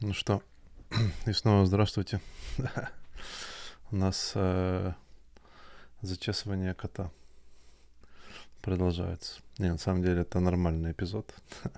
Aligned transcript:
Ну 0.00 0.12
что, 0.12 0.42
и 1.26 1.32
снова 1.32 1.64
здравствуйте. 1.64 2.20
У 3.90 3.96
нас 3.96 4.32
э, 4.34 4.92
зачесывание 6.02 6.74
кота 6.74 7.10
продолжается. 8.60 9.40
Не, 9.56 9.72
на 9.72 9.78
самом 9.78 10.02
деле 10.02 10.20
это 10.20 10.38
нормальный 10.38 10.92
эпизод. 10.92 11.34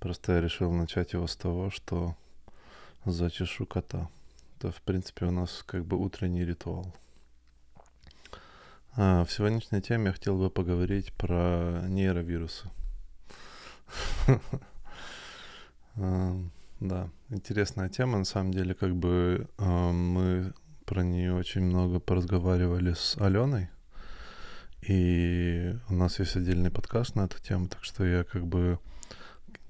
Просто 0.00 0.32
я 0.32 0.42
решил 0.42 0.70
начать 0.70 1.14
его 1.14 1.26
с 1.26 1.34
того, 1.34 1.70
что 1.70 2.14
зачешу 3.06 3.64
кота. 3.64 4.10
Это, 4.58 4.70
в 4.70 4.82
принципе, 4.82 5.24
у 5.24 5.30
нас 5.30 5.62
как 5.64 5.86
бы 5.86 5.96
утренний 5.96 6.44
ритуал. 6.44 6.94
А, 8.96 9.24
в 9.24 9.32
сегодняшней 9.32 9.80
теме 9.80 10.08
я 10.08 10.12
хотел 10.12 10.36
бы 10.36 10.50
поговорить 10.50 11.14
про 11.14 11.86
нейровирусы. 11.88 12.68
Да, 16.82 17.08
интересная 17.28 17.88
тема, 17.88 18.18
на 18.18 18.24
самом 18.24 18.52
деле, 18.52 18.74
как 18.74 18.96
бы 18.96 19.46
мы 19.56 20.52
про 20.84 21.04
нее 21.04 21.32
очень 21.32 21.60
много 21.60 22.00
поразговаривали 22.00 22.92
с 22.92 23.16
Аленой, 23.18 23.70
и 24.88 25.76
у 25.88 25.94
нас 25.94 26.18
есть 26.18 26.34
отдельный 26.34 26.72
подкаст 26.72 27.14
на 27.14 27.26
эту 27.26 27.40
тему, 27.40 27.68
так 27.68 27.84
что 27.84 28.04
я 28.04 28.24
как 28.24 28.44
бы 28.44 28.80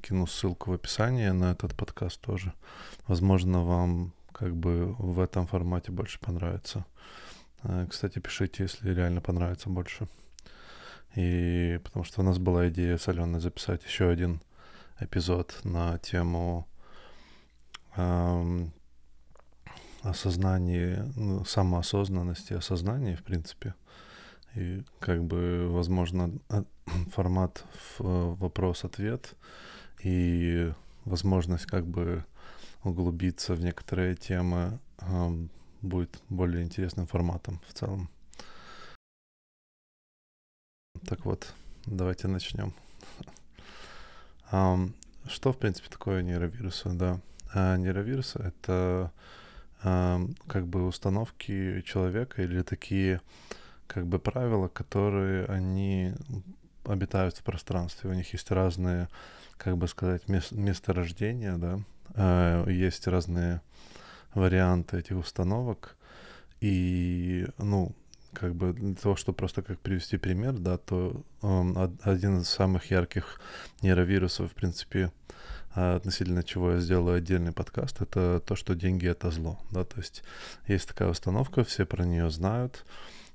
кину 0.01 0.27
ссылку 0.27 0.71
в 0.71 0.75
описании 0.75 1.29
на 1.29 1.53
этот 1.53 1.75
подкаст 1.77 2.19
тоже. 2.19 2.55
Возможно, 3.07 3.63
вам 3.63 4.15
как 4.33 4.57
бы 4.57 4.95
в 4.99 5.21
этом 5.21 5.47
формате 5.47 5.93
больше 5.93 6.19
понравится. 6.19 6.87
Э, 7.63 7.87
кстати, 7.91 8.21
пишите, 8.21 8.63
если 8.63 8.89
реально 8.95 9.21
понравится 9.21 9.69
больше. 9.69 10.09
И 11.15 11.79
потому 11.85 12.07
что 12.07 12.23
у 12.23 12.25
нас 12.25 12.39
была 12.39 12.71
идея 12.71 12.97
с 12.97 13.07
Аленой 13.07 13.41
записать 13.41 13.85
еще 13.85 14.09
один 14.09 14.41
эпизод 14.99 15.61
на 15.63 15.99
тему 15.99 16.67
осознании, 20.03 20.97
ну, 21.17 21.45
самоосознанности, 21.45 22.55
осознания, 22.55 23.17
в 23.17 23.23
принципе. 23.23 23.75
И 24.55 24.83
как 24.99 25.25
бы, 25.25 25.69
возможно, 25.71 26.33
формат 27.13 27.65
вопрос-ответ 27.99 29.35
и 30.03 30.73
возможность 31.05 31.67
как 31.67 31.87
бы 31.87 32.25
углубиться 32.85 33.55
в 33.55 33.61
некоторые 33.61 34.17
темы 34.17 34.79
будет 35.81 36.21
более 36.29 36.63
интересным 36.63 37.07
форматом 37.07 37.61
в 37.69 37.73
целом. 37.73 38.11
Так 41.07 41.25
вот, 41.25 41.55
давайте 41.87 42.29
начнем. 42.29 42.75
Что, 45.29 45.53
в 45.53 45.59
принципе, 45.59 45.89
такое 45.89 46.23
нейровирусы? 46.23 46.91
Да, 46.91 47.21
а 47.53 47.77
нейровирусы— 47.77 48.39
это 48.45 49.13
um, 49.83 50.37
как 50.47 50.67
бы 50.67 50.87
установки 50.87 51.83
человека 51.83 52.43
или 52.43 52.63
такие 52.63 53.21
как 53.87 54.07
бы 54.07 54.19
правила, 54.19 54.69
которые 54.69 55.47
они 55.47 56.15
обитают 56.85 57.37
в 57.37 57.43
пространстве. 57.43 58.11
У 58.11 58.15
них 58.15 58.33
есть 58.33 58.51
разные, 58.51 59.09
как 59.57 59.77
бы 59.77 59.87
сказать, 59.89 60.29
мест, 60.29 60.53
месторождения, 60.53 61.57
да, 61.57 61.81
uh, 62.15 62.73
есть 62.73 63.07
разные 63.07 63.61
варианты 64.35 64.99
этих 64.99 65.17
установок. 65.17 65.97
И, 66.61 67.47
ну, 67.59 67.93
как 68.33 68.55
бы 68.55 68.73
для 68.73 68.95
того, 68.95 69.17
чтобы 69.17 69.37
просто 69.37 69.63
как 69.63 69.79
привести 69.81 70.17
пример, 70.17 70.53
да, 70.53 70.79
то 70.79 71.23
э, 71.43 71.89
один 72.03 72.39
из 72.39 72.49
самых 72.49 72.91
ярких 72.91 73.41
нейровирусов, 73.83 74.51
в 74.51 74.55
принципе, 74.55 75.13
относительно 75.75 76.43
чего 76.43 76.73
я 76.73 76.81
сделаю 76.81 77.19
отдельный 77.19 77.53
подкаст, 77.53 78.01
это 78.01 78.41
то, 78.45 78.57
что 78.57 78.75
деньги 78.75 79.09
это 79.09 79.31
зло, 79.31 79.59
да, 79.71 79.85
то 79.85 79.99
есть 79.99 80.23
есть 80.67 80.89
такая 80.89 81.09
установка, 81.09 81.65
все 81.65 81.87
про 81.87 82.05
нее 82.05 82.31
знают, 82.31 82.85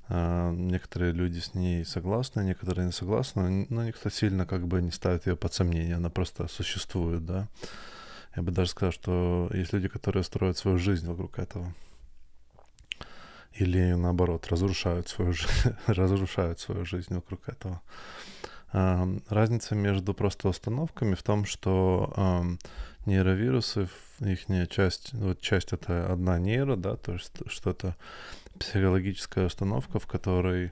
э, 0.10 0.52
некоторые 0.52 1.12
люди 1.12 1.40
с 1.40 1.53
ней 1.53 1.86
согласны, 1.86 2.42
некоторые 2.42 2.86
не 2.86 2.92
согласны, 2.92 3.68
но 3.70 3.84
никто 3.84 4.09
сильно 4.09 4.46
как 4.46 4.68
бы 4.68 4.81
не 4.81 4.92
ставит 4.92 5.28
ее 5.28 5.36
под 5.36 5.53
сомнение, 5.53 5.96
она 5.96 6.09
просто 6.09 6.47
существует, 6.47 7.26
да. 7.26 7.47
Я 8.36 8.44
бы 8.44 8.52
даже 8.52 8.70
сказал, 8.70 8.92
что 8.92 9.50
есть 9.53 9.74
люди, 9.74 9.88
которые 9.88 10.24
строят 10.24 10.58
свою 10.58 10.78
жизнь 10.78 11.08
вокруг 11.08 11.40
этого 11.40 11.74
или 13.59 13.94
наоборот 13.94 14.47
разрушают 14.47 15.08
свою, 15.08 15.34
разрушают 15.88 16.59
свою 16.59 16.86
жизнь 16.86 17.14
вокруг 17.14 17.50
этого. 17.50 17.81
Разница 18.72 19.75
между 19.75 20.13
просто 20.13 20.50
установками 20.50 21.16
в 21.16 21.23
том, 21.23 21.45
что 21.45 22.57
нейровирусы, 23.05 23.88
их 24.19 24.47
часть, 24.69 25.13
вот 25.13 25.39
часть 25.39 25.72
это 25.72 26.11
одна 26.11 26.38
нейро, 26.38 26.75
да, 26.75 26.97
то 26.97 27.13
есть 27.13 27.31
что-то 27.47 27.95
психологическая 28.59 29.45
установка, 29.45 30.00
в 30.00 30.07
которой 30.07 30.72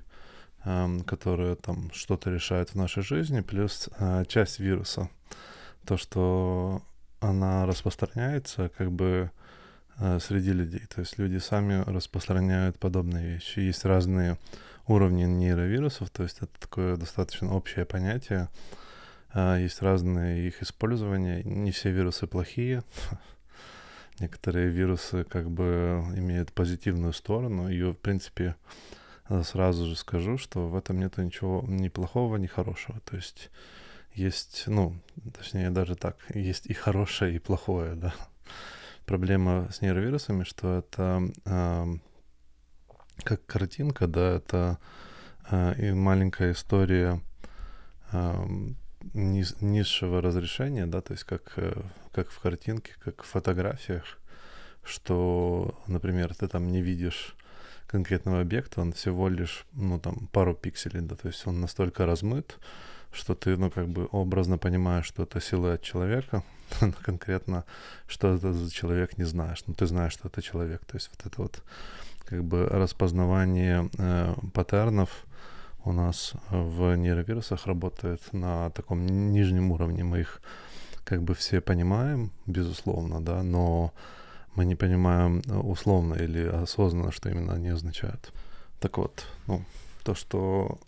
которая 1.06 1.56
там 1.56 1.92
что-то 1.94 2.32
решает 2.32 2.72
в 2.72 2.76
нашей 2.76 3.04
жизни, 3.04 3.42
плюс 3.42 3.88
а, 4.00 4.26
часть 4.26 4.60
вируса. 4.60 5.12
То, 5.86 5.96
что 5.96 6.82
она 7.20 7.68
распространяется, 7.68 8.72
как 8.76 8.92
бы 8.92 9.30
Э, 9.98 10.20
среди 10.20 10.52
людей. 10.52 10.82
То 10.94 11.02
есть 11.02 11.18
люди 11.18 11.38
сами 11.38 11.82
распространяют 11.90 12.78
подобные 12.80 13.36
вещи. 13.36 13.60
Есть 13.60 13.86
разные 13.86 14.38
уровни 14.88 15.24
нейровирусов, 15.24 16.10
то 16.10 16.24
есть 16.24 16.38
это 16.38 16.52
такое 16.60 16.98
достаточно 16.98 17.54
общее 17.54 17.86
понятие. 17.86 18.50
Э, 19.34 19.58
есть 19.60 19.82
разные 19.82 20.48
их 20.48 20.62
использования. 20.62 21.44
Не 21.44 21.72
все 21.72 21.92
вирусы 21.92 22.28
плохие. 22.28 22.84
Некоторые 24.20 24.70
вирусы 24.70 25.24
как 25.24 25.50
бы 25.50 26.04
имеют 26.16 26.54
позитивную 26.54 27.14
сторону. 27.14 27.70
И, 27.70 27.82
в 27.82 27.94
принципе, 27.94 28.56
сразу 29.44 29.86
же 29.86 29.96
скажу, 29.96 30.38
что 30.38 30.68
в 30.68 30.76
этом 30.76 31.00
нет 31.00 31.18
ничего 31.18 31.64
ни 31.68 31.90
плохого, 31.90 32.38
ни 32.38 32.48
хорошего. 32.48 33.00
То 33.02 33.16
есть 33.16 33.50
есть, 34.14 34.64
ну, 34.68 34.96
точнее 35.38 35.70
даже 35.72 35.96
так, 35.96 36.18
есть 36.34 36.68
и 36.68 36.74
хорошее, 36.74 37.36
и 37.36 37.40
плохое, 37.40 37.96
да 37.96 38.14
проблема 39.06 39.70
с 39.72 39.82
нейровирусами, 39.82 40.44
что 40.44 40.80
это 40.80 41.22
как 43.24 43.46
картинка, 43.46 44.08
да, 44.08 44.36
это 44.36 44.78
э, 45.50 45.88
и 45.90 45.92
маленькая 45.92 46.52
история 46.52 47.22
э, 48.12 48.46
низ, 49.14 49.56
низшего 49.62 50.22
разрешения, 50.22 50.86
да, 50.86 51.02
то 51.02 51.14
есть 51.14 51.24
как, 51.24 51.54
э, 51.58 51.74
как 52.12 52.30
в 52.30 52.40
картинке, 52.40 52.94
как 53.04 53.24
в 53.24 53.28
фотографиях, 53.28 54.18
что, 54.84 55.80
например, 55.88 56.36
ты 56.36 56.48
там 56.48 56.72
не 56.72 56.82
видишь 56.82 57.36
конкретного 57.88 58.42
объекта, 58.42 58.82
он 58.82 58.94
всего 58.94 59.30
лишь, 59.30 59.66
ну, 59.74 60.00
там, 60.00 60.28
пару 60.32 60.54
пикселей, 60.54 61.02
да, 61.02 61.16
то 61.16 61.28
есть 61.28 61.46
он 61.48 61.62
настолько 61.62 62.06
размыт, 62.06 62.58
что 63.12 63.36
ты, 63.36 63.58
ну, 63.58 63.72
как 63.72 63.88
бы 63.88 64.08
образно 64.12 64.58
понимаешь, 64.58 65.06
что 65.06 65.24
это 65.24 65.40
силуэт 65.40 65.82
человека, 65.82 66.44
конкретно, 67.02 67.64
что 68.08 68.36
это 68.36 68.54
за 68.54 68.72
человек, 68.72 69.18
не 69.18 69.24
знаешь. 69.24 69.64
Но 69.68 69.74
ты 69.74 69.86
знаешь, 69.86 70.14
что 70.14 70.28
это 70.28 70.42
человек. 70.42 70.84
То 70.86 70.98
есть 70.98 71.10
вот 71.12 71.26
это 71.26 71.42
вот 71.42 71.64
как 72.26 72.44
бы 72.44 72.66
распознавание 72.66 73.90
э, 73.98 74.34
паттернов 74.54 75.26
у 75.84 75.92
нас 75.92 76.34
в 76.50 76.96
нейровирусах 76.96 77.68
работает 77.68 78.22
на 78.34 78.72
таком 78.72 79.06
нижнем 79.06 79.72
уровне. 79.72 80.04
Мы 80.04 80.22
их 80.22 80.42
как 81.04 81.22
бы 81.22 81.36
все 81.36 81.62
понимаем, 81.62 82.32
безусловно, 82.48 83.24
да, 83.24 83.44
но 83.44 83.94
мы 84.56 84.66
не 84.66 84.76
понимаем 84.76 85.44
условно 85.48 86.16
или 86.16 86.44
осознанно, 86.48 87.12
что 87.12 87.30
именно 87.30 87.54
они 87.54 87.70
означают. 87.70 88.34
Так 88.80 88.98
вот, 88.98 89.26
ну, 89.48 89.64
то, 90.04 90.16
что 90.16 90.80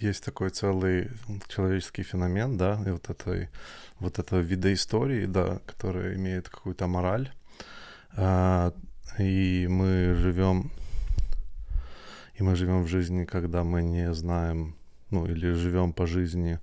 есть 0.00 0.24
такой 0.24 0.50
целый 0.50 1.10
человеческий 1.48 2.02
феномен, 2.02 2.56
да, 2.56 2.80
и 2.86 2.90
вот 2.90 3.10
этой, 3.10 3.48
вот 3.98 4.18
этого 4.18 4.40
вида 4.40 4.72
истории, 4.72 5.26
да, 5.26 5.58
которая 5.66 6.14
имеет 6.14 6.48
какую-то 6.48 6.86
мораль. 6.86 7.32
И 9.18 9.66
мы 9.68 10.14
живем, 10.14 10.70
и 12.34 12.42
мы 12.42 12.56
живем 12.56 12.82
в 12.82 12.88
жизни, 12.88 13.24
когда 13.24 13.62
мы 13.62 13.82
не 13.82 14.12
знаем, 14.14 14.74
ну, 15.10 15.26
или 15.26 15.52
живем 15.52 15.92
по 15.92 16.06
жизни, 16.06 16.58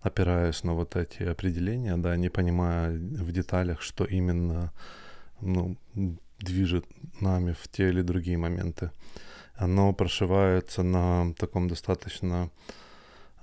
опираясь 0.00 0.64
на 0.64 0.74
вот 0.74 0.96
эти 0.96 1.22
определения, 1.22 1.96
да, 1.96 2.16
не 2.16 2.28
понимая 2.28 2.90
в 2.90 3.32
деталях, 3.32 3.80
что 3.80 4.04
именно, 4.04 4.72
ну, 5.40 5.76
движет 6.38 6.84
нами 7.20 7.52
в 7.52 7.68
те 7.68 7.88
или 7.88 8.02
другие 8.02 8.36
моменты. 8.36 8.90
Оно 9.54 9.92
прошивается 9.92 10.82
на 10.82 11.32
таком 11.34 11.68
достаточно 11.68 12.50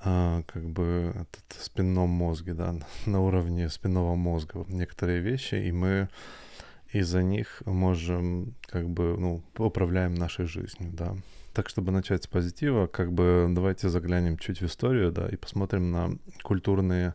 а, 0.03 0.43
как 0.43 0.63
бы 0.63 1.13
этот 1.15 1.61
спинном 1.61 2.09
мозге, 2.09 2.53
да, 2.53 2.75
на 3.05 3.21
уровне 3.21 3.69
спинного 3.69 4.15
мозга. 4.15 4.65
Некоторые 4.67 5.21
вещи, 5.21 5.55
и 5.55 5.71
мы 5.71 6.09
из-за 6.91 7.23
них 7.23 7.61
можем 7.65 8.55
как 8.65 8.89
бы, 8.89 9.15
ну, 9.17 9.43
управляем 9.57 10.15
нашей 10.15 10.45
жизнью, 10.45 10.91
да. 10.93 11.15
Так, 11.53 11.69
чтобы 11.69 11.91
начать 11.91 12.23
с 12.23 12.27
позитива, 12.27 12.87
как 12.87 13.11
бы 13.11 13.47
давайте 13.49 13.89
заглянем 13.89 14.37
чуть 14.37 14.61
в 14.61 14.65
историю, 14.65 15.11
да, 15.11 15.27
и 15.27 15.35
посмотрим 15.35 15.91
на 15.91 16.11
культурные 16.43 17.13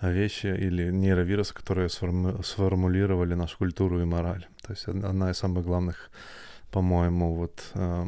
вещи 0.00 0.46
или 0.46 0.90
нейровирусы, 0.90 1.54
которые 1.54 1.88
сформу- 1.88 2.42
сформулировали 2.42 3.34
нашу 3.34 3.58
культуру 3.58 4.00
и 4.00 4.04
мораль. 4.04 4.46
То 4.62 4.72
есть 4.72 4.86
одна 4.86 5.30
из 5.30 5.38
самых 5.38 5.64
главных, 5.64 6.10
по-моему, 6.70 7.34
вот 7.34 7.70
э, 7.74 8.06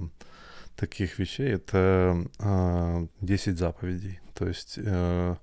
таких 0.77 1.19
вещей 1.19 1.53
это 1.55 2.25
э, 2.39 3.07
10 3.21 3.59
заповедей. 3.59 4.21
То 4.35 4.47
есть 4.47 4.79
э, 4.79 5.37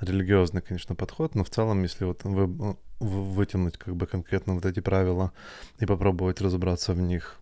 религиозный, 0.00 0.62
конечно, 0.62 0.94
подход, 0.94 1.34
но 1.34 1.44
в 1.44 1.50
целом, 1.50 1.82
если 1.82 2.04
вот 2.04 2.24
вы, 2.24 2.76
вытянуть 3.00 3.76
как 3.76 3.96
бы 3.96 4.06
конкретно 4.06 4.54
вот 4.54 4.66
эти 4.66 4.80
правила 4.80 5.32
и 5.78 5.86
попробовать 5.86 6.40
разобраться 6.40 6.92
в 6.92 7.00
них 7.00 7.36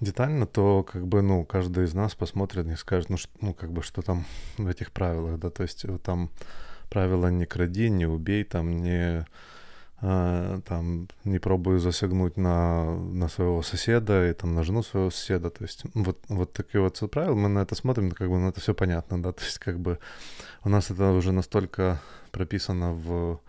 детально, 0.00 0.46
то 0.46 0.82
как 0.82 1.06
бы, 1.06 1.22
ну, 1.22 1.44
каждый 1.44 1.84
из 1.84 1.94
нас 1.94 2.14
посмотрит 2.14 2.66
и 2.66 2.76
скажет, 2.76 3.10
ну, 3.10 3.16
что, 3.16 3.30
ну, 3.40 3.54
как 3.54 3.72
бы, 3.72 3.82
что 3.82 4.02
там 4.02 4.24
в 4.58 4.66
этих 4.66 4.92
правилах, 4.92 5.38
да, 5.38 5.50
то 5.50 5.62
есть 5.62 5.84
там 6.02 6.30
правила 6.90 7.28
не 7.28 7.46
кради, 7.46 7.88
не 7.90 8.06
убей, 8.06 8.44
там 8.44 8.82
не 8.82 9.26
там 10.00 11.08
не 11.24 11.38
пробую 11.38 11.78
засягнуть 11.78 12.36
на, 12.36 12.94
на 12.94 13.28
своего 13.28 13.62
соседа 13.62 14.28
и 14.28 14.34
там 14.34 14.54
на 14.54 14.82
своего 14.82 15.10
соседа, 15.10 15.50
то 15.50 15.62
есть 15.64 15.84
вот, 15.94 16.18
вот 16.28 16.52
такие 16.52 16.80
вот 16.82 17.00
правила, 17.10 17.34
мы 17.34 17.48
на 17.48 17.60
это 17.60 17.74
смотрим, 17.74 18.10
как 18.10 18.28
бы, 18.28 18.38
ну, 18.38 18.48
это 18.48 18.60
все 18.60 18.74
понятно, 18.74 19.22
да, 19.22 19.32
то 19.32 19.42
есть 19.42 19.58
как 19.58 19.78
бы 19.78 19.98
у 20.64 20.68
нас 20.68 20.90
это 20.90 21.10
уже 21.12 21.32
настолько 21.32 22.00
прописано 22.32 22.92
в 22.92 23.40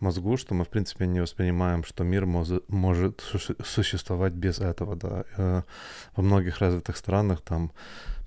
мозгу, 0.00 0.36
что 0.36 0.54
мы, 0.54 0.64
в 0.64 0.68
принципе, 0.68 1.06
не 1.06 1.20
воспринимаем, 1.20 1.84
что 1.84 2.04
мир 2.04 2.26
моз- 2.26 2.62
может 2.68 3.22
существовать 3.64 4.32
без 4.32 4.58
этого, 4.58 4.96
да. 4.96 5.24
Э, 5.36 5.62
во 6.16 6.22
многих 6.22 6.58
развитых 6.58 6.96
странах 6.96 7.40
там 7.40 7.72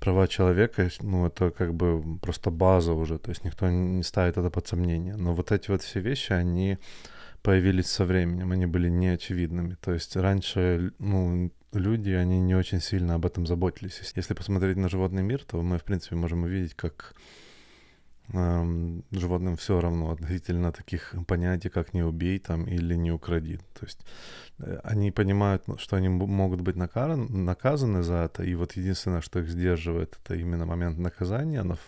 права 0.00 0.28
человека, 0.28 0.88
ну, 1.00 1.26
это 1.26 1.50
как 1.50 1.74
бы 1.74 2.18
просто 2.18 2.50
база 2.50 2.92
уже, 2.92 3.18
то 3.18 3.30
есть 3.30 3.44
никто 3.44 3.68
не 3.68 4.02
ставит 4.02 4.36
это 4.36 4.50
под 4.50 4.66
сомнение. 4.66 5.16
Но 5.16 5.34
вот 5.34 5.52
эти 5.52 5.70
вот 5.70 5.82
все 5.82 6.00
вещи, 6.00 6.32
они 6.32 6.78
появились 7.48 7.86
со 7.86 8.04
временем, 8.04 8.52
они 8.52 8.66
были 8.66 8.90
неочевидными. 8.90 9.74
То 9.80 9.94
есть 9.94 10.16
раньше, 10.16 10.92
ну, 10.98 11.50
люди, 11.72 12.10
они 12.10 12.40
не 12.40 12.54
очень 12.54 12.78
сильно 12.78 13.14
об 13.14 13.24
этом 13.24 13.46
заботились. 13.46 14.02
Если 14.16 14.34
посмотреть 14.34 14.76
на 14.76 14.90
животный 14.90 15.22
мир, 15.22 15.44
то 15.44 15.62
мы, 15.62 15.78
в 15.78 15.82
принципе, 15.82 16.14
можем 16.16 16.42
увидеть, 16.42 16.74
как 16.74 17.14
эм, 18.34 19.02
животным 19.12 19.56
все 19.56 19.80
равно 19.80 20.10
относительно 20.10 20.72
таких 20.72 21.14
понятий, 21.26 21.70
как 21.70 21.94
не 21.94 22.02
убей 22.02 22.38
там 22.38 22.66
или 22.66 22.96
не 22.96 23.12
укради. 23.12 23.56
То 23.56 23.86
есть 23.86 24.00
э, 24.58 24.80
они 24.84 25.10
понимают, 25.10 25.68
ну, 25.68 25.78
что 25.78 25.96
они 25.96 26.10
могут 26.10 26.60
быть 26.60 26.76
наказаны, 26.76 27.28
наказаны 27.30 28.02
за 28.02 28.24
это, 28.26 28.42
и 28.42 28.54
вот 28.56 28.76
единственное, 28.76 29.22
что 29.22 29.40
их 29.40 29.48
сдерживает, 29.48 30.18
это 30.22 30.34
именно 30.34 30.66
момент 30.66 30.98
наказания, 30.98 31.62
но, 31.62 31.78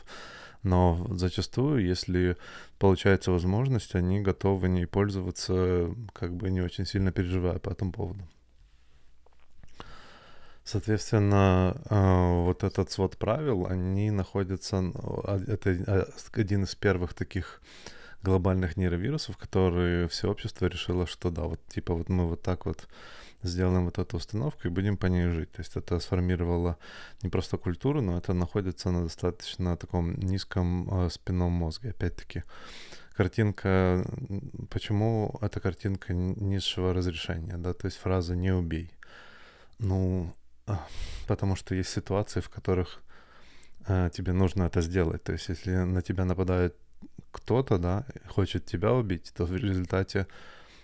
но 0.63 1.07
зачастую, 1.11 1.85
если 1.85 2.37
получается 2.79 3.31
возможность, 3.33 3.95
они 3.95 4.21
готовы 4.21 4.69
не 4.69 4.87
пользоваться, 4.87 5.95
как 6.13 6.35
бы 6.35 6.51
не 6.51 6.61
очень 6.61 6.87
сильно 6.87 7.13
переживая 7.13 7.59
по 7.59 7.71
этому 7.71 7.93
поводу. 7.93 8.29
Соответственно, 10.65 11.81
а, 11.89 12.45
вот 12.45 12.63
этот 12.63 12.91
свод 12.91 13.17
правил, 13.17 13.67
они 13.67 14.11
находятся, 14.11 14.93
это 15.49 15.71
а, 15.87 16.09
один 16.35 16.65
из 16.65 16.75
первых 16.75 17.15
таких 17.15 17.61
глобальных 18.23 18.77
нейровирусов, 18.77 19.37
которые 19.37 20.09
все 20.09 20.31
общество 20.31 20.67
решило, 20.67 21.07
что 21.07 21.31
да, 21.31 21.43
вот 21.43 21.61
типа 21.69 21.95
вот 21.95 22.09
мы 22.09 22.27
вот 22.29 22.43
так 22.43 22.67
вот 22.67 22.87
сделаем 23.43 23.85
вот 23.85 23.99
эту 23.99 24.17
установку 24.17 24.67
и 24.67 24.71
будем 24.71 24.97
по 24.97 25.07
ней 25.07 25.29
жить. 25.29 25.53
То 25.53 25.61
есть 25.61 25.77
это 25.77 25.99
сформировало 26.01 26.77
не 27.23 27.31
просто 27.31 27.57
культуру, 27.57 28.03
но 28.03 28.19
это 28.19 28.33
находится 28.35 28.91
на 28.91 29.05
достаточно 29.05 29.77
таком 29.77 30.15
низком 30.15 31.09
спинном 31.11 31.53
мозге. 31.53 31.91
Опять-таки, 31.91 32.45
картинка, 33.13 34.05
почему 34.71 35.39
эта 35.41 35.61
картинка 35.61 36.15
низшего 36.15 36.95
разрешения, 36.95 37.57
да, 37.57 37.73
то 37.73 37.87
есть 37.87 37.99
фраза 37.99 38.37
«не 38.37 38.53
убей». 38.53 38.91
Ну, 39.79 40.35
потому 41.27 41.57
что 41.57 41.75
есть 41.75 41.91
ситуации, 41.91 42.41
в 42.41 42.49
которых 42.49 43.01
э, 43.87 44.11
тебе 44.13 44.33
нужно 44.33 44.65
это 44.65 44.83
сделать. 44.83 45.23
То 45.23 45.33
есть, 45.33 45.49
если 45.49 45.75
на 45.75 46.03
тебя 46.03 46.25
нападает 46.25 46.77
кто-то, 47.31 47.79
да, 47.79 48.05
хочет 48.29 48.67
тебя 48.67 48.93
убить, 48.93 49.33
то 49.35 49.45
в 49.45 49.57
результате 49.57 50.27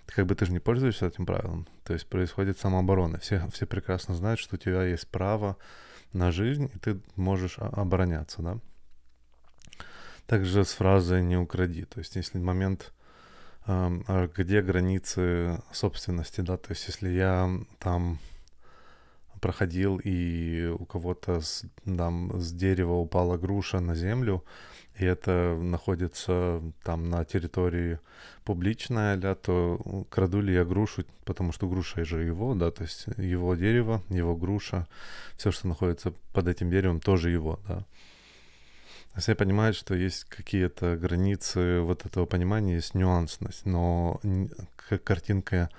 как 0.07 0.27
бы 0.27 0.35
ты 0.35 0.47
же 0.47 0.53
не 0.53 0.61
пользуешься 0.61 1.07
этим 1.07 1.27
правилом. 1.27 1.67
То 1.85 1.93
есть 1.93 2.07
происходит 2.07 2.59
самооборона. 2.59 3.19
Все, 3.19 3.47
все 3.53 3.67
прекрасно 3.67 4.15
знают, 4.15 4.41
что 4.41 4.57
у 4.57 4.59
тебя 4.59 4.85
есть 4.85 5.09
право 5.09 5.57
на 6.13 6.31
жизнь, 6.31 6.71
и 6.75 6.79
ты 6.79 7.01
можешь 7.17 7.59
обороняться, 7.59 8.43
да. 8.43 8.59
Также 10.27 10.65
с 10.65 10.73
фразой 10.73 11.23
«не 11.23 11.37
укради». 11.37 11.85
То 11.85 12.01
есть 12.01 12.17
если 12.17 12.39
момент, 12.39 12.93
э, 13.67 14.29
где 14.37 14.63
границы 14.63 15.63
собственности, 15.73 16.41
да, 16.41 16.57
то 16.57 16.71
есть 16.71 16.87
если 16.89 17.11
я 17.11 17.49
там 17.79 18.19
проходил, 19.41 20.01
и 20.03 20.67
у 20.67 20.85
кого-то 20.87 21.41
с, 21.41 21.65
там 21.85 22.41
с 22.41 22.53
дерева 22.53 22.95
упала 22.95 23.37
груша 23.37 23.81
на 23.81 23.95
землю, 23.95 24.45
и 24.99 25.05
это 25.05 25.57
находится 25.61 26.63
там 26.83 27.11
на 27.11 27.25
территории 27.25 27.99
публичная, 28.45 29.17
да, 29.17 29.35
то 29.35 30.07
краду 30.11 30.41
ли 30.41 30.55
я 30.55 30.65
грушу, 30.65 31.05
потому 31.25 31.53
что 31.53 31.69
груша 31.69 32.05
же 32.05 32.23
его, 32.23 32.55
да, 32.55 32.71
то 32.71 32.83
есть 32.83 33.07
его 33.17 33.55
дерево, 33.55 34.03
его 34.09 34.37
груша, 34.37 34.87
все, 35.37 35.51
что 35.51 35.69
находится 35.69 36.13
под 36.33 36.49
этим 36.49 36.71
деревом, 36.71 37.01
тоже 37.01 37.31
его, 37.31 37.61
да. 37.69 37.85
Все 39.17 39.35
понимают, 39.35 39.77
что 39.77 39.95
есть 39.95 40.25
какие-то 40.25 40.97
границы 40.97 41.81
вот 41.81 42.05
этого 42.05 42.27
понимания, 42.27 42.75
есть 42.75 42.95
нюансность, 42.95 43.65
но 43.65 44.21
картинка 45.05 45.71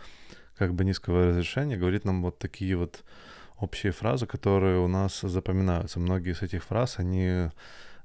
как 0.58 0.74
бы 0.74 0.84
низкого 0.84 1.28
разрешения 1.28 1.78
говорит 1.78 2.04
нам 2.04 2.24
вот 2.24 2.40
такие 2.40 2.75
вот 2.75 3.04
общие 3.60 3.92
фразы, 3.92 4.25
которые 4.25 4.80
у 4.80 4.88
нас 4.88 5.22
запоминаются. 5.22 6.00
Многие 6.00 6.34
из 6.34 6.42
этих 6.42 6.64
фраз, 6.64 6.98
они 6.98 7.52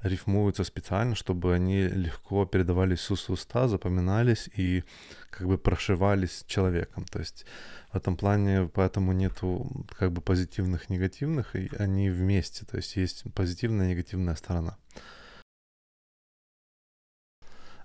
рифмуются 0.03 0.65
специально, 0.65 1.15
чтобы 1.15 1.55
они 1.55 1.83
легко 1.89 2.45
передавались 2.47 3.01
с 3.01 3.11
уст 3.11 3.31
уста, 3.31 3.69
запоминались 3.69 4.49
и 4.57 4.85
как 5.31 5.47
бы 5.47 5.59
прошивались 5.59 6.45
человеком. 6.47 7.05
То 7.05 7.21
есть 7.21 7.47
в 7.93 7.97
этом 7.97 8.17
плане 8.17 8.69
поэтому 8.73 9.13
нету 9.13 9.87
как 9.99 10.13
бы 10.13 10.21
позитивных, 10.21 10.91
негативных, 10.91 11.57
и 11.57 11.71
они 11.79 12.11
вместе. 12.11 12.65
То 12.67 12.77
есть 12.77 12.97
есть 12.97 13.25
позитивная 13.35 13.87
и 13.87 13.91
негативная 13.91 14.35
сторона. 14.35 14.77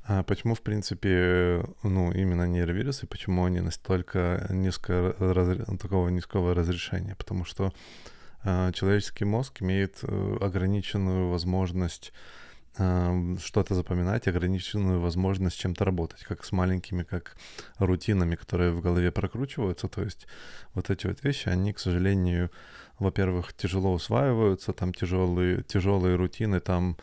А 0.10 0.24
почему, 0.24 0.56
в 0.56 0.62
принципе, 0.62 1.66
ну, 1.84 2.14
именно 2.14 2.48
нейровирусы, 2.48 3.08
почему 3.08 3.44
они 3.44 3.60
настолько 3.60 4.48
низко, 4.50 5.14
раз, 5.20 5.58
такого 5.80 6.08
низкого 6.08 6.56
разрешения? 6.56 7.16
Потому 7.16 7.44
что 7.44 7.74
человеческий 8.74 9.26
мозг 9.26 9.62
имеет 9.62 10.00
э, 10.04 10.38
ограниченную 10.40 11.30
возможность 11.30 12.14
э, 12.78 13.36
что-то 13.44 13.76
запоминать, 13.76 14.28
ограниченную 14.28 15.02
возможность 15.02 15.60
чем-то 15.60 15.84
работать, 15.86 16.24
как 16.24 16.46
с 16.46 16.52
маленькими, 16.52 17.04
как 17.04 17.36
рутинами, 17.78 18.36
которые 18.36 18.72
в 18.72 18.82
голове 18.82 19.12
прокручиваются. 19.12 19.88
То 19.88 20.04
есть 20.04 20.28
вот 20.74 20.90
эти 20.90 21.08
вот 21.08 21.24
вещи, 21.24 21.50
они, 21.50 21.74
к 21.74 21.80
сожалению, 21.80 22.50
во-первых, 23.00 23.54
тяжело 23.54 23.94
усваиваются, 23.94 24.74
там 24.74 24.94
тяжелые, 24.94 25.64
тяжелые 25.64 26.16
рутины, 26.16 26.60
там 26.60 26.98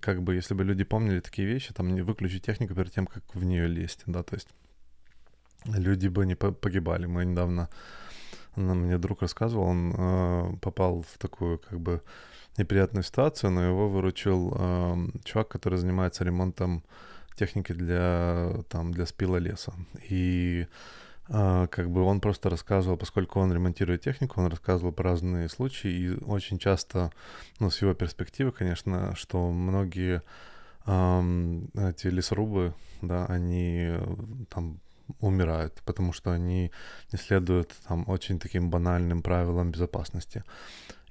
как 0.00 0.22
бы, 0.22 0.34
если 0.34 0.52
бы 0.52 0.64
люди 0.64 0.84
помнили 0.84 1.20
такие 1.20 1.48
вещи, 1.48 1.72
там, 1.72 1.94
не 1.94 2.02
выключить 2.02 2.44
технику 2.44 2.74
перед 2.74 2.92
тем, 2.92 3.06
как 3.06 3.22
в 3.32 3.42
нее 3.42 3.66
лезть, 3.66 4.02
да, 4.06 4.22
то 4.22 4.34
есть 4.34 4.48
люди 5.64 6.08
бы 6.08 6.26
не 6.26 6.34
погибали. 6.34 7.06
Мы 7.06 7.24
недавно, 7.24 7.70
мне 8.56 8.98
друг 8.98 9.22
рассказывал, 9.22 9.64
он 9.64 9.94
э, 9.96 10.56
попал 10.60 11.02
в 11.02 11.18
такую, 11.18 11.58
как 11.58 11.80
бы, 11.80 12.02
неприятную 12.56 13.02
ситуацию, 13.02 13.50
но 13.50 13.64
его 13.64 13.88
выручил 13.88 14.54
э, 14.56 14.96
чувак, 15.24 15.48
который 15.48 15.78
занимается 15.78 16.24
ремонтом 16.24 16.84
техники 17.36 17.72
для, 17.72 18.52
там, 18.68 18.92
для 18.92 19.06
спила 19.06 19.36
леса. 19.36 19.72
И 20.08 20.66
а, 21.28 21.66
как 21.68 21.90
бы 21.90 22.02
он 22.02 22.20
просто 22.20 22.50
рассказывал, 22.50 22.96
поскольку 22.96 23.40
он 23.40 23.52
ремонтирует 23.52 24.02
технику, 24.02 24.40
он 24.40 24.48
рассказывал 24.48 24.92
про 24.92 25.10
разные 25.10 25.48
случаи, 25.48 25.90
и 25.90 26.10
очень 26.24 26.58
часто, 26.58 27.10
ну, 27.60 27.70
с 27.70 27.80
его 27.80 27.94
перспективы, 27.94 28.52
конечно, 28.52 29.14
что 29.16 29.50
многие 29.50 30.22
эм, 30.86 31.70
эти 31.74 32.08
лесорубы, 32.08 32.74
да, 33.00 33.24
они 33.26 33.92
там 34.50 34.80
умирают, 35.20 35.82
потому 35.84 36.12
что 36.12 36.30
они 36.30 36.70
не 37.12 37.18
следуют 37.18 37.72
там 37.88 38.08
очень 38.08 38.38
таким 38.38 38.70
банальным 38.70 39.22
правилам 39.22 39.70
безопасности. 39.70 40.44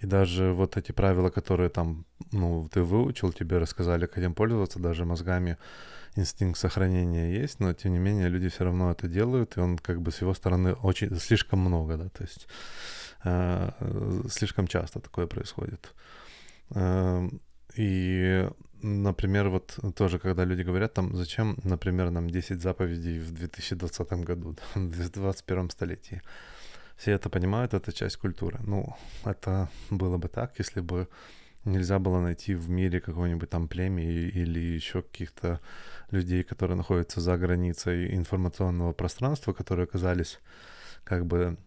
И 0.03 0.05
даже 0.05 0.51
вот 0.51 0.77
эти 0.77 0.91
правила, 0.91 1.29
которые 1.29 1.69
там, 1.69 2.05
ну, 2.31 2.67
ты 2.73 2.81
выучил, 2.81 3.31
тебе 3.31 3.57
рассказали, 3.57 4.05
как 4.05 4.17
этим 4.17 4.33
пользоваться, 4.33 4.79
даже 4.79 5.05
мозгами, 5.05 5.57
инстинкт 6.15 6.59
сохранения 6.59 7.41
есть, 7.41 7.59
но 7.59 7.73
тем 7.73 7.93
не 7.93 7.99
менее 7.99 8.29
люди 8.29 8.49
все 8.49 8.65
равно 8.65 8.91
это 8.91 9.07
делают, 9.07 9.57
и 9.57 9.61
он 9.61 9.77
как 9.77 10.01
бы 10.01 10.11
с 10.11 10.21
его 10.21 10.33
стороны 10.33 10.73
очень 10.73 11.15
слишком 11.19 11.59
много, 11.59 11.97
да, 11.97 12.09
то 12.09 12.23
есть 12.23 12.47
э, 13.23 13.71
слишком 14.29 14.67
часто 14.67 14.99
такое 14.99 15.25
происходит. 15.27 15.93
Э, 16.71 17.29
и, 17.75 18.49
например, 18.83 19.49
вот 19.49 19.79
тоже, 19.95 20.19
когда 20.19 20.45
люди 20.45 20.61
говорят, 20.61 20.93
там, 20.93 21.15
зачем, 21.15 21.57
например, 21.63 22.11
нам 22.11 22.29
10 22.29 22.61
заповедей 22.61 23.19
в 23.19 23.31
2020 23.31 24.11
году, 24.25 24.55
в 24.75 24.89
2021 24.89 25.69
столетии. 25.69 26.21
Все 26.97 27.11
это 27.11 27.29
понимают, 27.29 27.73
это 27.73 27.91
часть 27.91 28.17
культуры. 28.17 28.59
Ну, 28.67 28.95
это 29.25 29.69
было 29.89 30.17
бы 30.17 30.27
так, 30.27 30.59
если 30.59 30.81
бы 30.81 31.07
нельзя 31.65 31.99
было 31.99 32.19
найти 32.19 32.55
в 32.55 32.69
мире 32.69 32.99
какого-нибудь 32.99 33.49
там 33.49 33.67
племя 33.67 34.03
или 34.03 34.59
еще 34.59 35.01
каких-то 35.01 35.59
людей, 36.11 36.43
которые 36.43 36.77
находятся 36.77 37.21
за 37.21 37.37
границей 37.37 38.15
информационного 38.15 38.93
пространства, 38.93 39.53
которые 39.53 39.85
оказались 39.85 40.39
как 41.03 41.25
бы 41.25 41.57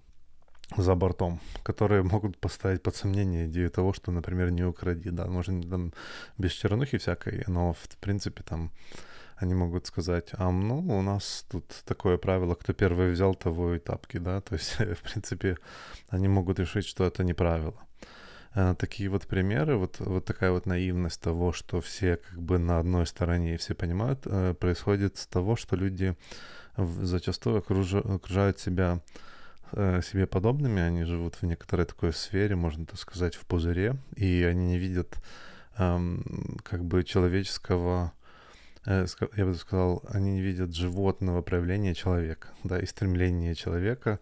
за 0.76 0.94
бортом, 0.94 1.40
которые 1.62 2.02
могут 2.02 2.38
поставить 2.38 2.82
под 2.82 2.96
сомнение 2.96 3.46
идею 3.46 3.70
того, 3.70 3.92
что, 3.92 4.10
например, 4.10 4.50
не 4.50 4.64
укради, 4.64 5.10
да, 5.10 5.26
можно 5.26 5.62
там 5.62 5.92
без 6.38 6.52
чернухи 6.52 6.98
всякой, 6.98 7.44
но 7.46 7.72
в 7.72 7.88
принципе 8.00 8.42
там 8.42 8.72
они 9.36 9.54
могут 9.54 9.86
сказать, 9.86 10.30
а 10.32 10.50
ну 10.50 10.78
у 10.78 11.02
нас 11.02 11.44
тут 11.50 11.64
такое 11.84 12.16
правило, 12.16 12.54
кто 12.54 12.72
первый 12.72 13.12
взял, 13.12 13.34
того 13.34 13.74
и 13.74 13.78
тапки, 13.78 14.18
да, 14.18 14.40
то 14.40 14.54
есть 14.54 14.76
в 14.78 15.02
принципе 15.02 15.56
они 16.08 16.28
могут 16.28 16.58
решить, 16.58 16.86
что 16.86 17.04
это 17.04 17.22
не 17.22 17.34
правило. 17.34 17.74
А, 18.54 18.74
такие 18.74 19.08
вот 19.10 19.26
примеры, 19.26 19.76
вот, 19.76 20.00
вот 20.00 20.24
такая 20.24 20.50
вот 20.50 20.66
наивность 20.66 21.20
того, 21.20 21.52
что 21.52 21.80
все 21.80 22.16
как 22.16 22.40
бы 22.40 22.58
на 22.58 22.78
одной 22.78 23.06
стороне 23.06 23.54
и 23.54 23.56
все 23.58 23.74
понимают, 23.74 24.20
э, 24.24 24.54
происходит 24.54 25.18
с 25.18 25.26
того, 25.26 25.56
что 25.56 25.76
люди 25.76 26.16
зачастую 26.78 27.58
окружают 27.58 28.58
себя 28.58 29.00
э, 29.00 29.26
себе 29.72 30.26
подобными, 30.26 30.80
они 30.80 31.04
живут 31.04 31.36
в 31.36 31.42
некоторой 31.42 31.86
такой 31.86 32.12
сфере, 32.12 32.56
можно 32.56 32.86
так 32.86 32.98
сказать, 32.98 33.34
в 33.34 33.44
пузыре, 33.46 33.96
и 34.14 34.42
они 34.42 34.66
не 34.66 34.78
видят 34.78 35.18
эм, 35.78 36.58
как 36.62 36.84
бы 36.84 37.04
человеческого, 37.04 38.12
э, 38.84 39.06
я 39.36 39.44
бы 39.44 39.54
сказал, 39.54 40.02
они 40.08 40.32
не 40.32 40.40
видят 40.40 40.74
животного 40.74 41.42
проявления 41.42 41.94
человека, 41.94 42.48
да, 42.64 42.78
и 42.78 42.86
стремления 42.86 43.54
человека 43.54 44.20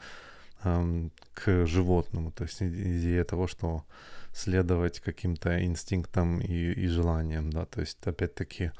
эм, 0.65 1.13
к 1.35 1.67
животному, 1.67 2.33
то 2.33 2.45
есть 2.45 2.63
идея 2.63 3.25
того, 3.25 3.47
что 3.47 3.85
следовать 4.33 5.01
каким-то 5.01 5.65
инстинктам 5.65 6.41
и, 6.41 6.73
и 6.73 6.87
желаниям, 6.89 7.51
да, 7.51 7.67
то 7.67 7.81
есть, 7.81 7.99
опять-таки, 8.05 8.73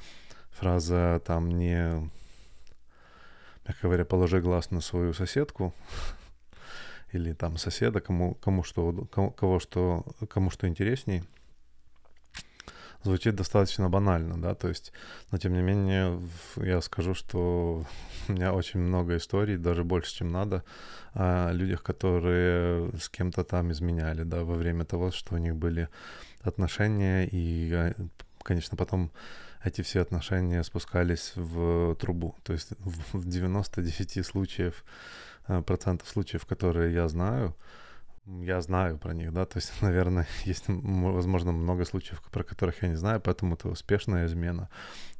фраза 0.51 1.21
там 1.25 1.49
не, 1.49 2.09
мягко 3.65 3.83
говоря, 3.83 4.05
положи 4.05 4.41
глаз 4.41 4.71
на 4.71 4.81
свою 4.81 5.13
соседку, 5.13 5.73
или 7.11 7.33
там 7.33 7.57
соседа, 7.57 8.01
кому, 8.01 8.35
кому 8.35 8.63
что, 8.63 9.07
кому, 9.11 9.31
кого 9.31 9.59
что, 9.59 10.05
кому 10.29 10.49
что 10.49 10.67
интересней, 10.67 11.23
звучит 13.05 13.35
достаточно 13.35 13.89
банально, 13.89 14.41
да, 14.41 14.55
то 14.55 14.67
есть, 14.67 14.91
но 15.31 15.37
тем 15.37 15.53
не 15.53 15.61
менее, 15.61 16.19
я 16.57 16.81
скажу, 16.81 17.13
что 17.13 17.85
у 18.27 18.31
меня 18.31 18.53
очень 18.53 18.79
много 18.79 19.17
историй, 19.17 19.57
даже 19.57 19.83
больше, 19.83 20.15
чем 20.15 20.31
надо, 20.31 20.63
о 21.13 21.51
людях, 21.51 21.83
которые 21.83 22.89
с 22.99 23.09
кем-то 23.09 23.43
там 23.43 23.71
изменяли, 23.71 24.23
да, 24.23 24.43
во 24.43 24.55
время 24.55 24.85
того, 24.85 25.11
что 25.11 25.35
у 25.35 25.37
них 25.37 25.55
были 25.55 25.87
отношения, 26.41 27.27
и, 27.31 27.71
а, 27.73 27.93
конечно, 28.43 28.75
потом 28.75 29.11
эти 29.63 29.81
все 29.81 30.01
отношения 30.01 30.63
спускались 30.63 31.33
в 31.35 31.95
трубу, 31.95 32.35
то 32.43 32.53
есть 32.53 32.69
в 33.13 33.27
90 33.27 34.23
случаев, 34.23 34.83
э, 34.83 34.85
процентов 35.65 36.07
случаев, 36.09 36.45
которые 36.45 36.93
я 36.93 37.07
знаю, 37.07 37.55
я 38.25 38.59
знаю 38.61 38.97
про 38.97 39.13
них, 39.13 39.31
да, 39.33 39.45
то 39.45 39.57
есть, 39.57 39.71
наверное, 39.81 40.27
есть, 40.45 40.65
возможно, 40.67 41.51
много 41.51 41.85
случаев, 41.85 42.21
про 42.31 42.43
которых 42.43 42.81
я 42.83 42.89
не 42.89 42.95
знаю, 42.95 43.21
поэтому 43.21 43.55
это 43.55 43.69
успешная 43.69 44.25
измена. 44.25 44.69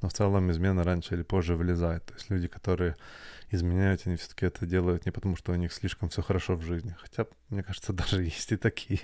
Но 0.02 0.10
в 0.10 0.14
целом 0.14 0.52
измена 0.52 0.84
раньше 0.84 1.16
или 1.16 1.24
позже 1.24 1.56
вылезает. 1.56 2.06
То 2.06 2.14
есть 2.14 2.30
люди, 2.30 2.48
которые 2.48 2.96
изменяют, 3.52 4.02
они 4.06 4.16
все-таки 4.16 4.46
это 4.46 4.66
делают 4.66 5.06
не 5.06 5.12
потому, 5.12 5.36
что 5.36 5.52
у 5.52 5.56
них 5.56 5.72
слишком 5.72 6.10
все 6.10 6.22
хорошо 6.22 6.56
в 6.56 6.64
жизни. 6.64 6.96
Хотя, 7.00 7.28
мне 7.50 7.64
кажется, 7.64 7.94
даже 7.94 8.24
есть 8.24 8.52
и 8.52 8.58
такие. 8.58 9.02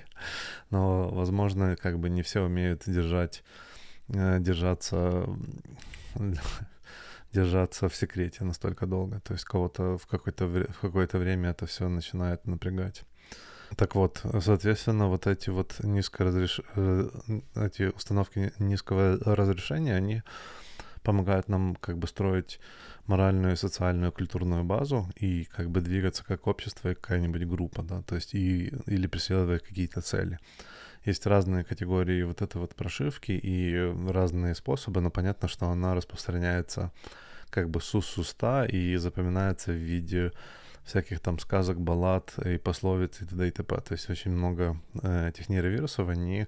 Но, 0.69 1.09
возможно, 1.09 1.75
как 1.75 1.99
бы 1.99 2.09
не 2.09 2.23
все 2.23 2.41
умеют 2.43 2.83
держать, 2.85 3.43
э, 4.09 4.39
держаться 4.39 5.27
держаться 7.33 7.87
в 7.87 7.95
секрете 7.95 8.43
настолько 8.43 8.85
долго. 8.85 9.19
То 9.21 9.33
есть 9.33 9.45
кого-то 9.45 9.97
в 9.97 10.05
какое-то, 10.07 10.47
в 10.47 10.79
какое-то 10.81 11.17
время 11.17 11.49
это 11.49 11.65
все 11.65 11.87
начинает 11.87 12.45
напрягать. 12.45 13.03
Так 13.77 13.95
вот, 13.95 14.21
соответственно, 14.41 15.07
вот 15.07 15.27
эти 15.27 15.49
вот 15.49 15.75
низкоразреш... 15.83 16.61
Э, 16.75 17.09
эти 17.55 17.83
установки 17.95 18.51
низкого 18.59 19.17
разрешения, 19.25 19.95
они 19.95 20.23
помогают 21.03 21.47
нам 21.49 21.75
как 21.75 21.97
бы 21.97 22.07
строить 22.07 22.59
моральную, 23.07 23.57
социальную, 23.57 24.11
культурную 24.11 24.63
базу 24.63 25.07
и 25.15 25.45
как 25.45 25.69
бы 25.69 25.81
двигаться 25.81 26.23
как 26.23 26.47
общество 26.47 26.89
и 26.89 26.95
какая-нибудь 26.95 27.45
группа, 27.45 27.81
да, 27.81 28.01
то 28.03 28.15
есть 28.15 28.35
и, 28.35 28.73
или 28.85 29.07
преследовать 29.07 29.63
какие-то 29.63 30.01
цели. 30.01 30.37
Есть 31.05 31.25
разные 31.25 31.63
категории 31.63 32.23
вот 32.23 32.41
этой 32.41 32.57
вот 32.57 32.75
прошивки 32.75 33.31
и 33.31 33.93
разные 34.09 34.53
способы, 34.53 35.01
но 35.01 35.09
понятно, 35.09 35.47
что 35.47 35.67
она 35.67 35.95
распространяется 35.95 36.91
как 37.49 37.69
бы 37.69 37.81
с 37.81 37.93
уст 37.95 38.17
уста 38.17 38.65
и 38.65 38.95
запоминается 38.97 39.71
в 39.71 39.75
виде 39.75 40.31
всяких 40.83 41.19
там 41.19 41.39
сказок, 41.39 41.79
баллад 41.79 42.33
и 42.45 42.57
пословиц 42.57 43.21
и 43.21 43.25
т.д. 43.25 43.47
и 43.47 43.51
т.п. 43.51 43.81
То 43.81 43.93
есть 43.93 44.09
очень 44.09 44.31
много 44.31 44.79
э, 45.01 45.29
этих 45.29 45.49
нейровирусов, 45.49 46.09
они 46.09 46.47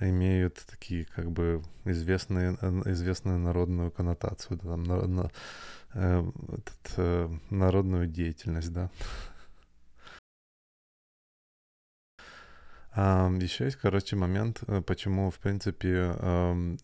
имеют 0.00 0.62
такие 0.68 1.04
как 1.04 1.30
бы 1.30 1.62
известные, 1.84 2.52
известную 2.86 3.38
народную 3.38 3.90
коннотацию, 3.90 4.58
да, 4.62 4.70
там, 4.70 4.82
на, 4.82 5.30
э, 5.94 6.24
этот, 6.48 6.94
э, 6.96 7.28
народную 7.50 8.06
деятельность, 8.06 8.72
да. 8.72 8.90
Еще 12.94 13.64
есть, 13.64 13.76
короче, 13.76 14.16
момент, 14.16 14.62
э, 14.66 14.82
почему, 14.82 15.30
в 15.30 15.38
принципе, 15.38 16.14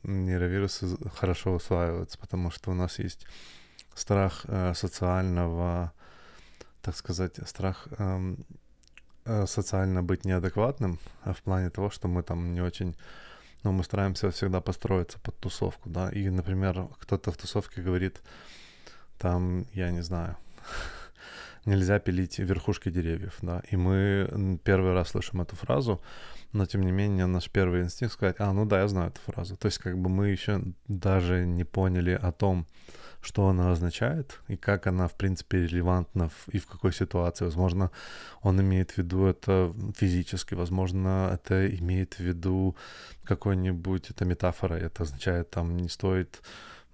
нейровирусы 0.03 0.97
хорошо 1.15 1.55
усваиваются, 1.55 2.19
потому 2.19 2.51
что 2.51 2.71
у 2.71 2.75
нас 2.75 2.99
есть 2.99 3.27
страх 3.95 4.45
э, 4.49 4.75
социального 4.75 5.93
так 6.89 6.97
сказать, 6.97 7.39
страх 7.47 7.89
э, 7.99 8.35
социально 9.47 10.03
быть 10.03 10.25
неадекватным, 10.25 10.99
а 11.23 11.35
в 11.35 11.43
плане 11.43 11.71
того, 11.71 11.91
что 11.91 12.09
мы 12.09 12.23
там 12.23 12.55
не 12.55 12.63
очень, 12.63 12.97
ну, 13.63 13.73
мы 13.73 13.85
стараемся 13.85 14.31
всегда 14.31 14.61
построиться 14.63 15.19
под 15.19 15.37
тусовку, 15.37 15.91
да, 15.91 16.09
и, 16.09 16.31
например, 16.31 16.89
кто-то 16.99 17.31
в 17.31 17.37
тусовке 17.37 17.83
говорит, 17.83 18.23
там, 19.19 19.67
я 19.75 19.91
не 19.91 20.01
знаю, 20.03 20.37
нельзя 21.65 21.99
пилить 21.99 22.39
верхушки 22.39 22.91
деревьев, 22.91 23.37
да, 23.43 23.63
и 23.71 23.77
мы 23.77 24.59
первый 24.65 24.93
раз 24.93 25.11
слышим 25.11 25.41
эту 25.41 25.57
фразу, 25.57 26.01
но 26.53 26.67
тем 26.67 26.83
не 26.83 26.93
менее 26.93 27.27
наш 27.27 27.51
первый 27.51 27.83
инстинкт 27.83 28.15
сказать, 28.15 28.37
а, 28.39 28.53
ну 28.53 28.65
да, 28.65 28.81
я 28.81 28.89
знаю 28.89 29.11
эту 29.11 29.21
фразу, 29.21 29.57
то 29.57 29.67
есть 29.67 29.79
как 29.79 29.99
бы 29.99 30.09
мы 30.09 30.29
еще 30.29 30.63
даже 30.87 31.45
не 31.47 31.65
поняли 31.65 32.19
о 32.21 32.33
том, 32.33 32.67
что 33.21 33.49
она 33.49 33.73
означает 33.73 34.41
и 34.49 34.57
как 34.57 34.87
она, 34.87 35.09
в 35.09 35.15
принципе, 35.15 35.59
релевантна 35.59 36.29
в, 36.29 36.49
и 36.49 36.59
в 36.59 36.67
какой 36.67 36.93
ситуации. 36.93 37.45
Возможно, 37.45 37.91
он 38.43 38.61
имеет 38.61 38.93
в 38.93 38.99
виду 38.99 39.27
это 39.27 39.75
физически, 39.97 40.55
возможно, 40.55 41.31
это 41.33 41.67
имеет 41.67 42.15
в 42.15 42.21
виду 42.21 42.77
какой-нибудь, 43.25 44.11
это 44.11 44.25
метафора, 44.25 44.75
это 44.75 45.03
означает, 45.03 45.51
там, 45.51 45.77
не 45.77 45.89
стоит 45.89 46.41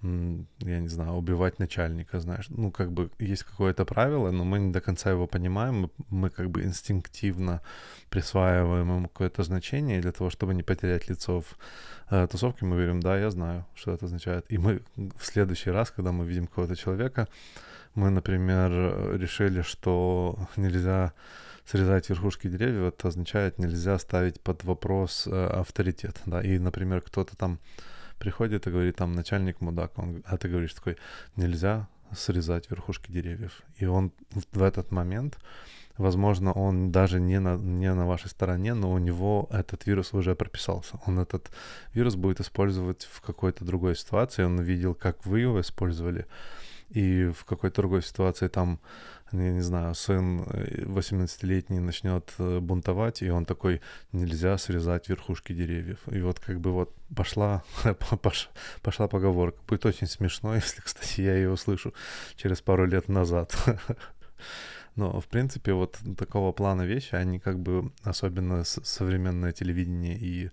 я 0.04 0.80
не 0.80 0.88
знаю, 0.88 1.12
убивать 1.12 1.58
начальника, 1.58 2.20
знаешь. 2.20 2.46
Ну, 2.50 2.70
как 2.70 2.92
бы 2.92 3.11
есть 3.18 3.44
какое-то 3.44 3.84
правило, 3.87 4.30
но 4.30 4.44
мы 4.44 4.58
не 4.58 4.73
до 4.73 4.80
конца 4.80 5.11
его 5.11 5.26
понимаем, 5.26 5.90
мы, 6.11 6.30
как 6.30 6.50
бы 6.50 6.62
инстинктивно 6.62 7.62
присваиваем 8.11 8.88
ему 8.96 9.08
какое-то 9.08 9.42
значение, 9.42 9.99
и 9.99 10.02
для 10.02 10.12
того, 10.12 10.28
чтобы 10.28 10.54
не 10.54 10.62
потерять 10.62 11.08
лицо 11.08 11.40
в 11.40 11.56
э, 12.11 12.26
тусовке, 12.30 12.66
мы 12.66 12.76
говорим, 12.76 13.00
да, 13.00 13.18
я 13.18 13.30
знаю, 13.30 13.64
что 13.75 13.92
это 13.92 14.04
означает. 14.04 14.44
И 14.50 14.58
мы 14.58 14.82
в 14.96 15.25
следующий 15.25 15.70
раз, 15.70 15.90
когда 15.90 16.12
мы 16.12 16.26
видим 16.26 16.46
какого-то 16.46 16.76
человека, 16.76 17.26
мы, 17.94 18.11
например, 18.11 19.18
решили, 19.18 19.62
что 19.62 20.38
нельзя 20.56 21.12
срезать 21.64 22.11
верхушки 22.11 22.49
деревьев, 22.49 22.92
это 22.92 23.08
означает, 23.08 23.58
нельзя 23.58 23.99
ставить 23.99 24.38
под 24.40 24.64
вопрос 24.64 25.26
э, 25.26 25.46
авторитет, 25.46 26.20
да, 26.26 26.42
и, 26.42 26.58
например, 26.58 27.00
кто-то 27.00 27.37
там 27.37 27.58
приходит 28.18 28.66
и 28.66 28.71
говорит, 28.71 28.97
там, 28.97 29.12
начальник 29.12 29.61
мудак, 29.61 29.99
он, 29.99 30.23
а 30.26 30.37
ты 30.37 30.49
говоришь 30.49 30.75
такой, 30.75 30.97
нельзя 31.37 31.88
срезать 32.16 32.71
верхушки 32.71 33.11
деревьев. 33.11 33.62
И 33.76 33.87
он 33.87 34.12
в 34.52 34.62
этот 34.62 34.92
момент, 34.92 35.38
возможно, 35.97 36.52
он 36.52 36.92
даже 36.92 37.21
не 37.21 37.40
на, 37.40 37.56
не 37.56 37.92
на 37.92 38.06
вашей 38.06 38.28
стороне, 38.28 38.75
но 38.75 38.92
у 38.92 38.99
него 38.99 39.49
этот 39.50 39.87
вирус 39.87 40.14
уже 40.14 40.35
прописался. 40.35 41.00
Он 41.06 41.18
этот 41.18 41.50
вирус 41.92 42.14
будет 42.14 42.40
использовать 42.40 43.09
в 43.11 43.21
какой-то 43.21 43.64
другой 43.64 43.97
ситуации, 43.97 44.44
он 44.44 44.61
видел, 44.61 44.94
как 44.94 45.26
вы 45.26 45.40
его 45.40 45.61
использовали, 45.61 46.26
и 46.90 47.33
в 47.37 47.44
какой-то 47.44 47.83
другой 47.83 48.02
ситуации 48.02 48.49
там, 48.49 48.78
я 49.33 49.52
не 49.52 49.61
знаю, 49.61 49.95
сын 49.95 50.40
18-летний 50.40 51.78
э, 51.78 51.81
начнет 51.81 52.33
э, 52.38 52.61
бунтовать, 52.61 53.23
и 53.23 53.31
он 53.31 53.45
такой, 53.45 53.81
нельзя 54.12 54.59
срезать 54.59 55.09
верхушки 55.09 55.52
деревьев. 55.52 55.99
И 56.11 56.21
вот 56.21 56.38
как 56.40 56.61
бы 56.61 56.73
вот 56.73 56.95
пошла, 57.16 57.64
пошла 58.83 59.09
поговорка. 59.09 59.59
Будет 59.66 59.87
очень 59.87 60.07
смешно, 60.07 60.54
если, 60.57 60.81
кстати, 60.81 61.23
я 61.23 61.35
ее 61.35 61.50
услышу 61.50 61.95
через 62.37 62.61
пару 62.61 62.87
лет 62.87 63.09
назад. 63.09 63.57
Но, 64.97 65.21
в 65.21 65.26
принципе, 65.26 65.73
вот 65.73 65.99
такого 66.16 66.52
плана 66.52 66.83
вещи, 66.83 67.16
они 67.16 67.40
как 67.40 67.59
бы, 67.59 67.90
особенно 68.04 68.62
современное 68.64 69.52
телевидение 69.52 70.16
и 70.16 70.50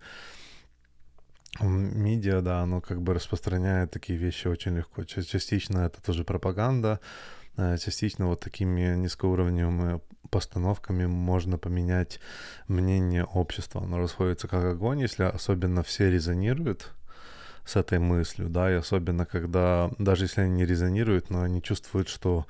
Медиа, 1.59 2.41
да, 2.41 2.61
оно 2.61 2.79
как 2.79 3.01
бы 3.01 3.13
распространяет 3.13 3.91
такие 3.91 4.17
вещи 4.17 4.47
очень 4.47 4.77
легко. 4.77 5.03
Частично 5.03 5.79
это 5.79 6.01
тоже 6.01 6.23
пропаганда, 6.23 6.99
частично 7.55 8.27
вот 8.27 8.39
такими 8.39 8.95
низкоуровневыми 8.95 10.01
постановками 10.29 11.05
можно 11.05 11.57
поменять 11.57 12.19
мнение 12.67 13.25
общества. 13.25 13.83
Оно 13.83 13.97
расходится 13.97 14.47
как 14.47 14.63
огонь, 14.63 15.01
если 15.01 15.23
особенно 15.23 15.83
все 15.83 16.09
резонируют 16.09 16.93
с 17.65 17.75
этой 17.75 17.99
мыслью, 17.99 18.49
да, 18.49 18.71
и 18.71 18.75
особенно 18.75 19.25
когда, 19.25 19.91
даже 19.97 20.25
если 20.25 20.41
они 20.41 20.55
не 20.55 20.65
резонируют, 20.65 21.29
но 21.29 21.43
они 21.43 21.61
чувствуют, 21.61 22.09
что 22.09 22.45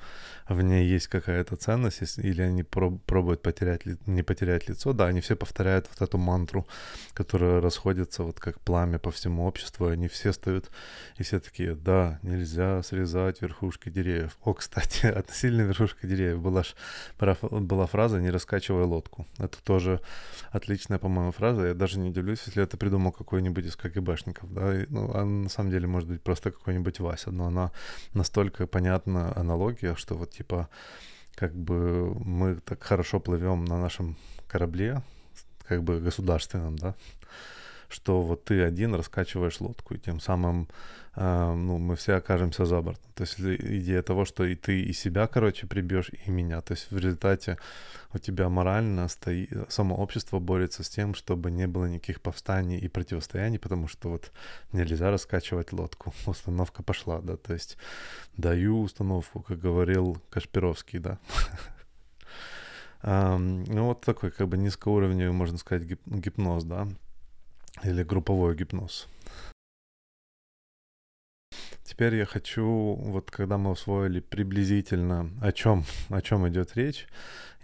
в 0.48 0.60
ней 0.62 0.86
есть 0.86 1.06
какая-то 1.06 1.56
ценность, 1.56 2.18
или 2.18 2.42
они 2.42 2.62
проб- 2.62 3.00
пробуют 3.06 3.42
потерять, 3.42 3.82
не 4.06 4.22
потерять 4.22 4.68
лицо, 4.68 4.92
да, 4.92 5.06
они 5.06 5.20
все 5.20 5.36
повторяют 5.36 5.88
вот 5.90 6.06
эту 6.06 6.18
мантру, 6.18 6.66
которая 7.14 7.60
расходится 7.60 8.22
вот 8.22 8.40
как 8.40 8.60
пламя 8.60 8.98
по 8.98 9.10
всему 9.10 9.46
обществу, 9.46 9.86
они 9.86 10.08
все 10.08 10.32
стоят, 10.32 10.70
и 11.18 11.22
все 11.22 11.40
такие, 11.40 11.74
да, 11.74 12.18
нельзя 12.22 12.82
срезать 12.82 13.42
верхушки 13.42 13.88
деревьев. 13.88 14.36
О, 14.42 14.54
кстати, 14.54 15.06
относительно 15.18 15.62
верхушки 15.62 16.06
деревьев 16.06 16.40
была, 16.40 16.62
ж, 16.62 16.74
была 17.40 17.86
фраза 17.86 18.20
«не 18.20 18.30
раскачивай 18.30 18.84
лодку». 18.84 19.26
Это 19.38 19.62
тоже 19.62 20.00
отличная, 20.50 20.98
по-моему, 20.98 21.32
фраза, 21.32 21.68
я 21.68 21.74
даже 21.74 21.98
не 21.98 22.10
удивлюсь, 22.10 22.42
если 22.46 22.62
это 22.62 22.76
придумал 22.76 23.12
какой-нибудь 23.12 23.66
из 23.66 23.76
КГБшников, 23.76 24.52
да, 24.52 24.82
и, 24.82 24.86
ну, 24.88 25.11
она 25.14 25.24
на 25.44 25.48
самом 25.48 25.70
деле 25.70 25.86
может 25.86 26.08
быть 26.08 26.22
просто 26.22 26.50
какой-нибудь 26.50 27.00
Вася, 27.00 27.30
но 27.30 27.46
она 27.46 27.70
настолько 28.14 28.66
понятна 28.66 29.32
аналогия, 29.36 29.94
что 29.96 30.14
вот 30.14 30.30
типа 30.30 30.68
как 31.34 31.54
бы 31.54 32.14
мы 32.24 32.56
так 32.56 32.82
хорошо 32.82 33.20
плывем 33.20 33.64
на 33.64 33.80
нашем 33.80 34.16
корабле, 34.48 35.02
как 35.66 35.82
бы 35.82 36.00
государственном, 36.00 36.76
да, 36.76 36.94
что 37.92 38.22
вот 38.22 38.44
ты 38.44 38.62
один 38.62 38.94
раскачиваешь 38.94 39.60
лодку, 39.60 39.94
и 39.94 39.98
тем 39.98 40.20
самым 40.20 40.68
э, 41.14 41.54
ну, 41.54 41.78
мы 41.78 41.94
все 41.96 42.14
окажемся 42.14 42.64
за 42.64 42.80
бортом. 42.80 43.12
То 43.14 43.22
есть 43.22 43.38
идея 43.38 44.02
того, 44.02 44.24
что 44.24 44.44
и 44.44 44.54
ты 44.54 44.80
и 44.80 44.92
себя, 44.92 45.26
короче, 45.26 45.66
прибьешь, 45.66 46.10
и 46.26 46.30
меня. 46.30 46.60
То 46.60 46.72
есть 46.72 46.90
в 46.90 46.98
результате 46.98 47.58
у 48.14 48.18
тебя 48.18 48.48
морально 48.48 49.08
стоит, 49.08 49.50
само 49.68 49.96
общество 49.96 50.38
борется 50.38 50.82
с 50.82 50.88
тем, 50.88 51.14
чтобы 51.14 51.50
не 51.50 51.66
было 51.66 51.86
никаких 51.86 52.20
повстаний 52.20 52.78
и 52.78 52.88
противостояний, 52.88 53.58
потому 53.58 53.88
что 53.88 54.08
вот 54.08 54.32
нельзя 54.72 55.10
раскачивать 55.10 55.72
лодку. 55.72 56.14
Установка 56.26 56.82
пошла, 56.82 57.20
да, 57.20 57.36
то 57.36 57.52
есть 57.52 57.76
даю 58.36 58.80
установку, 58.80 59.42
как 59.42 59.58
говорил 59.58 60.16
Кашпировский, 60.30 60.98
да. 60.98 61.18
Ну 63.04 63.86
вот 63.86 64.02
такой 64.02 64.30
как 64.30 64.46
бы 64.46 64.56
низкоуровневый, 64.56 65.32
можно 65.32 65.58
сказать, 65.58 65.82
гипноз, 66.06 66.62
да, 66.62 66.86
или 67.84 68.02
групповой 68.02 68.54
гипноз. 68.54 69.08
Теперь 71.84 72.14
я 72.14 72.24
хочу, 72.24 72.94
вот 72.94 73.30
когда 73.30 73.58
мы 73.58 73.70
усвоили 73.70 74.20
приблизительно, 74.20 75.30
о 75.42 75.52
чем, 75.52 75.84
о 76.08 76.22
чем 76.22 76.48
идет 76.48 76.74
речь, 76.74 77.06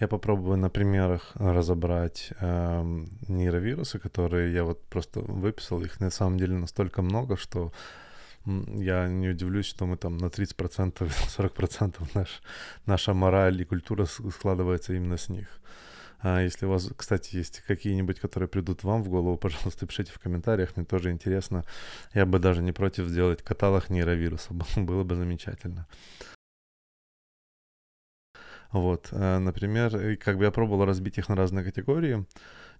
я 0.00 0.06
попробую 0.06 0.58
на 0.58 0.68
примерах 0.68 1.32
разобрать 1.34 2.32
э, 2.38 3.04
нейровирусы, 3.28 3.98
которые 3.98 4.52
я 4.52 4.64
вот 4.64 4.84
просто 4.88 5.20
выписал. 5.20 5.80
Их 5.82 6.00
на 6.00 6.10
самом 6.10 6.38
деле 6.38 6.56
настолько 6.56 7.02
много, 7.02 7.36
что 7.36 7.72
я 8.44 9.08
не 9.08 9.28
удивлюсь, 9.28 9.66
что 9.66 9.86
мы 9.86 9.96
там 9.96 10.18
на 10.18 10.26
30%, 10.26 10.92
40% 11.38 12.08
наш, 12.14 12.42
наша 12.86 13.14
мораль 13.14 13.60
и 13.60 13.64
культура 13.64 14.04
складывается 14.04 14.94
именно 14.94 15.16
с 15.16 15.28
них. 15.28 15.48
А 16.20 16.42
если 16.42 16.66
у 16.66 16.70
вас, 16.70 16.90
кстати, 16.96 17.36
есть 17.36 17.60
какие-нибудь, 17.60 18.18
которые 18.18 18.48
придут 18.48 18.82
вам 18.82 19.02
в 19.04 19.08
голову, 19.08 19.36
пожалуйста, 19.36 19.86
пишите 19.86 20.12
в 20.12 20.18
комментариях, 20.18 20.76
мне 20.76 20.84
тоже 20.84 21.10
интересно. 21.10 21.64
Я 22.12 22.26
бы 22.26 22.38
даже 22.38 22.62
не 22.62 22.72
против 22.72 23.06
сделать 23.06 23.42
каталог 23.42 23.88
нейровируса, 23.88 24.52
было 24.76 25.04
бы 25.04 25.14
замечательно. 25.14 25.86
Вот, 28.72 29.08
э, 29.12 29.38
например, 29.38 30.16
как 30.18 30.36
бы 30.36 30.44
я 30.44 30.50
пробовал 30.50 30.84
разбить 30.84 31.18
их 31.18 31.28
на 31.28 31.36
разные 31.36 31.64
категории. 31.64 32.26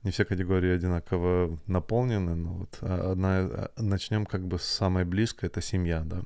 Не 0.02 0.10
все 0.10 0.24
категории 0.24 0.70
одинаково 0.70 1.58
наполнены, 1.66 2.34
но 2.34 2.52
вот 2.54 2.78
а, 2.82 3.12
одна, 3.12 3.38
а, 3.38 3.70
начнем 3.78 4.26
как 4.26 4.46
бы 4.46 4.58
с 4.58 4.64
самой 4.64 5.04
близкой, 5.04 5.46
это 5.46 5.60
семья, 5.60 6.02
да. 6.04 6.22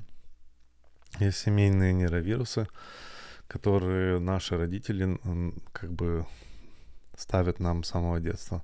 Есть 1.21 1.39
семейные 1.39 1.93
нейровирусы, 1.93 2.67
которые 3.47 4.19
наши 4.19 4.59
родители 4.59 5.19
как 5.73 5.93
бы 5.93 6.27
ставят 7.23 7.61
нам 7.61 7.85
с 7.85 7.89
самого 7.89 8.21
детства. 8.21 8.63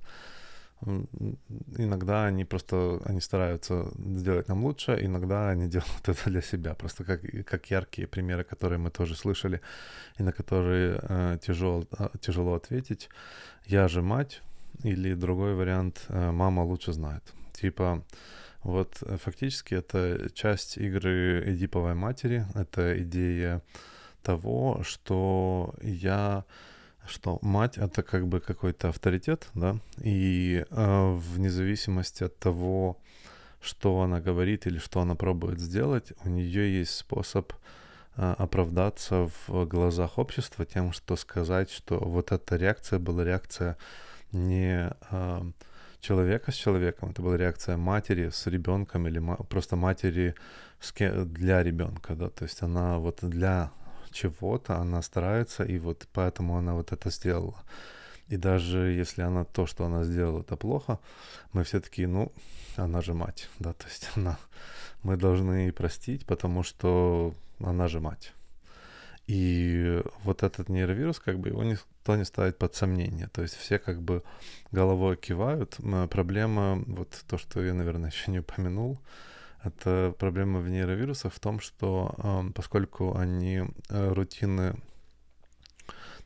Иногда 1.77 2.25
они 2.25 2.45
просто, 2.45 3.01
они 3.05 3.19
стараются 3.19 3.91
сделать 3.97 4.47
нам 4.47 4.63
лучше, 4.63 4.97
иногда 5.01 5.49
они 5.49 5.67
делают 5.67 6.07
это 6.07 6.29
для 6.29 6.41
себя. 6.41 6.73
Просто 6.73 7.03
как, 7.03 7.21
как 7.45 7.71
яркие 7.71 8.07
примеры, 8.07 8.43
которые 8.43 8.79
мы 8.79 8.89
тоже 8.89 9.15
слышали, 9.15 9.61
и 10.19 10.23
на 10.23 10.31
которые 10.31 10.99
э, 11.01 11.37
тяжело, 11.41 11.83
а, 11.97 12.11
тяжело 12.21 12.53
ответить. 12.53 13.09
Я 13.65 13.87
же 13.87 14.01
мать, 14.01 14.41
или 14.83 15.15
другой 15.15 15.53
вариант, 15.55 16.05
э, 16.07 16.31
мама 16.31 16.61
лучше 16.63 16.93
знает. 16.93 17.23
Типа, 17.53 18.03
вот 18.63 18.97
э, 19.01 19.17
фактически 19.17 19.75
это 19.75 20.29
часть 20.33 20.77
игры 20.77 21.43
Эдиповой 21.45 21.93
матери, 21.93 22.45
это 22.55 23.01
идея 23.03 23.61
того, 24.21 24.81
что 24.83 25.73
я 25.81 26.45
что 27.09 27.39
мать 27.41 27.77
это 27.77 28.03
как 28.03 28.27
бы 28.27 28.39
какой-то 28.39 28.89
авторитет, 28.89 29.47
да, 29.53 29.77
и 30.01 30.65
э, 30.69 31.13
вне 31.13 31.49
зависимости 31.49 32.23
от 32.23 32.37
того, 32.37 32.97
что 33.61 34.01
она 34.01 34.21
говорит 34.21 34.67
или 34.67 34.77
что 34.77 35.01
она 35.01 35.15
пробует 35.15 35.59
сделать, 35.59 36.13
у 36.23 36.29
нее 36.29 36.79
есть 36.79 36.95
способ 36.95 37.53
э, 38.15 38.35
оправдаться 38.37 39.29
в 39.47 39.65
глазах 39.65 40.17
общества 40.17 40.65
тем, 40.65 40.93
что 40.93 41.15
сказать, 41.15 41.69
что 41.69 41.99
вот 41.99 42.31
эта 42.31 42.55
реакция 42.55 42.99
была 42.99 43.23
реакция 43.23 43.77
не 44.31 44.91
э, 45.11 45.41
человека 45.99 46.51
с 46.51 46.55
человеком, 46.55 47.09
это 47.09 47.21
была 47.21 47.37
реакция 47.37 47.77
матери 47.77 48.29
с 48.29 48.47
ребенком 48.47 49.07
или 49.07 49.19
ма- 49.19 49.35
просто 49.49 49.75
матери 49.75 50.35
с 50.79 50.93
для 51.25 51.61
ребенка, 51.63 52.15
да, 52.15 52.29
то 52.29 52.45
есть 52.45 52.61
она 52.61 52.99
вот 52.99 53.19
для 53.21 53.71
чего-то, 54.11 54.77
она 54.77 55.01
старается, 55.01 55.63
и 55.63 55.79
вот 55.79 56.07
поэтому 56.13 56.57
она 56.57 56.73
вот 56.73 56.91
это 56.91 57.09
сделала. 57.09 57.63
И 58.27 58.37
даже 58.37 58.91
если 58.91 59.23
она 59.23 59.43
то, 59.43 59.65
что 59.65 59.85
она 59.85 60.03
сделала, 60.03 60.41
это 60.41 60.55
плохо, 60.55 60.99
мы 61.53 61.63
все 61.63 61.79
таки 61.79 62.05
ну, 62.05 62.31
она 62.75 63.01
же 63.01 63.13
мать, 63.13 63.49
да, 63.59 63.73
то 63.73 63.87
есть 63.87 64.09
она, 64.15 64.37
мы 65.03 65.17
должны 65.17 65.71
простить, 65.71 66.25
потому 66.25 66.63
что 66.63 67.33
она 67.59 67.87
же 67.87 67.99
мать. 67.99 68.33
И 69.29 70.01
вот 70.23 70.41
этот 70.41 70.69
нейровирус, 70.69 71.19
как 71.19 71.37
бы 71.37 71.49
его 71.49 71.63
никто 71.63 72.15
не 72.15 72.25
ставит 72.25 72.57
под 72.57 72.73
сомнение. 72.73 73.27
То 73.27 73.43
есть 73.43 73.55
все 73.55 73.77
как 73.77 74.01
бы 74.01 74.23
головой 74.71 75.17
кивают. 75.17 75.77
Проблема, 76.09 76.83
вот 76.87 77.25
то, 77.27 77.37
что 77.37 77.61
я, 77.61 77.75
наверное, 77.75 78.09
еще 78.11 78.31
не 78.31 78.39
упомянул, 78.39 78.99
это 79.63 80.13
проблема 80.17 80.59
в 80.59 80.69
нейровирусах 80.69 81.33
в 81.33 81.39
том, 81.39 81.59
что 81.59 82.15
э, 82.17 82.51
поскольку 82.53 83.15
они 83.15 83.63
э, 83.89 84.13
рутины 84.13 84.75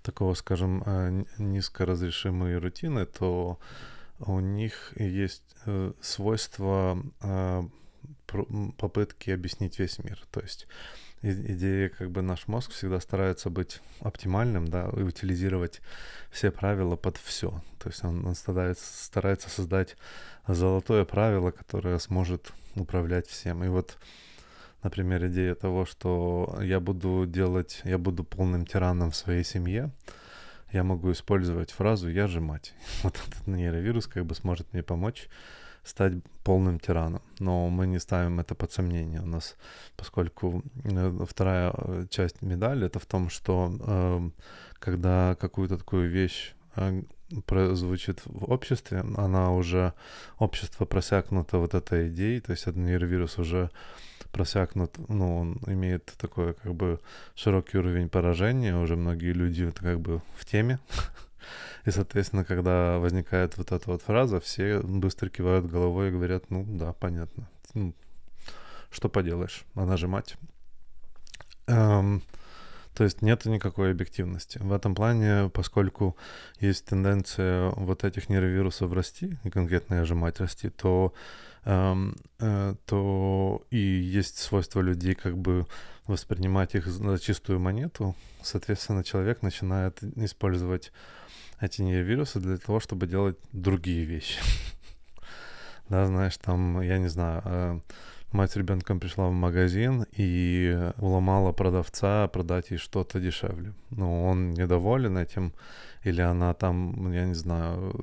такого, 0.04 0.34
скажем, 0.36 0.84
э, 0.86 1.24
низкоразрешимые 1.38 2.58
рутины, 2.58 3.06
то 3.06 3.60
у 4.19 4.39
них 4.39 4.93
есть 4.98 5.56
э, 5.65 5.93
свойство 6.02 7.02
э, 7.22 7.63
попытки 8.78 9.32
объяснить 9.32 9.80
весь 9.80 10.00
мир. 10.00 10.22
То 10.32 10.41
есть 10.41 10.67
идея, 11.22 11.89
как 11.89 12.12
бы 12.12 12.22
наш 12.22 12.48
мозг 12.48 12.72
всегда 12.72 13.00
старается 13.00 13.50
быть 13.50 13.82
оптимальным, 14.02 14.67
да, 14.67 14.89
и 14.96 15.02
утилизировать 15.02 15.82
все 16.32 16.52
правила 16.52 16.96
под 16.96 17.17
все. 17.17 17.63
То 17.80 17.89
есть 17.89 18.04
он, 18.04 18.26
он 18.26 18.36
старается, 18.36 19.06
старается 19.06 19.50
создать 19.50 19.96
золотое 20.48 21.06
правило, 21.06 21.52
которое 21.52 22.00
сможет 22.00 22.52
управлять 22.76 23.28
всем. 23.28 23.64
И 23.64 23.68
вот, 23.68 23.98
например, 24.84 25.26
идея 25.28 25.56
того, 25.56 25.86
что 25.86 26.58
я 26.62 26.80
буду 26.80 27.26
делать, 27.28 27.82
я 27.84 27.98
буду 27.98 28.24
полным 28.24 28.66
тираном 28.66 29.12
в 29.12 29.16
своей 29.16 29.44
семье, 29.44 29.92
я 30.72 30.84
могу 30.84 31.12
использовать 31.12 31.72
фразу 31.72 32.10
«я 32.10 32.28
же 32.28 32.42
мать». 32.42 32.74
Вот 33.04 33.16
этот 33.16 33.48
нейровирус 33.48 34.08
как 34.08 34.26
бы 34.26 34.36
сможет 34.36 34.74
мне 34.74 34.84
помочь 34.84 35.30
стать 35.84 36.14
полным 36.44 36.80
тираном. 36.80 37.22
Но 37.40 37.70
мы 37.70 37.88
не 37.88 38.00
ставим 38.00 38.40
это 38.40 38.56
под 38.56 38.72
сомнение. 38.72 39.22
У 39.22 39.26
нас, 39.26 39.56
поскольку 39.96 40.64
э, 40.84 41.26
вторая 41.30 41.74
э, 41.76 42.06
часть 42.10 42.42
медали 42.42 42.88
это 42.88 43.00
в 43.00 43.06
том, 43.06 43.30
что 43.30 43.72
э, 43.80 44.30
когда 44.80 45.36
какую-то 45.36 45.78
такую 45.78 46.10
вещь 46.10 46.56
э, 47.50 47.74
звучит 47.76 48.22
в 48.26 48.52
обществе, 48.52 49.04
она 49.17 49.52
уже, 49.52 49.93
общество 50.38 50.86
просякнуто 50.86 51.58
вот 51.58 51.74
этой 51.74 52.10
идеей, 52.10 52.41
то 52.41 52.52
есть 52.52 52.63
этот 52.63 52.78
нейровирус 52.78 53.38
уже 53.39 53.69
просякнут, 54.32 54.98
ну, 55.10 55.38
он 55.38 55.60
имеет 55.67 56.06
такой 56.17 56.54
как 56.56 56.74
бы 56.74 57.00
широкий 57.36 57.78
уровень 57.78 58.10
поражения, 58.10 58.76
уже 58.76 58.96
многие 58.96 59.34
люди 59.34 59.72
как 59.72 60.00
бы 60.00 60.22
в 60.36 60.46
теме, 60.46 60.80
И, 61.86 61.91
соответственно, 61.91 62.46
когда 62.46 63.00
возникает 63.00 63.58
вот 63.58 63.72
эта 63.72 63.89
вот 63.89 64.02
фраза, 64.02 64.39
все 64.39 64.80
быстро 64.80 65.30
кивают 65.30 65.65
головой 65.65 66.10
и 66.10 66.12
говорят, 66.12 66.50
ну 66.50 66.65
да, 66.65 66.93
понятно. 66.93 67.50
Что 68.89 69.10
поделаешь, 69.10 69.65
она 69.76 69.98
же 69.98 70.08
мать. 70.08 70.36
Эм, 71.67 72.22
то 72.94 73.04
есть 73.04 73.22
нет 73.22 73.46
никакой 73.46 73.92
объективности. 73.92 74.60
В 74.60 74.72
этом 74.72 74.96
плане, 74.96 75.50
поскольку 75.50 76.16
есть 76.60 76.86
тенденция 76.86 77.70
вот 77.72 78.04
этих 78.04 78.30
нейровирусов 78.30 78.94
расти, 78.94 79.38
и 79.44 79.50
конкретно 79.50 79.96
я 79.96 80.06
же 80.06 80.16
мать 80.16 80.40
расти, 80.40 80.70
то, 80.70 81.14
эм, 81.66 82.16
э, 82.40 82.76
то 82.86 83.66
и 83.72 83.78
есть 83.78 84.38
свойство 84.38 84.82
людей 84.82 85.16
как 85.16 85.38
бы 85.38 85.66
воспринимать 86.06 86.76
их 86.76 86.88
за 86.88 87.18
чистую 87.20 87.60
монету. 87.60 88.16
Соответственно, 88.42 89.04
человек 89.04 89.42
начинает 89.42 90.04
использовать 90.18 90.92
эти 91.60 91.82
нейровирусы 91.82 92.40
для 92.40 92.58
того, 92.58 92.80
чтобы 92.80 93.08
делать 93.08 93.38
другие 93.52 94.06
вещи. 94.06 94.40
Да, 95.90 96.06
знаешь, 96.06 96.38
там, 96.38 96.80
я 96.82 96.98
не 96.98 97.10
знаю, 97.10 97.42
э, 97.46 97.80
мать 98.34 98.52
с 98.52 98.56
ребенком 98.56 99.00
пришла 99.00 99.28
в 99.28 99.32
магазин 99.32 100.06
и 100.12 100.91
уломала 100.98 101.52
продавца 101.52 102.28
продать 102.28 102.72
ей 102.72 102.78
что-то 102.78 103.19
дешевле. 103.19 103.74
Ну, 103.91 104.26
он 104.26 104.52
недоволен 104.52 105.17
этим, 105.17 105.54
или 106.04 106.22
она 106.22 106.54
там, 106.54 107.12
я 107.12 107.26
не 107.26 107.36
знаю, 107.36 107.93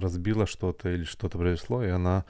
разбила 0.00 0.46
что-то 0.46 0.88
или 0.90 1.04
что-то 1.04 1.38
произошло, 1.38 1.82
и 1.82 1.88
она 1.88 2.24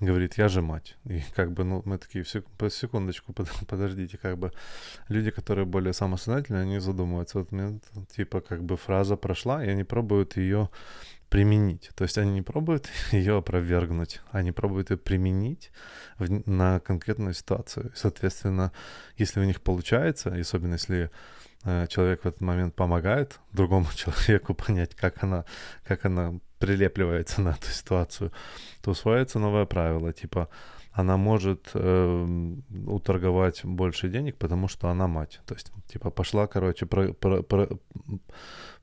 говорит, 0.00 0.38
я 0.38 0.48
же 0.48 0.62
мать. 0.62 0.96
И 1.04 1.22
как 1.34 1.52
бы, 1.52 1.64
ну, 1.64 1.82
мы 1.84 1.98
такие, 1.98 2.24
по 2.58 2.70
секундочку, 2.70 3.32
подождите, 3.68 4.18
как 4.18 4.38
бы 4.38 4.52
люди, 5.08 5.30
которые 5.30 5.64
более 5.64 5.92
самосознательные, 5.92 6.62
они 6.62 6.80
задумываются. 6.80 7.38
Вот 7.38 7.52
мне, 7.52 7.80
типа, 8.16 8.40
как 8.40 8.62
бы 8.62 8.76
фраза 8.76 9.16
прошла, 9.16 9.64
и 9.64 9.68
они 9.68 9.84
пробуют 9.84 10.36
ее 10.36 10.68
применить. 11.36 11.90
То 11.94 12.04
есть 12.04 12.16
они 12.16 12.30
не 12.30 12.40
пробуют 12.40 12.88
ее 13.12 13.36
опровергнуть, 13.36 14.22
они 14.30 14.52
пробуют 14.52 14.88
ее 14.88 14.96
применить 14.96 15.70
в, 16.18 16.48
на 16.48 16.80
конкретную 16.80 17.34
ситуацию. 17.34 17.92
Соответственно, 17.94 18.72
если 19.18 19.40
у 19.40 19.44
них 19.44 19.60
получается, 19.60 20.34
особенно 20.34 20.74
если 20.74 21.10
э, 21.64 21.88
человек 21.88 22.22
в 22.24 22.28
этот 22.28 22.40
момент 22.40 22.74
помогает 22.74 23.38
другому 23.52 23.86
человеку 23.94 24.54
понять, 24.54 24.94
как 24.94 25.22
она, 25.22 25.44
как 25.84 26.06
она 26.06 26.40
прилепливается 26.58 27.42
на 27.42 27.50
эту 27.50 27.66
ситуацию, 27.66 28.32
то 28.80 28.92
усваивается 28.92 29.38
новое 29.38 29.66
правило, 29.66 30.14
типа 30.14 30.48
она 30.96 31.18
может 31.18 31.70
э, 31.74 32.26
уторговать 32.86 33.64
больше 33.64 34.08
денег, 34.08 34.36
потому 34.36 34.66
что 34.66 34.88
она 34.88 35.06
мать. 35.06 35.40
То 35.46 35.54
есть, 35.54 35.70
типа, 35.92 36.10
пошла, 36.10 36.46
короче, 36.46 36.86
про, 36.86 37.12
про, 37.12 37.42
про, 37.42 37.68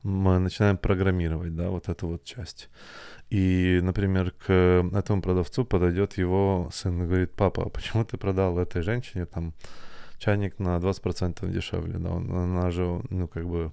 мы 0.03 0.37
начинаем 0.37 0.77
программировать, 0.77 1.55
да, 1.55 1.69
вот 1.69 1.89
эту 1.89 2.07
вот 2.07 2.23
часть. 2.23 2.69
И, 3.31 3.79
например, 3.81 4.29
к 4.29 4.51
этому 4.93 5.23
продавцу 5.23 5.65
подойдет 5.65 6.19
его 6.19 6.69
сын 6.71 7.01
и 7.01 7.07
говорит, 7.07 7.31
папа, 7.31 7.63
а 7.63 7.69
почему 7.69 8.05
ты 8.05 8.17
продал 8.17 8.59
этой 8.59 8.83
женщине 8.83 9.25
там 9.25 9.55
чайник 10.19 10.59
на 10.59 10.77
20% 10.77 11.49
дешевле, 11.51 11.97
да, 11.97 12.11
он, 12.11 12.31
она 12.31 12.69
же, 12.69 13.01
ну, 13.09 13.27
как 13.27 13.47
бы, 13.47 13.71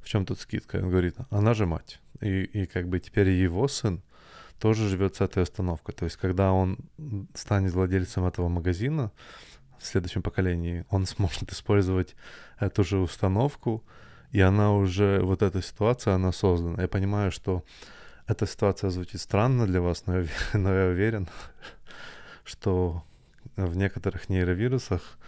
в 0.00 0.08
чем 0.08 0.26
тут 0.26 0.40
скидка? 0.40 0.78
Он 0.78 0.90
говорит, 0.90 1.14
она 1.30 1.54
же 1.54 1.66
мать. 1.66 2.00
И, 2.20 2.42
и 2.42 2.66
как 2.66 2.88
бы 2.88 2.98
теперь 2.98 3.28
его 3.28 3.68
сын 3.68 4.02
тоже 4.58 4.88
живет 4.88 5.16
с 5.16 5.20
этой 5.20 5.42
установкой. 5.42 5.94
То 5.94 6.04
есть, 6.04 6.16
когда 6.16 6.52
он 6.52 6.78
станет 7.34 7.72
владельцем 7.72 8.24
этого 8.24 8.48
магазина 8.48 9.12
в 9.78 9.84
следующем 9.84 10.22
поколении, 10.22 10.84
он 10.90 11.06
сможет 11.06 11.52
использовать 11.52 12.14
эту 12.58 12.84
же 12.84 12.98
установку, 12.98 13.84
и 14.32 14.40
она 14.40 14.72
уже, 14.72 15.20
вот 15.22 15.42
эта 15.42 15.62
ситуация, 15.62 16.14
она 16.14 16.32
создана. 16.32 16.82
Я 16.82 16.88
понимаю, 16.88 17.30
что 17.30 17.62
эта 18.26 18.46
ситуация 18.46 18.90
звучит 18.90 19.20
странно 19.20 19.66
для 19.66 19.80
вас, 19.80 20.06
но 20.06 20.20
я, 20.20 20.26
но 20.54 20.74
я 20.74 20.86
уверен, 20.88 21.28
что 22.44 23.04
в 23.56 23.76
некоторых 23.76 24.28
нейровирусах 24.28 25.18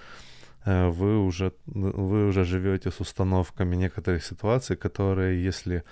э, 0.65 0.89
вы 0.89 1.19
уже, 1.19 1.53
вы 1.67 2.27
уже 2.29 2.45
живете 2.45 2.91
с 2.91 3.01
установками 3.01 3.77
некоторых 3.77 4.25
ситуаций, 4.25 4.77
которые, 4.77 5.43
если 5.43 5.85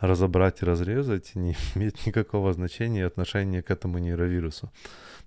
разобрать 0.00 0.62
и 0.62 0.66
разрезать, 0.66 1.34
не 1.34 1.56
имеет 1.74 2.06
никакого 2.06 2.52
значения 2.52 3.00
и 3.00 3.06
отношения 3.06 3.62
к 3.62 3.70
этому 3.70 3.98
нейровирусу. 3.98 4.72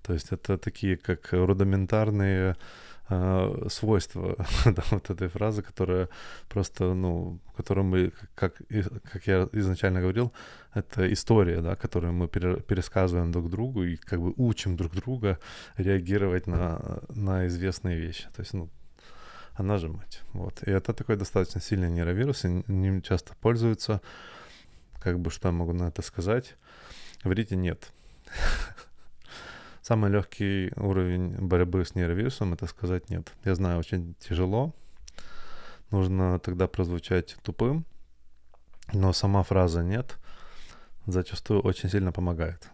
То 0.02 0.12
есть 0.12 0.32
это 0.32 0.58
такие 0.58 0.96
как 0.96 1.32
рудиментарные 1.32 2.56
э, 3.08 3.66
свойства 3.68 4.36
да, 4.64 4.82
вот 4.90 5.10
этой 5.10 5.28
фразы, 5.28 5.62
которая 5.62 6.08
просто, 6.48 6.94
ну, 6.94 7.40
которую 7.56 7.84
мы, 7.84 8.12
как, 8.34 8.54
как 9.12 9.26
я 9.26 9.48
изначально 9.52 10.00
говорил, 10.00 10.32
это 10.74 11.12
история, 11.12 11.60
да, 11.60 11.74
которую 11.74 12.12
мы 12.12 12.28
пересказываем 12.28 13.32
друг 13.32 13.50
другу 13.50 13.84
и 13.84 13.96
как 13.96 14.20
бы 14.20 14.32
учим 14.36 14.76
друг 14.76 14.94
друга 14.94 15.38
реагировать 15.76 16.46
на, 16.46 17.00
на 17.08 17.46
известные 17.46 17.98
вещи. 17.98 18.24
То 18.36 18.42
есть, 18.42 18.54
ну, 18.54 18.68
она 19.58 19.78
же 19.78 19.88
мать. 19.88 20.22
Вот. 20.32 20.62
И 20.66 20.70
это 20.70 20.92
такой 20.92 21.16
достаточно 21.16 21.60
сильный 21.60 21.90
нейровирус, 21.90 22.44
и 22.44 22.64
ним 22.68 23.02
часто 23.02 23.34
пользуются 23.40 24.00
как 25.00 25.18
бы 25.18 25.30
что 25.30 25.48
я 25.48 25.52
могу 25.52 25.72
на 25.72 25.88
это 25.88 26.02
сказать? 26.02 26.56
Говорите 27.22 27.56
нет. 27.56 27.92
Самый 29.82 30.10
легкий 30.10 30.72
уровень 30.76 31.36
борьбы 31.38 31.84
с 31.84 31.94
нейровирусом 31.94 32.52
это 32.52 32.66
сказать 32.66 33.10
нет. 33.10 33.32
Я 33.44 33.54
знаю, 33.54 33.78
очень 33.78 34.14
тяжело. 34.20 34.74
Нужно 35.90 36.38
тогда 36.38 36.68
прозвучать 36.68 37.36
тупым, 37.42 37.86
но 38.92 39.12
сама 39.12 39.42
фраза 39.42 39.82
нет 39.82 40.18
зачастую 41.08 41.60
очень 41.62 41.88
сильно 41.88 42.12
помогает. 42.12 42.68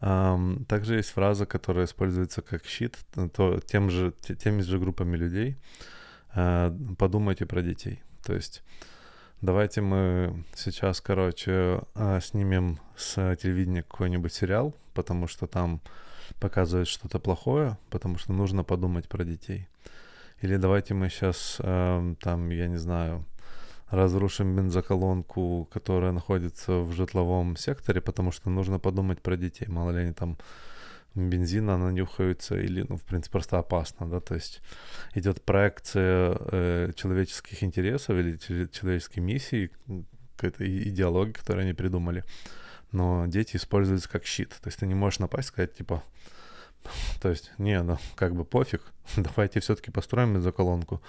Также 0.68 0.96
есть 0.96 1.10
фраза, 1.10 1.46
которая 1.46 1.86
используется 1.86 2.42
как 2.42 2.66
щит, 2.66 2.98
то 3.34 3.60
тем 3.60 3.90
же, 3.90 4.12
теми 4.38 4.60
же 4.62 4.78
группами 4.78 5.16
людей. 5.16 5.56
А, 6.30 6.74
подумайте 6.98 7.46
про 7.46 7.62
детей. 7.62 8.02
То 8.22 8.34
есть 8.34 8.62
Давайте 9.42 9.82
мы 9.82 10.44
сейчас, 10.54 11.00
короче, 11.00 11.82
а, 11.94 12.20
снимем 12.20 12.78
с 12.96 13.36
телевидения 13.36 13.82
какой-нибудь 13.82 14.32
сериал, 14.32 14.74
потому 14.94 15.26
что 15.26 15.46
там 15.46 15.80
показывают 16.40 16.88
что-то 16.88 17.18
плохое, 17.18 17.76
потому 17.90 18.16
что 18.18 18.32
нужно 18.32 18.64
подумать 18.64 19.08
про 19.08 19.24
детей. 19.24 19.68
Или 20.40 20.56
давайте 20.56 20.94
мы 20.94 21.08
сейчас, 21.10 21.56
там, 21.58 22.50
я 22.50 22.66
не 22.66 22.76
знаю, 22.76 23.24
разрушим 23.90 24.56
бензоколонку, 24.56 25.68
которая 25.72 26.12
находится 26.12 26.80
в 26.80 26.92
житловом 26.92 27.56
секторе, 27.56 28.00
потому 28.00 28.32
что 28.32 28.50
нужно 28.50 28.78
подумать 28.78 29.22
про 29.22 29.36
детей. 29.36 29.66
Мало 29.68 29.90
ли 29.90 29.98
они 29.98 30.12
там 30.12 30.36
бензина 31.16 31.78
нанюхаются 31.78 32.60
или, 32.60 32.84
ну, 32.88 32.96
в 32.96 33.02
принципе, 33.02 33.32
просто 33.32 33.58
опасно, 33.58 34.08
да, 34.08 34.20
то 34.20 34.34
есть 34.34 34.60
идет 35.14 35.42
проекция 35.42 36.36
э, 36.38 36.92
человеческих 36.94 37.62
интересов 37.62 38.18
или 38.18 38.36
человеческой 38.36 39.20
миссии, 39.20 39.70
какой-то 40.36 40.66
идеологии, 40.66 41.32
которую 41.32 41.64
они 41.64 41.72
придумали, 41.72 42.22
но 42.92 43.26
дети 43.26 43.56
используются 43.56 44.10
как 44.10 44.26
щит, 44.26 44.50
то 44.50 44.68
есть 44.68 44.78
ты 44.78 44.86
не 44.86 44.94
можешь 44.94 45.18
напасть, 45.18 45.48
сказать, 45.48 45.74
типа, 45.74 46.02
то 47.22 47.30
есть, 47.30 47.50
не, 47.56 47.82
ну, 47.82 47.96
как 48.14 48.34
бы 48.34 48.44
пофиг, 48.44 48.82
давайте 49.16 49.60
все-таки 49.60 49.90
построим 49.90 50.34
бензоколонку, 50.34 51.00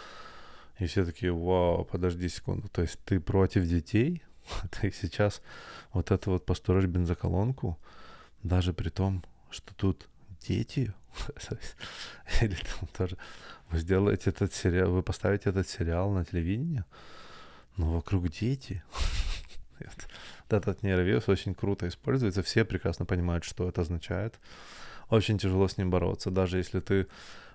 и 0.80 0.86
все 0.86 1.06
таки 1.06 1.30
вау, 1.30 1.84
подожди 1.84 2.30
секунду, 2.30 2.70
то 2.70 2.82
есть 2.82 2.98
ты 3.04 3.20
против 3.20 3.66
детей, 3.66 4.24
ты 4.72 4.90
сейчас 4.92 5.42
вот 5.92 6.12
это 6.12 6.30
вот 6.30 6.46
построишь 6.46 6.86
бензоколонку, 6.86 7.78
даже 8.42 8.72
при 8.72 8.88
том, 8.88 9.26
что 9.52 9.74
тут 9.76 10.08
дети, 10.42 10.94
или 12.42 12.56
там 12.56 12.88
тоже, 12.98 13.18
вы 13.70 13.80
сделаете 13.80 14.30
этот 14.30 14.54
сериал, 14.54 14.92
вы 14.92 15.04
поставите 15.04 15.50
этот 15.50 15.68
сериал 15.68 16.12
на 16.12 16.26
телевидении, 16.26 16.84
но 17.76 17.94
вокруг 17.94 18.30
дети. 18.30 18.84
Этот 20.50 20.82
нейровирус 20.82 21.28
очень 21.28 21.54
круто 21.54 21.88
используется, 21.88 22.42
все 22.42 22.64
прекрасно 22.66 23.06
понимают, 23.06 23.44
что 23.44 23.68
это 23.68 23.82
означает. 23.82 24.40
Очень 25.10 25.38
тяжело 25.38 25.68
с 25.68 25.78
ним 25.78 25.90
бороться, 25.90 26.32
даже 26.32 26.58
если 26.58 26.80
ты 26.80 27.08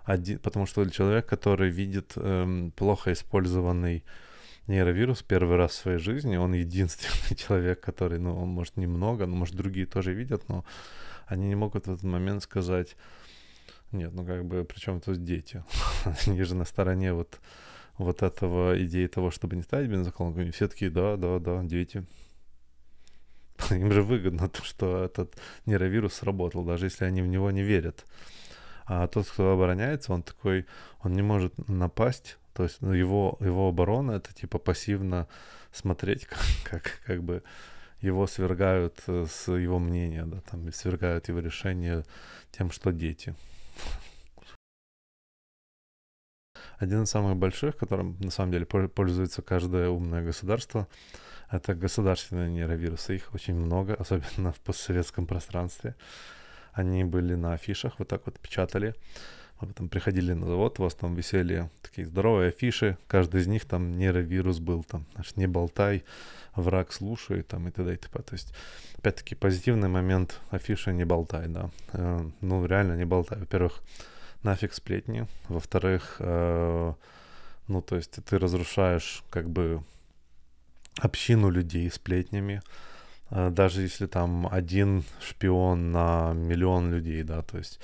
один, 0.05 0.39
потому 0.39 0.67
что 0.67 0.89
человек, 0.91 1.27
который 1.27 1.71
видит 1.71 2.13
эм, 2.17 2.71
плохо 2.73 3.13
использованный 3.13 4.05
нейровирус 4.67 5.23
первый 5.23 5.57
раз 5.57 5.73
в 5.73 5.81
своей 5.83 5.99
жизни, 5.99 6.37
он 6.37 6.53
единственный 6.53 7.37
человек, 7.37 7.81
который, 7.81 8.19
ну, 8.19 8.41
он, 8.43 8.49
может, 8.49 8.77
немного, 8.77 9.27
ну, 9.27 9.37
может, 9.37 9.55
другие 9.55 9.87
тоже 9.87 10.13
видят, 10.13 10.49
но 10.49 10.65
они 11.33 11.49
не 11.49 11.55
могут 11.55 11.87
в 11.87 11.91
этот 11.91 12.03
момент 12.05 12.43
сказать, 12.43 12.97
нет, 13.91 14.13
ну, 14.13 14.25
как 14.25 14.45
бы, 14.45 14.65
причем 14.65 15.01
тут 15.01 15.25
дети, 15.25 15.65
они 16.27 16.43
же 16.43 16.55
на 16.55 16.65
стороне 16.65 17.13
вот, 17.13 17.41
вот 17.99 18.23
этого 18.23 18.81
идеи 18.85 19.07
того, 19.07 19.31
чтобы 19.31 19.57
не 19.57 19.63
ставить 19.63 19.91
бензоколонку, 19.91 20.51
все 20.53 20.69
такие, 20.69 20.91
да, 20.91 21.17
да, 21.17 21.39
да, 21.39 21.63
дети, 21.63 22.05
им 23.71 23.93
же 23.93 24.03
выгодно 24.03 24.49
то, 24.49 24.63
что 24.63 25.05
этот 25.05 25.37
нейровирус 25.67 26.15
сработал, 26.15 26.65
даже 26.65 26.87
если 26.87 27.05
они 27.05 27.23
в 27.23 27.27
него 27.27 27.51
не 27.51 27.63
верят. 27.63 28.05
А 28.85 29.07
тот, 29.07 29.29
кто 29.29 29.53
обороняется, 29.53 30.13
он 30.13 30.23
такой, 30.23 30.67
он 31.01 31.13
не 31.13 31.23
может 31.23 31.55
напасть, 31.69 32.37
то 32.53 32.65
есть 32.65 32.83
ну, 32.83 32.93
его, 32.93 33.39
его 33.41 33.69
оборона 33.69 34.13
это 34.13 34.35
типа 34.35 34.59
пассивно 34.59 35.29
смотреть, 35.73 36.27
как, 36.27 36.45
как, 36.65 37.01
как 37.07 37.23
бы 37.23 37.43
его 38.03 38.27
свергают 38.27 39.01
э, 39.07 39.27
с 39.31 39.51
его 39.51 39.79
мнения, 39.79 40.25
да, 40.27 40.41
там, 40.41 40.71
свергают 40.73 41.29
его 41.29 41.39
решение 41.39 42.05
тем, 42.51 42.71
что 42.71 42.93
дети. 42.93 43.35
Один 46.79 47.05
из 47.05 47.11
самых 47.11 47.37
больших, 47.37 47.77
которым 47.77 48.17
на 48.21 48.31
самом 48.31 48.53
деле 48.53 48.67
пользуется 48.67 49.41
каждое 49.41 49.89
умное 49.89 50.25
государство, 50.25 50.89
это 51.49 51.75
государственные 51.75 52.51
нейровирусы. 52.51 53.15
Их 53.17 53.33
очень 53.35 53.55
много, 53.55 53.95
особенно 53.99 54.53
в 54.53 54.61
постсоветском 54.61 55.27
пространстве. 55.27 55.95
Они 56.73 57.05
были 57.05 57.35
на 57.35 57.53
афишах, 57.53 57.99
вот 57.99 58.09
так 58.09 58.27
вот 58.27 58.41
печатали. 58.41 58.95
Мы 59.63 59.69
потом 59.69 59.89
приходили 59.89 60.33
на 60.33 60.47
завод, 60.47 60.81
у 60.81 60.83
вас 60.83 60.95
там 60.95 61.15
висели 61.15 61.71
такие 61.83 62.05
здоровые 62.05 62.49
афиши, 62.49 62.99
каждый 63.07 63.43
из 63.43 63.47
них 63.47 63.65
там 63.65 63.97
нейровирус 63.97 64.59
был, 64.59 64.83
там, 64.83 65.07
знаешь, 65.13 65.37
не 65.37 65.47
болтай, 65.47 66.03
враг 66.57 66.93
слушает, 66.93 67.47
там, 67.47 67.69
и 67.69 67.71
т.д. 67.71 67.95
и 67.95 67.97
т.п. 67.97 68.23
То 68.23 68.35
есть, 68.35 68.53
опять-таки, 68.99 69.37
позитивный 69.37 69.89
момент 69.89 70.41
афиши 70.51 70.93
не 70.93 71.05
болтай, 71.05 71.47
да. 71.47 71.71
Э, 71.93 72.29
ну, 72.41 72.67
реально 72.67 72.97
не 72.97 73.05
болтай. 73.05 73.39
Во-первых, 73.39 73.83
нафиг 74.43 74.75
сплетни. 74.75 75.29
Во-вторых, 75.49 76.17
э, 76.19 76.95
ну, 77.69 77.83
то 77.83 77.95
есть 77.95 78.19
ты 78.25 78.39
разрушаешь 78.39 79.23
как 79.31 79.49
бы 79.49 79.85
общину 80.99 81.51
людей 81.51 81.89
сплетнями, 81.89 82.63
э, 83.31 83.51
даже 83.51 83.83
если 83.83 84.07
там 84.07 84.49
один 84.51 85.05
шпион 85.21 85.93
на 85.93 86.33
миллион 86.33 86.93
людей, 86.93 87.23
да, 87.23 87.43
то 87.43 87.59
есть 87.59 87.79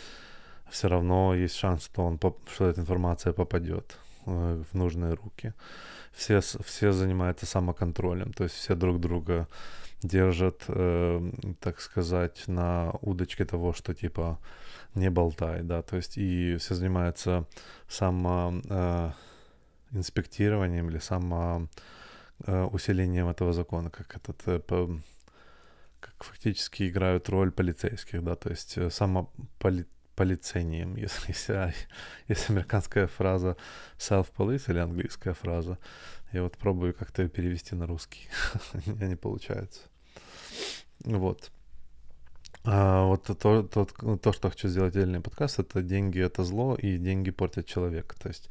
все 0.71 0.89
равно 0.89 1.35
есть 1.35 1.57
шанс, 1.57 1.85
что, 1.85 2.05
он, 2.05 2.19
что 2.53 2.69
эта 2.69 2.81
информация 2.81 3.33
попадет 3.33 3.99
э, 4.27 4.63
в 4.71 4.75
нужные 4.77 5.15
руки. 5.15 5.53
Все, 6.13 6.41
все 6.41 6.93
занимаются 6.93 7.47
самоконтролем, 7.47 8.33
то 8.33 8.45
есть 8.45 8.57
все 8.57 8.75
друг 8.75 9.01
друга 9.01 9.47
держат, 10.03 10.65
э, 10.69 11.33
так 11.61 11.81
сказать, 11.81 12.45
на 12.49 12.93
удочке 13.03 13.45
того, 13.45 13.73
что 13.73 13.95
типа 13.95 14.39
не 14.95 15.11
болтай, 15.11 15.63
да, 15.63 15.83
то 15.83 15.97
есть 15.97 16.19
и 16.19 16.57
все 16.59 16.75
занимаются 16.75 17.47
само 17.89 18.61
э, 18.69 19.11
инспектированием 19.93 20.89
или 20.91 20.99
само 20.99 21.69
э, 22.47 22.65
усилением 22.65 23.29
этого 23.29 23.53
закона, 23.53 23.91
как 23.91 24.17
этот 24.17 24.49
э, 24.49 24.59
по, 24.59 25.01
как 26.01 26.25
фактически 26.25 26.89
играют 26.89 27.29
роль 27.29 27.51
полицейских, 27.51 28.23
да, 28.23 28.35
то 28.35 28.51
есть 28.51 28.79
э, 28.79 28.91
само 28.91 29.33
поли, 29.59 29.87
полицением, 30.19 30.97
если, 31.05 31.29
если, 31.29 31.75
если 32.29 32.53
американская 32.53 33.07
фраза 33.07 33.57
self-police 33.99 34.65
или 34.69 34.79
английская 34.79 35.33
фраза. 35.33 35.79
Я 36.33 36.43
вот 36.43 36.59
пробую 36.59 36.93
как-то 36.93 37.23
ее 37.23 37.29
перевести 37.29 37.77
на 37.77 37.87
русский. 37.87 38.29
У 38.87 38.91
меня 38.91 39.07
не 39.07 39.17
получается. 39.17 39.81
Вот. 41.05 41.53
А 42.65 43.05
вот 43.05 43.23
то, 43.39 43.63
то, 43.63 43.85
то, 44.17 44.33
что 44.33 44.51
хочу 44.51 44.69
сделать 44.69 44.97
отдельный 44.97 45.21
подкаст, 45.21 45.61
это 45.61 45.83
деньги 45.83 46.21
это 46.21 46.45
зло, 46.45 46.75
и 46.75 46.99
деньги 46.99 47.31
портят 47.31 47.67
человека. 47.67 48.17
То 48.19 48.29
есть 48.29 48.51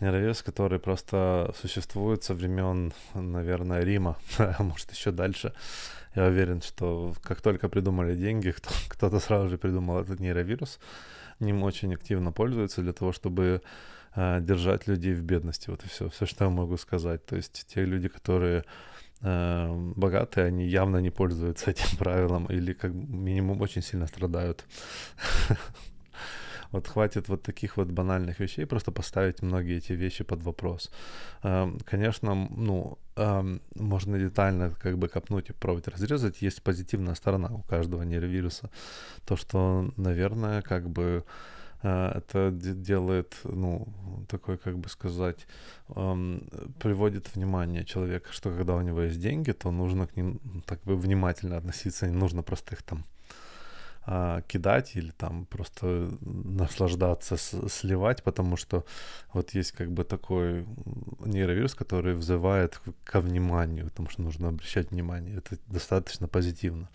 нейровес, 0.00 0.42
который 0.42 0.80
просто 0.80 1.54
существует 1.60 2.24
со 2.24 2.34
времен, 2.34 2.92
наверное, 3.14 3.84
Рима, 3.84 4.16
а 4.38 4.62
может 4.62 4.90
еще 4.92 5.12
дальше. 5.12 5.52
Я 6.14 6.26
уверен, 6.26 6.60
что 6.60 7.14
как 7.22 7.40
только 7.40 7.68
придумали 7.68 8.16
деньги, 8.16 8.50
кто, 8.56 8.70
кто-то 8.88 9.20
сразу 9.20 9.48
же 9.48 9.58
придумал 9.58 10.00
этот 10.00 10.20
нейровирус. 10.20 10.78
Ним 11.40 11.62
очень 11.62 11.94
активно 11.94 12.32
пользуются 12.32 12.82
для 12.82 12.92
того, 12.92 13.12
чтобы 13.12 13.62
э, 14.14 14.40
держать 14.40 14.88
людей 14.88 15.14
в 15.14 15.22
бедности. 15.22 15.70
Вот 15.70 15.84
и 15.84 15.88
все, 15.88 16.08
все, 16.08 16.26
что 16.26 16.44
я 16.44 16.50
могу 16.50 16.76
сказать. 16.76 17.24
То 17.26 17.36
есть 17.36 17.66
те 17.66 17.84
люди, 17.84 18.08
которые 18.08 18.64
э, 19.22 19.92
богатые, 19.96 20.46
они 20.46 20.66
явно 20.66 20.98
не 20.98 21.10
пользуются 21.10 21.70
этим 21.70 21.96
правилом 21.96 22.46
или 22.46 22.72
как 22.72 22.92
минимум 22.92 23.60
очень 23.62 23.82
сильно 23.82 24.06
страдают. 24.06 24.64
Вот 26.72 26.86
хватит 26.86 27.28
вот 27.28 27.42
таких 27.42 27.76
вот 27.76 27.88
банальных 27.88 28.38
вещей, 28.38 28.64
просто 28.64 28.92
поставить 28.92 29.42
многие 29.42 29.78
эти 29.78 29.92
вещи 29.92 30.24
под 30.24 30.42
вопрос. 30.42 30.90
Эм, 31.42 31.80
конечно, 31.84 32.34
ну, 32.34 32.96
можно 33.74 34.18
детально 34.18 34.74
как 34.80 34.98
бы 34.98 35.08
копнуть 35.08 35.50
и 35.50 35.52
пробовать 35.52 35.88
разрезать. 35.88 36.42
Есть 36.42 36.62
позитивная 36.62 37.14
сторона 37.14 37.48
у 37.48 37.62
каждого 37.62 38.02
нейровируса. 38.02 38.70
То, 39.24 39.36
что, 39.36 39.90
наверное, 39.96 40.62
как 40.62 40.88
бы 40.88 41.24
э, 41.82 42.12
это 42.16 42.50
делает, 42.50 43.36
ну, 43.44 43.88
такой, 44.28 44.58
как 44.58 44.78
бы 44.78 44.88
сказать, 44.88 45.46
эм, 45.88 46.48
приводит 46.78 47.34
внимание 47.34 47.84
человека, 47.84 48.32
что 48.32 48.50
когда 48.50 48.74
у 48.76 48.82
него 48.82 49.02
есть 49.02 49.20
деньги, 49.20 49.52
то 49.52 49.70
нужно 49.70 50.06
к 50.06 50.16
ним 50.16 50.40
так 50.66 50.80
бы 50.84 50.96
внимательно 50.96 51.56
относиться, 51.56 52.06
не 52.06 52.16
нужно 52.16 52.42
просто 52.42 52.74
их 52.74 52.82
там 52.82 53.04
а, 54.06 54.40
кидать 54.48 54.96
или 54.96 55.10
там 55.10 55.44
просто 55.46 56.10
наслаждаться, 56.20 57.36
сливать, 57.36 58.22
потому 58.22 58.56
что 58.56 58.84
вот 59.34 59.50
есть 59.54 59.72
как 59.72 59.92
бы 59.92 60.04
такой 60.04 60.64
нейровирус, 61.24 61.74
который 61.74 62.14
взывает 62.14 62.80
ко 63.04 63.20
вниманию, 63.20 63.84
потому 63.84 64.08
что 64.08 64.22
нужно 64.22 64.48
обращать 64.48 64.90
внимание. 64.90 65.36
Это 65.36 65.58
достаточно 65.66 66.28
позитивно. 66.28 66.88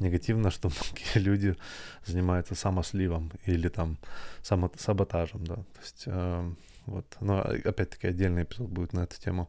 Негативно, 0.00 0.50
что 0.50 0.68
многие 0.68 1.18
люди 1.24 1.56
занимаются 2.04 2.54
самосливом 2.56 3.30
или 3.46 3.68
там 3.68 3.96
самосаботажем, 4.42 5.44
да. 5.44 5.54
То 5.54 5.80
есть 5.80 6.02
э, 6.06 6.52
вот, 6.86 7.06
но 7.20 7.40
опять-таки 7.42 8.08
отдельный 8.08 8.42
эпизод 8.42 8.68
будет 8.68 8.92
на 8.92 9.04
эту 9.04 9.20
тему. 9.20 9.48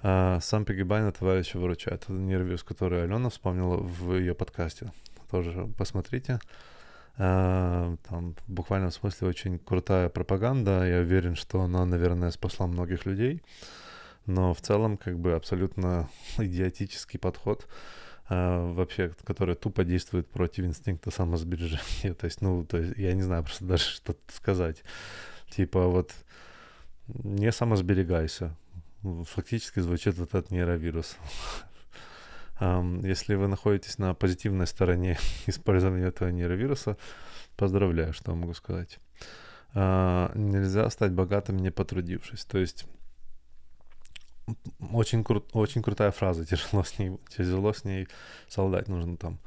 Uh, 0.00 0.40
сам 0.40 0.64
Пигибайн 0.64 1.10
товарища 1.10 1.58
выручает. 1.58 2.04
Это 2.04 2.12
нейровирус, 2.12 2.62
который 2.62 3.02
Алена 3.02 3.30
вспомнила 3.30 3.78
в 3.78 4.14
ее 4.14 4.32
подкасте 4.32 4.92
тоже 5.30 5.68
посмотрите. 5.76 6.38
А, 7.16 7.96
там 8.08 8.34
в 8.46 8.52
буквальном 8.52 8.90
смысле 8.92 9.28
очень 9.28 9.58
крутая 9.58 10.08
пропаганда. 10.08 10.86
Я 10.86 11.00
уверен, 11.00 11.34
что 11.34 11.60
она, 11.60 11.84
наверное, 11.84 12.30
спасла 12.30 12.66
многих 12.66 13.06
людей. 13.06 13.42
Но 14.26 14.54
в 14.54 14.60
целом, 14.60 14.96
как 14.96 15.18
бы 15.18 15.32
абсолютно 15.32 16.08
идиотический 16.38 17.18
подход, 17.18 17.66
а, 18.28 18.72
вообще, 18.72 19.12
который 19.24 19.56
тупо 19.56 19.84
действует 19.84 20.28
против 20.28 20.64
инстинкта 20.64 21.10
самосбережения. 21.10 22.14
То 22.18 22.26
есть, 22.26 22.40
ну, 22.40 22.64
то 22.64 22.78
есть, 22.78 22.96
я 22.96 23.14
не 23.14 23.22
знаю 23.22 23.42
просто 23.42 23.64
даже 23.64 23.84
что 23.84 24.14
сказать. 24.28 24.82
Типа 25.50 25.86
вот 25.86 26.12
не 27.08 27.50
самосберегайся. 27.52 28.54
Фактически 29.02 29.80
звучит 29.80 30.18
вот 30.18 30.28
этот 30.28 30.50
нейровирус. 30.50 31.16
Если 32.60 33.34
вы 33.34 33.46
находитесь 33.46 33.98
на 33.98 34.14
позитивной 34.14 34.66
стороне 34.66 35.18
использования 35.46 36.06
этого 36.06 36.30
нейровируса, 36.30 36.96
поздравляю, 37.56 38.12
что 38.12 38.34
могу 38.34 38.54
сказать. 38.54 38.98
А, 39.74 40.32
нельзя 40.34 40.88
стать 40.90 41.12
богатым, 41.12 41.58
не 41.58 41.70
потрудившись. 41.70 42.44
То 42.44 42.58
есть 42.58 42.86
очень, 44.92 45.20
кру- 45.20 45.46
очень 45.52 45.82
крутая 45.82 46.10
фраза, 46.10 46.44
тяжело 46.46 46.82
с 46.84 46.98
ней, 46.98 47.18
тяжело 47.28 47.72
с 47.72 47.84
ней 47.84 48.08
солдать 48.48 48.88
нужно 48.88 49.16
там. 49.16 49.38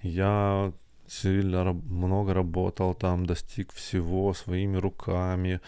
Я 0.00 0.72
сильно 1.08 1.72
много 1.72 2.34
работал 2.34 2.94
там, 2.94 3.26
достиг 3.26 3.72
всего 3.72 4.34
своими 4.34 4.76
руками. 4.76 5.60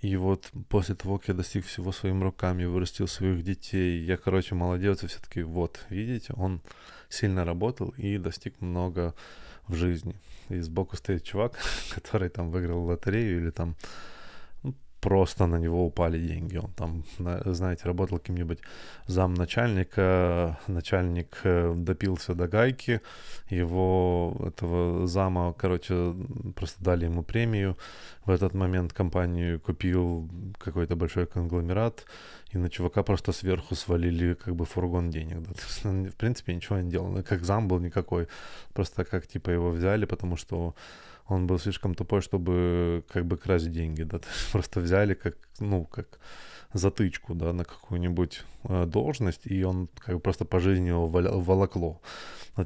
И 0.00 0.16
вот 0.16 0.50
после 0.68 0.94
того, 0.94 1.18
как 1.18 1.28
я 1.28 1.34
достиг 1.34 1.66
всего 1.66 1.92
своими 1.92 2.22
руками, 2.22 2.64
вырастил 2.64 3.08
своих 3.08 3.42
детей, 3.42 4.00
я, 4.04 4.16
короче, 4.16 4.54
молодец, 4.54 5.02
и 5.02 5.06
все-таки 5.06 5.42
вот, 5.42 5.80
видите, 5.90 6.32
он 6.36 6.60
сильно 7.08 7.44
работал 7.44 7.94
и 7.96 8.18
достиг 8.18 8.60
много 8.60 9.14
в 9.66 9.74
жизни. 9.74 10.16
И 10.48 10.60
сбоку 10.60 10.96
стоит 10.96 11.24
чувак, 11.24 11.58
который 11.94 12.28
там 12.28 12.50
выиграл 12.50 12.84
лотерею 12.84 13.40
или 13.40 13.50
там 13.50 13.76
просто 15.00 15.46
на 15.46 15.56
него 15.56 15.86
упали 15.86 16.18
деньги. 16.18 16.56
Он 16.56 16.70
там, 16.72 17.04
знаете, 17.44 17.84
работал 17.84 18.18
каким-нибудь 18.18 18.58
замначальника, 19.06 20.58
начальник 20.66 21.40
э, 21.44 21.74
допился 21.76 22.34
до 22.34 22.48
гайки, 22.48 23.00
его 23.50 24.36
этого 24.46 25.06
зама, 25.06 25.52
короче, 25.52 26.14
просто 26.54 26.82
дали 26.84 27.04
ему 27.04 27.22
премию. 27.22 27.76
В 28.24 28.30
этот 28.30 28.54
момент 28.54 28.92
компанию 28.92 29.60
купил 29.60 30.28
какой-то 30.58 30.96
большой 30.96 31.26
конгломерат, 31.26 32.04
и 32.50 32.58
на 32.58 32.68
чувака 32.68 33.02
просто 33.02 33.32
сверху 33.32 33.74
свалили 33.74 34.34
как 34.34 34.54
бы 34.54 34.64
фургон 34.64 35.10
денег. 35.10 35.42
Да. 35.42 35.90
В 36.10 36.16
принципе, 36.16 36.54
ничего 36.54 36.78
не 36.80 36.90
делал. 36.90 37.22
Как 37.22 37.44
зам 37.44 37.68
был 37.68 37.78
никакой. 37.78 38.26
Просто 38.72 39.04
как 39.04 39.26
типа 39.26 39.50
его 39.50 39.70
взяли, 39.70 40.06
потому 40.06 40.36
что 40.36 40.74
он 41.28 41.46
был 41.46 41.58
слишком 41.58 41.94
тупой, 41.94 42.20
чтобы 42.20 43.04
как 43.08 43.26
бы 43.26 43.36
красть 43.36 43.70
деньги, 43.70 44.02
да, 44.02 44.20
просто 44.52 44.80
взяли 44.80 45.14
как, 45.14 45.36
ну, 45.60 45.84
как 45.84 46.18
затычку, 46.72 47.34
да, 47.34 47.52
на 47.52 47.64
какую-нибудь 47.64 48.44
э, 48.64 48.86
должность, 48.86 49.46
и 49.46 49.64
он 49.64 49.88
как 49.98 50.14
бы 50.14 50.20
просто 50.20 50.44
по 50.44 50.60
жизни 50.60 50.88
его 50.88 51.08
волокло. 51.08 52.00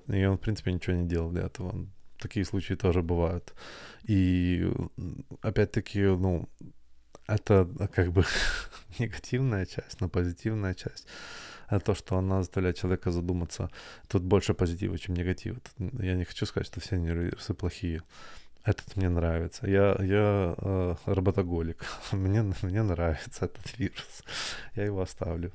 И 0.09 0.25
он, 0.25 0.37
в 0.37 0.41
принципе, 0.41 0.73
ничего 0.73 0.97
не 0.97 1.09
делал 1.09 1.31
для 1.31 1.43
этого. 1.43 1.87
Такие 2.19 2.45
случаи 2.45 2.75
тоже 2.75 3.03
бывают. 3.03 3.55
И 4.05 4.73
опять-таки, 5.43 6.01
ну, 6.01 6.49
это 7.27 7.69
как 7.95 8.13
бы 8.13 8.25
негативная 8.99 9.67
часть, 9.67 10.01
но 10.01 10.09
позитивная 10.09 10.75
часть. 10.75 11.07
Это 11.69 11.85
то, 11.87 11.95
что 11.95 12.19
она 12.19 12.43
заставляет 12.43 12.77
человека 12.77 13.11
задуматься. 13.11 13.71
Тут 14.09 14.23
больше 14.23 14.55
позитива, 14.55 14.99
чем 14.99 15.15
негатива. 15.15 15.59
Я 15.79 16.15
не 16.15 16.25
хочу 16.25 16.47
сказать, 16.47 16.67
что 16.67 16.81
все 16.81 16.97
нейровирусы 16.97 17.55
плохие. 17.55 18.03
Этот 18.65 18.97
мне 18.97 19.09
нравится. 19.09 19.67
Я, 19.67 19.97
я 19.99 20.55
э, 20.57 20.95
работоголик. 21.07 21.85
мне, 22.13 22.43
мне 22.63 22.83
нравится 22.83 23.47
этот 23.47 23.79
вирус. 23.79 24.23
Я 24.77 24.85
его 24.85 25.01
оставлю. 25.03 25.53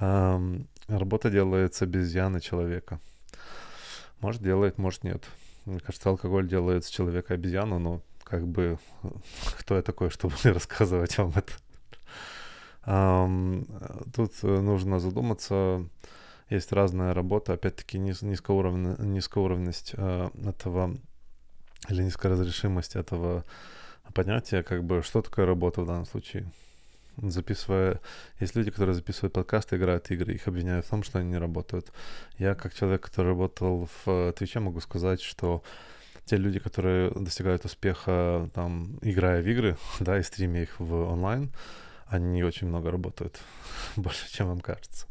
Работа 0.88 1.30
делает 1.30 1.74
с 1.74 1.82
обезьяны 1.82 2.40
человека. 2.40 3.00
Может, 4.20 4.42
делает, 4.42 4.78
может, 4.78 5.04
нет. 5.04 5.24
Мне 5.64 5.80
кажется, 5.80 6.08
алкоголь 6.08 6.48
делает 6.48 6.84
с 6.84 6.88
человека 6.88 7.34
обезьяну, 7.34 7.78
но 7.78 8.00
как 8.24 8.46
бы 8.46 8.78
кто 9.58 9.76
я 9.76 9.82
такой, 9.82 10.10
чтобы 10.10 10.34
рассказывать 10.44 11.18
вам 11.18 11.32
это? 11.36 11.52
Тут 14.14 14.42
нужно 14.42 14.98
задуматься. 14.98 15.84
Есть 16.48 16.72
разная 16.72 17.12
работа, 17.12 17.52
опять-таки 17.52 17.98
низ, 17.98 18.22
низкоуровня, 18.22 18.96
низкоуровневость 18.98 19.92
э, 19.94 20.30
этого 20.46 20.96
или 21.88 22.02
низкоразрешимость 22.02 22.96
этого 22.96 23.44
понятия, 24.14 24.62
как 24.62 24.84
бы, 24.84 25.02
что 25.02 25.22
такое 25.22 25.46
работа 25.46 25.82
в 25.82 25.86
данном 25.86 26.06
случае. 26.06 26.50
Записывая... 27.16 28.00
Есть 28.38 28.54
люди, 28.54 28.70
которые 28.70 28.94
записывают 28.94 29.32
подкасты, 29.32 29.76
играют 29.76 30.10
игры, 30.10 30.34
их 30.34 30.46
обвиняют 30.46 30.86
в 30.86 30.90
том, 30.90 31.02
что 31.02 31.18
они 31.18 31.30
не 31.30 31.38
работают. 31.38 31.92
Я, 32.38 32.54
как 32.54 32.74
человек, 32.74 33.02
который 33.02 33.28
работал 33.28 33.88
в 34.04 34.32
Твиче, 34.36 34.60
могу 34.60 34.80
сказать, 34.80 35.20
что 35.20 35.62
те 36.24 36.36
люди, 36.36 36.58
которые 36.58 37.10
достигают 37.10 37.64
успеха, 37.64 38.50
там, 38.54 38.98
играя 39.02 39.42
в 39.42 39.48
игры, 39.48 39.76
да, 40.00 40.18
и 40.18 40.22
стримя 40.22 40.62
их 40.62 40.78
в 40.78 41.10
онлайн, 41.10 41.50
они 42.06 42.44
очень 42.44 42.68
много 42.68 42.90
работают, 42.90 43.40
больше, 43.96 44.30
чем 44.30 44.48
вам 44.48 44.60
кажется. 44.60 45.06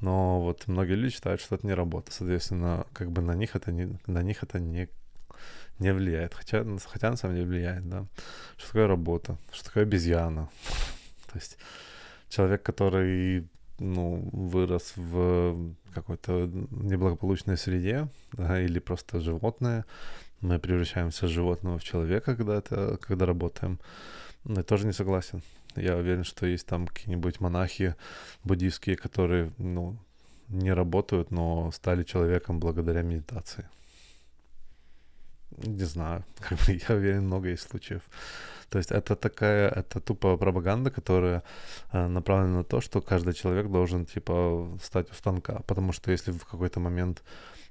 Но 0.00 0.40
вот 0.42 0.66
многие 0.66 0.94
люди 0.94 1.14
считают, 1.14 1.40
что 1.40 1.54
это 1.54 1.66
не 1.66 1.74
работа. 1.74 2.12
Соответственно, 2.12 2.86
как 2.92 3.10
бы 3.10 3.22
на 3.22 3.34
них 3.34 3.56
это 3.56 3.72
не, 3.72 3.98
на 4.06 4.22
них 4.22 4.42
это 4.42 4.60
не 4.60 4.88
не 5.78 5.92
влияет. 5.92 6.34
Хотя, 6.34 6.64
хотя 6.86 7.10
на 7.10 7.16
самом 7.16 7.36
деле 7.36 7.48
влияет, 7.48 7.88
да. 7.88 8.06
Что 8.56 8.66
такое 8.66 8.86
работа? 8.86 9.36
Что 9.52 9.64
такое 9.64 9.82
обезьяна? 9.84 10.48
То 11.32 11.38
есть 11.38 11.58
человек, 12.28 12.62
который 12.62 13.48
ну, 13.78 14.28
вырос 14.32 14.92
в 14.96 15.74
какой-то 15.92 16.50
неблагополучной 16.70 17.56
среде, 17.56 18.08
да, 18.32 18.60
или 18.60 18.78
просто 18.78 19.20
животное, 19.20 19.84
мы 20.40 20.58
превращаемся 20.58 21.26
из 21.26 21.30
животного 21.30 21.78
в 21.78 21.84
человека, 21.84 22.36
когда, 22.36 22.56
это, 22.56 22.98
когда 23.00 23.26
работаем. 23.26 23.78
Я 24.44 24.62
тоже 24.62 24.86
не 24.86 24.92
согласен. 24.92 25.42
Я 25.76 25.96
уверен, 25.96 26.24
что 26.24 26.46
есть 26.46 26.66
там 26.66 26.86
какие-нибудь 26.86 27.40
монахи 27.40 27.96
буддийские, 28.44 28.96
которые, 28.96 29.50
ну, 29.58 29.96
не 30.48 30.72
работают, 30.72 31.30
но 31.30 31.72
стали 31.72 32.04
человеком 32.04 32.60
благодаря 32.60 33.02
медитации. 33.02 33.66
Не 35.58 35.84
знаю, 35.84 36.24
как 36.40 36.58
бы 36.58 36.80
я 36.88 36.94
уверен, 36.94 37.26
много 37.26 37.48
есть 37.48 37.68
случаев. 37.68 38.02
То 38.70 38.78
есть 38.78 38.90
это 38.90 39.14
такая, 39.14 39.68
это 39.68 40.00
тупо 40.00 40.36
пропаганда, 40.36 40.90
которая 40.90 41.42
э, 41.92 42.08
направлена 42.08 42.58
на 42.58 42.64
то, 42.64 42.80
что 42.80 43.00
каждый 43.00 43.34
человек 43.34 43.70
должен, 43.70 44.04
типа, 44.04 44.78
стать 44.82 45.10
у 45.10 45.14
станка. 45.14 45.62
Потому 45.66 45.92
что 45.92 46.10
если 46.10 46.32
в 46.32 46.44
какой-то 46.44 46.80
момент 46.80 47.22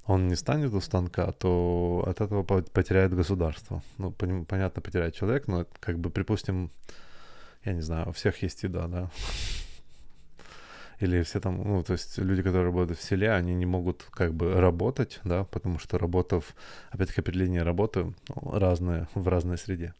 он 0.06 0.28
не 0.28 0.36
станет 0.36 0.72
у 0.72 0.80
станка, 0.80 1.32
то 1.32 2.04
от 2.06 2.20
этого 2.20 2.42
потеряет 2.42 3.14
государство. 3.14 3.82
Ну, 3.98 4.12
понятно, 4.12 4.82
потеряет 4.82 5.14
человек, 5.14 5.48
но 5.48 5.66
как 5.80 5.98
бы, 5.98 6.10
припустим, 6.10 6.70
я 7.64 7.72
не 7.72 7.82
знаю, 7.82 8.08
у 8.08 8.12
всех 8.12 8.42
есть 8.42 8.62
еда, 8.62 8.86
да 8.86 9.10
или 11.04 11.22
все 11.22 11.40
там, 11.40 11.62
ну, 11.62 11.82
то 11.82 11.92
есть 11.92 12.18
люди, 12.18 12.42
которые 12.42 12.64
работают 12.64 12.98
в 12.98 13.02
селе, 13.02 13.30
они 13.30 13.54
не 13.54 13.66
могут 13.66 14.06
как 14.10 14.32
бы 14.32 14.60
работать, 14.60 15.20
да, 15.24 15.44
потому 15.44 15.78
что 15.78 15.98
работа, 15.98 16.40
в, 16.40 16.54
опять-таки, 16.90 17.20
определение 17.20 17.62
работы 17.62 18.12
разное 18.34 19.08
в 19.14 19.28
разной 19.28 19.58
среде. 19.58 19.94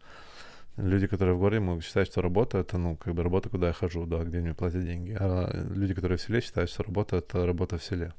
Люди, 0.77 1.07
которые 1.07 1.37
в 1.37 1.39
городе, 1.39 1.61
могут 1.61 1.85
считать, 1.85 2.09
что 2.09 2.23
работа— 2.23 2.59
это, 2.61 2.79
ну, 2.79 2.97
как 2.97 3.15
бы 3.15 3.23
работа, 3.23 3.49
куда 3.49 3.69
я 3.69 3.73
хожу, 3.73 4.07
да, 4.07 4.25
где 4.25 4.41
мне 4.41 4.55
платят 4.55 4.85
деньги. 4.85 5.17
А 5.21 5.51
люди, 5.75 5.95
которые 5.95 6.19
в 6.19 6.23
селе, 6.23 6.41
считают, 6.41 6.71
что 6.71 6.83
работа— 6.83 7.17
это 7.19 7.47
работа 7.47 7.77
в 7.77 7.85
селе. 7.85 8.13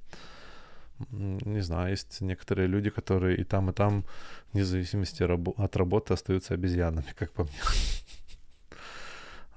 Не 1.10 1.62
знаю, 1.62 1.92
есть 1.92 2.22
некоторые 2.22 2.68
люди, 2.68 2.90
которые 2.90 3.38
и 3.38 3.44
там, 3.44 3.70
и 3.70 3.74
там, 3.74 4.06
вне 4.54 4.64
зависимости 4.64 5.24
от 5.24 5.76
работы, 5.76 6.14
остаются 6.14 6.54
обезьянами, 6.54 7.08
как 7.20 7.32
по 7.32 7.44
мне. 7.44 7.60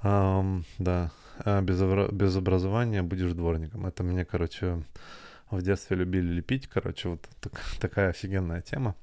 Um, 0.02 0.64
да, 0.78 1.10
а 1.44 1.60
без, 1.60 1.80
без 2.12 2.36
образования 2.36 3.02
будешь 3.02 3.32
дворником. 3.32 3.86
Это 3.86 4.02
мне, 4.02 4.24
короче, 4.24 4.84
в 5.50 5.62
детстве 5.62 5.96
любили 5.96 6.32
лепить, 6.32 6.68
короче, 6.68 7.08
вот 7.08 7.28
так, 7.40 7.52
такая 7.80 8.10
офигенная 8.10 8.60
тема. 8.60 8.94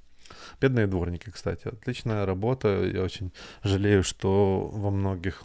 Бедные 0.59 0.87
дворники, 0.87 1.29
кстати, 1.29 1.67
отличная 1.67 2.25
работа. 2.25 2.83
Я 2.83 3.03
очень 3.03 3.31
жалею, 3.63 4.03
что 4.03 4.69
во 4.73 4.89
многих, 4.89 5.43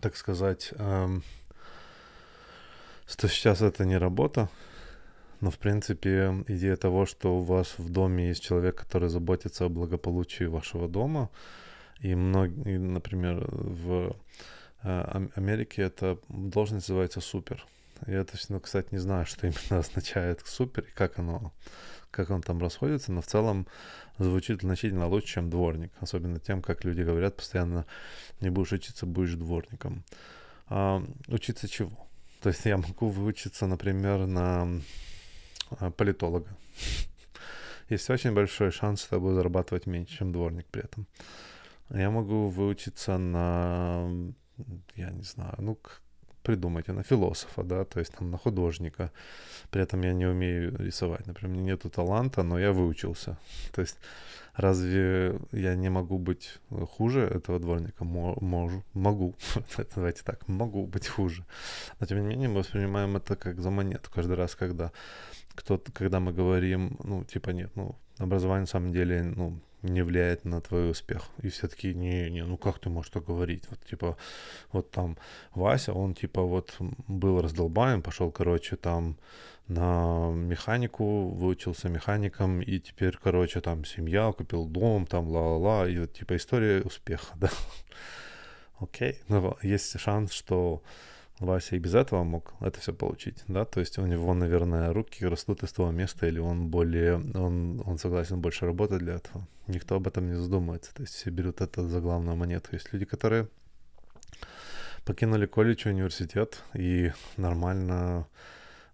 так 0.00 0.16
сказать, 0.16 0.72
эм, 0.72 1.22
что 3.06 3.28
сейчас 3.28 3.62
это 3.62 3.84
не 3.84 3.96
работа, 3.96 4.48
но, 5.40 5.50
в 5.50 5.58
принципе, 5.58 6.44
идея 6.48 6.76
того, 6.76 7.06
что 7.06 7.38
у 7.38 7.42
вас 7.42 7.74
в 7.78 7.90
доме 7.90 8.28
есть 8.28 8.42
человек, 8.42 8.76
который 8.76 9.08
заботится 9.08 9.66
о 9.66 9.68
благополучии 9.68 10.44
вашего 10.44 10.88
дома, 10.88 11.30
и, 12.04 12.14
многие, 12.14 12.78
например, 12.78 13.46
в 13.50 14.16
Э, 14.84 15.26
Америки 15.34 15.80
эта 15.80 16.18
должность 16.28 16.88
называется 16.88 17.20
супер. 17.20 17.66
Я 18.06 18.24
точно, 18.24 18.60
кстати, 18.60 18.88
не 18.92 18.98
знаю, 18.98 19.26
что 19.26 19.46
именно 19.46 19.78
означает 19.78 20.42
супер 20.46 20.84
и 20.84 20.90
как 20.92 21.18
оно, 21.18 21.52
как 22.10 22.30
он 22.30 22.42
там 22.42 22.60
расходится, 22.60 23.10
но 23.10 23.22
в 23.22 23.26
целом 23.26 23.66
звучит 24.18 24.60
значительно 24.60 25.08
лучше, 25.08 25.34
чем 25.34 25.50
дворник. 25.50 25.90
Особенно 26.00 26.38
тем, 26.38 26.60
как 26.60 26.84
люди 26.84 27.00
говорят 27.00 27.36
постоянно, 27.36 27.86
не 28.40 28.50
будешь 28.50 28.72
учиться, 28.72 29.06
будешь 29.06 29.34
дворником. 29.34 30.04
А, 30.68 31.02
учиться 31.28 31.66
чего? 31.66 32.06
То 32.40 32.50
есть 32.50 32.64
я 32.66 32.76
могу 32.76 33.08
выучиться, 33.08 33.66
например, 33.66 34.26
на 34.26 34.68
а, 35.70 35.90
политолога. 35.90 36.54
Есть 37.88 38.08
очень 38.10 38.32
большой 38.32 38.70
шанс, 38.70 39.02
что 39.02 39.16
я 39.16 39.34
зарабатывать 39.34 39.86
меньше, 39.86 40.18
чем 40.18 40.32
дворник 40.32 40.66
при 40.66 40.84
этом. 40.84 41.06
Я 41.90 42.10
могу 42.10 42.48
выучиться 42.48 43.18
на 43.18 44.08
я 44.96 45.10
не 45.10 45.22
знаю, 45.22 45.54
ну, 45.58 45.78
придумайте, 46.42 46.92
на 46.92 47.02
философа, 47.02 47.62
да, 47.62 47.84
то 47.84 48.00
есть 48.00 48.12
там 48.12 48.30
на 48.30 48.38
художника. 48.38 49.10
При 49.70 49.82
этом 49.82 50.02
я 50.02 50.12
не 50.12 50.26
умею 50.26 50.76
рисовать, 50.78 51.26
например, 51.26 51.50
у 51.50 51.54
меня 51.54 51.72
нету 51.72 51.90
таланта, 51.90 52.42
но 52.42 52.58
я 52.58 52.72
выучился. 52.72 53.36
То 53.72 53.80
есть 53.80 53.98
разве 54.54 55.40
я 55.52 55.74
не 55.74 55.88
могу 55.88 56.18
быть 56.18 56.58
хуже 56.70 57.20
этого 57.20 57.58
дворника? 57.58 58.04
Могу, 58.04 58.82
могу. 58.92 59.34
Давайте 59.96 60.22
так, 60.22 60.46
могу 60.46 60.86
быть 60.86 61.08
хуже. 61.08 61.44
Но 61.98 62.06
тем 62.06 62.20
не 62.20 62.26
менее 62.26 62.48
мы 62.48 62.58
воспринимаем 62.58 63.16
это 63.16 63.36
как 63.36 63.60
за 63.60 63.70
монету 63.70 64.10
каждый 64.14 64.36
раз, 64.36 64.54
когда 64.54 64.92
кто-то, 65.54 65.90
когда 65.92 66.20
мы 66.20 66.32
говорим, 66.32 66.98
ну, 67.02 67.24
типа, 67.24 67.50
нет, 67.50 67.70
ну, 67.74 67.96
образование 68.18 68.62
на 68.62 68.66
самом 68.66 68.92
деле, 68.92 69.22
ну, 69.22 69.60
не 69.84 70.02
влияет 70.02 70.44
на 70.44 70.60
твой 70.60 70.90
успех. 70.90 71.22
И 71.42 71.48
все 71.48 71.68
такие, 71.68 71.94
не, 71.94 72.30
не, 72.30 72.44
ну 72.44 72.56
как 72.56 72.78
ты 72.78 72.90
можешь 72.90 73.10
так 73.10 73.24
говорить? 73.24 73.64
Вот 73.70 73.80
типа, 73.84 74.16
вот 74.72 74.90
там 74.90 75.16
Вася, 75.54 75.92
он 75.92 76.14
типа 76.14 76.42
вот 76.42 76.74
был 77.08 77.40
раздолбаем, 77.40 78.02
пошел, 78.02 78.30
короче, 78.30 78.76
там 78.76 79.16
на 79.68 80.30
механику, 80.32 81.28
выучился 81.28 81.88
механиком, 81.88 82.60
и 82.60 82.78
теперь, 82.78 83.16
короче, 83.22 83.60
там 83.60 83.84
семья, 83.84 84.32
купил 84.32 84.66
дом, 84.66 85.06
там 85.06 85.28
ла-ла-ла, 85.28 85.88
и 85.88 85.98
вот 85.98 86.12
типа 86.12 86.36
история 86.36 86.82
успеха, 86.82 87.32
да. 87.36 87.50
Окей, 88.80 89.20
но 89.28 89.56
есть 89.62 89.98
шанс, 89.98 90.32
что 90.32 90.82
Вася 91.40 91.76
и 91.76 91.80
без 91.80 91.94
этого 91.94 92.22
мог 92.22 92.54
это 92.60 92.78
все 92.80 92.92
получить, 92.92 93.42
да, 93.48 93.64
то 93.64 93.80
есть 93.80 93.98
у 93.98 94.06
него, 94.06 94.32
наверное, 94.34 94.92
руки 94.92 95.26
растут 95.26 95.64
из 95.64 95.72
того 95.72 95.90
места, 95.90 96.28
или 96.28 96.38
он 96.38 96.68
более, 96.68 97.16
он, 97.16 97.82
он 97.84 97.98
согласен 97.98 98.40
больше 98.40 98.66
работать 98.66 99.00
для 99.00 99.14
этого. 99.14 99.46
Никто 99.66 99.96
об 99.96 100.06
этом 100.06 100.28
не 100.28 100.34
задумывается, 100.34 100.94
то 100.94 101.02
есть 101.02 101.14
все 101.14 101.30
берут 101.30 101.60
это 101.60 101.88
за 101.88 102.00
главную 102.00 102.36
монету. 102.36 102.68
Есть 102.72 102.92
люди, 102.92 103.04
которые 103.04 103.48
покинули 105.04 105.46
колледж, 105.46 105.88
университет 105.88 106.62
и 106.72 107.12
нормально 107.36 108.26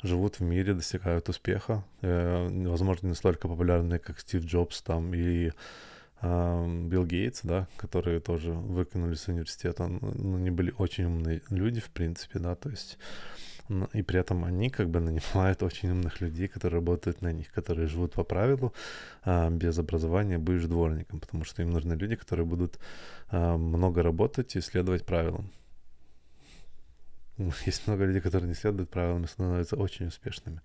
живут 0.03 0.41
в 0.41 0.43
мире, 0.43 0.73
достигают 0.73 1.29
успеха, 1.29 1.85
э, 2.01 2.49
возможно, 2.67 3.09
не 3.09 3.15
столько 3.15 3.49
популярные, 3.49 3.99
как 3.99 4.19
Стив 4.19 4.45
Джобс 4.45 4.81
там 4.81 5.13
и 5.15 5.53
Билл 6.23 7.07
Гейтс, 7.07 7.41
да, 7.43 7.67
которые 7.77 8.21
тоже 8.21 8.53
выкинули 8.53 9.15
с 9.15 9.29
университета, 9.29 9.87
ну, 9.87 10.37
они 10.37 10.51
были 10.51 10.75
очень 10.77 11.05
умные 11.05 11.41
люди, 11.51 11.81
в 11.81 11.91
принципе, 11.91 12.39
да, 12.39 12.55
то 12.55 12.69
есть 12.69 12.99
и 13.93 14.03
при 14.03 14.19
этом 14.19 14.45
они 14.45 14.69
как 14.69 14.89
бы 14.89 15.01
нанимают 15.01 15.63
очень 15.63 15.91
умных 15.91 16.21
людей, 16.21 16.49
которые 16.49 16.81
работают 16.81 17.23
на 17.23 17.33
них, 17.33 17.51
которые 17.53 17.87
живут 17.87 18.15
по 18.15 18.25
правилу, 18.25 18.75
а, 19.23 19.51
без 19.51 19.79
образования 19.79 20.39
будешь 20.39 20.65
дворником, 20.65 21.21
потому 21.21 21.45
что 21.45 21.63
им 21.63 21.71
нужны 21.71 21.95
люди, 21.95 22.17
которые 22.17 22.47
будут 22.47 22.79
а, 23.29 23.57
много 23.57 24.03
работать 24.03 24.57
и 24.57 24.61
следовать 24.61 25.05
правилам. 25.05 25.51
Есть 27.67 27.87
много 27.87 28.05
людей, 28.05 28.21
которые 28.21 28.49
не 28.49 28.55
следуют 28.55 28.91
правилам 28.91 29.25
и 29.25 29.29
становятся 29.29 29.77
очень 29.77 30.07
успешными. 30.07 30.61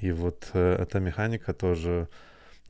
И 0.00 0.10
вот 0.10 0.50
э, 0.54 0.76
эта 0.80 0.98
механика 0.98 1.52
тоже 1.52 2.08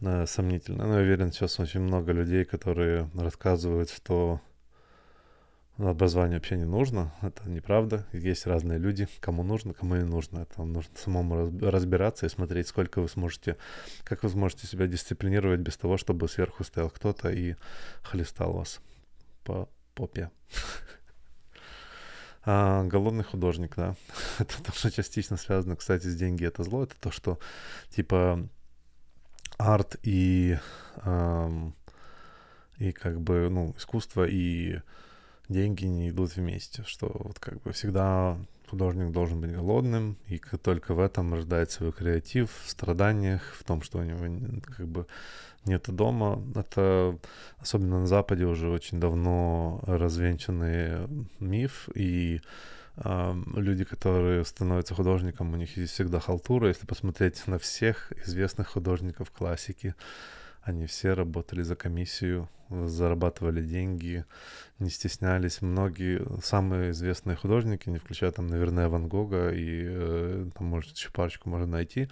э, 0.02 0.26
сомнительно. 0.26 0.86
Но 0.86 0.98
я 0.98 1.02
уверен, 1.02 1.32
сейчас 1.32 1.58
очень 1.60 1.80
много 1.80 2.12
людей, 2.12 2.44
которые 2.44 3.10
рассказывают, 3.14 3.90
что 3.90 4.40
образование 5.78 6.38
вообще 6.38 6.56
не 6.56 6.64
нужно. 6.64 7.12
Это 7.22 7.48
неправда. 7.48 8.06
Есть 8.12 8.46
разные 8.46 8.78
люди, 8.78 9.08
кому 9.20 9.42
нужно, 9.42 9.74
кому 9.74 9.96
не 9.96 10.04
нужно. 10.04 10.40
Это 10.40 10.62
нужно 10.62 10.92
самому 10.96 11.58
разбираться 11.60 12.26
и 12.26 12.28
смотреть, 12.28 12.68
сколько 12.68 13.00
вы 13.00 13.08
сможете, 13.08 13.56
как 14.04 14.22
вы 14.22 14.28
сможете 14.28 14.66
себя 14.66 14.86
дисциплинировать 14.86 15.60
без 15.60 15.76
того, 15.76 15.96
чтобы 15.96 16.28
сверху 16.28 16.64
стоял 16.64 16.90
кто-то 16.90 17.30
и 17.30 17.54
хлестал 18.02 18.52
вас 18.52 18.80
по 19.44 19.68
попе. 19.94 20.30
А, 22.44 22.82
голодный 22.82 23.22
художник, 23.22 23.76
да. 23.76 23.94
это 24.40 24.60
тоже 24.64 24.90
частично 24.90 25.36
связано, 25.36 25.76
кстати, 25.76 26.08
с 26.08 26.16
деньги 26.16 26.44
это 26.44 26.64
зло. 26.64 26.82
Это 26.82 26.96
то, 26.98 27.12
что 27.12 27.38
типа 27.90 28.48
арт 29.62 29.96
и, 30.02 30.58
эм, 31.04 31.74
и 32.78 32.92
как 32.92 33.20
бы, 33.20 33.48
ну, 33.50 33.74
искусство 33.76 34.24
и 34.24 34.80
деньги 35.48 35.84
не 35.84 36.10
идут 36.10 36.36
вместе, 36.36 36.82
что 36.86 37.10
вот 37.14 37.38
как 37.38 37.62
бы 37.62 37.72
всегда 37.72 38.38
художник 38.68 39.12
должен 39.12 39.40
быть 39.40 39.52
голодным, 39.52 40.16
и 40.28 40.38
только 40.38 40.94
в 40.94 41.00
этом 41.00 41.34
рождается 41.34 41.78
свой 41.78 41.92
креатив, 41.92 42.50
в 42.64 42.70
страданиях, 42.70 43.42
в 43.54 43.64
том, 43.64 43.82
что 43.82 43.98
у 43.98 44.02
него 44.02 44.60
как 44.62 44.88
бы 44.88 45.06
нет 45.66 45.84
дома. 45.88 46.42
Это 46.54 47.18
особенно 47.58 48.00
на 48.00 48.06
Западе 48.06 48.46
уже 48.46 48.68
очень 48.70 48.98
давно 48.98 49.80
развенчанный 49.86 51.06
миф, 51.38 51.88
и 51.94 52.40
люди, 52.96 53.84
которые 53.84 54.44
становятся 54.44 54.94
художником, 54.94 55.52
у 55.52 55.56
них 55.56 55.76
есть 55.76 55.92
всегда 55.92 56.20
халтура. 56.20 56.68
Если 56.68 56.86
посмотреть 56.86 57.46
на 57.46 57.58
всех 57.58 58.12
известных 58.26 58.68
художников 58.68 59.30
классики, 59.30 59.94
они 60.62 60.86
все 60.86 61.14
работали 61.14 61.62
за 61.62 61.74
комиссию, 61.74 62.48
зарабатывали 62.68 63.62
деньги, 63.62 64.24
не 64.78 64.90
стеснялись. 64.90 65.62
Многие 65.62 66.22
самые 66.42 66.92
известные 66.92 67.36
художники, 67.36 67.88
не 67.88 67.98
включая 67.98 68.30
там, 68.30 68.46
наверное, 68.46 68.88
Ван 68.88 69.08
Гога 69.08 69.50
и 69.50 69.84
э, 69.86 70.50
там, 70.56 70.66
может, 70.66 70.96
еще 70.96 71.10
парочку 71.10 71.48
можно 71.48 71.66
найти, 71.66 72.08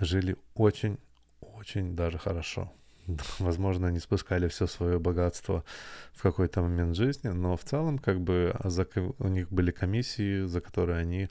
жили 0.00 0.36
очень, 0.54 0.98
очень 1.40 1.94
даже 1.94 2.18
хорошо. 2.18 2.72
возможно, 3.38 3.88
они 3.88 3.98
спускали 3.98 4.48
все 4.48 4.66
свое 4.66 4.98
богатство 4.98 5.64
в 6.12 6.22
какой-то 6.22 6.62
момент 6.62 6.96
жизни, 6.96 7.28
но 7.28 7.56
в 7.56 7.64
целом 7.64 7.98
как 7.98 8.20
бы 8.20 8.54
за, 8.64 8.86
у 9.18 9.28
них 9.28 9.50
были 9.50 9.70
комиссии, 9.70 10.46
за 10.46 10.60
которые 10.60 10.98
они 10.98 11.28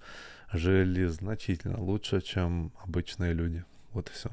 жили 0.51 1.05
значительно 1.07 1.79
лучше, 1.79 2.21
чем 2.21 2.71
обычные 2.83 3.33
люди. 3.33 3.63
Вот 3.91 4.09
и 4.09 4.13
все. 4.13 4.29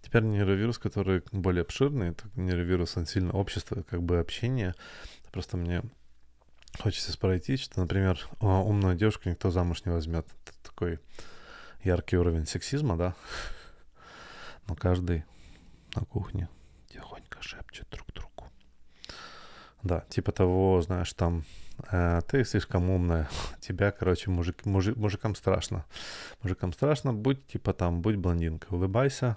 Теперь 0.00 0.22
нейровирус, 0.22 0.78
который 0.78 1.22
более 1.32 1.62
обширный, 1.62 2.10
это 2.10 2.24
нейровирус, 2.36 2.96
он 2.96 3.06
сильно 3.06 3.32
общество, 3.32 3.82
как 3.82 4.02
бы 4.02 4.18
общение. 4.18 4.74
Просто 5.32 5.56
мне 5.56 5.82
хочется 6.78 7.12
спросить, 7.12 7.60
что, 7.60 7.80
например, 7.80 8.20
умную 8.40 8.96
девушку 8.96 9.28
никто 9.28 9.50
замуж 9.50 9.84
не 9.84 9.92
возьмет. 9.92 10.26
Это 10.44 10.70
такой 10.70 10.98
яркий 11.82 12.16
уровень 12.16 12.46
сексизма, 12.46 12.96
да? 12.96 13.14
но 14.68 14.74
каждый 14.74 15.24
на 15.94 16.02
кухне 16.04 16.48
тихонько 16.88 17.42
шепчет 17.42 17.88
друг 17.90 18.06
другу. 18.14 18.50
Да, 19.82 20.00
типа 20.08 20.32
того, 20.32 20.80
знаешь, 20.80 21.12
там 21.12 21.44
э, 21.90 22.20
ты 22.26 22.44
слишком 22.44 22.90
умная, 22.90 23.28
тебя, 23.60 23.90
короче, 23.90 24.30
мужик, 24.30 24.64
мужик, 24.64 24.96
мужикам 24.96 25.34
страшно. 25.34 25.84
Мужикам 26.42 26.72
страшно, 26.72 27.12
будь 27.12 27.46
типа 27.46 27.72
там, 27.72 28.00
будь 28.00 28.16
блондинкой, 28.16 28.76
улыбайся, 28.76 29.36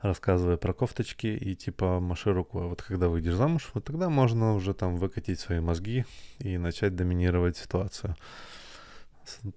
рассказывай 0.00 0.56
про 0.56 0.72
кофточки 0.72 1.26
и 1.26 1.54
типа 1.54 2.00
маши 2.00 2.32
рукой. 2.32 2.66
Вот 2.66 2.82
когда 2.82 3.08
выйдешь 3.08 3.34
замуж, 3.34 3.70
вот 3.74 3.84
тогда 3.84 4.08
можно 4.08 4.54
уже 4.54 4.74
там 4.74 4.96
выкатить 4.96 5.40
свои 5.40 5.60
мозги 5.60 6.04
и 6.38 6.58
начать 6.58 6.96
доминировать 6.96 7.56
ситуацию. 7.56 8.16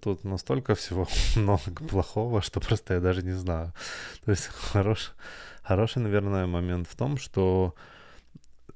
Тут 0.02 0.24
настолько 0.24 0.76
всего 0.76 1.08
много 1.36 1.72
плохого, 1.90 2.42
что 2.42 2.60
просто 2.60 2.96
я 2.96 3.00
даже 3.00 3.24
не 3.24 3.34
знаю. 3.34 3.74
То 4.26 4.32
есть 4.32 4.48
хорош, 4.48 5.12
хороший, 5.64 6.02
наверное, 6.02 6.48
момент 6.48 6.88
в 6.88 6.96
том, 6.96 7.18
что 7.18 7.74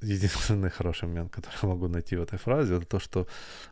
единственный 0.03 0.69
хороший 0.69 1.07
момент, 1.07 1.31
который 1.31 1.57
я 1.63 1.69
могу 1.69 1.87
найти 1.87 2.15
в 2.15 2.21
этой 2.21 2.37
фразе, 2.37 2.75
это 2.75 2.85
то, 2.85 2.99
что, 2.99 3.27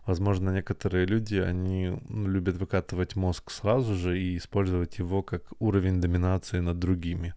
возможно, 0.06 0.50
некоторые 0.52 1.06
люди, 1.06 1.36
они 1.36 2.00
любят 2.10 2.58
выкатывать 2.58 3.16
мозг 3.16 3.52
сразу 3.52 3.96
же 3.96 4.20
и 4.20 4.38
использовать 4.38 5.00
его 5.00 5.22
как 5.22 5.44
уровень 5.60 6.02
доминации 6.02 6.60
над 6.60 6.80
другими. 6.80 7.34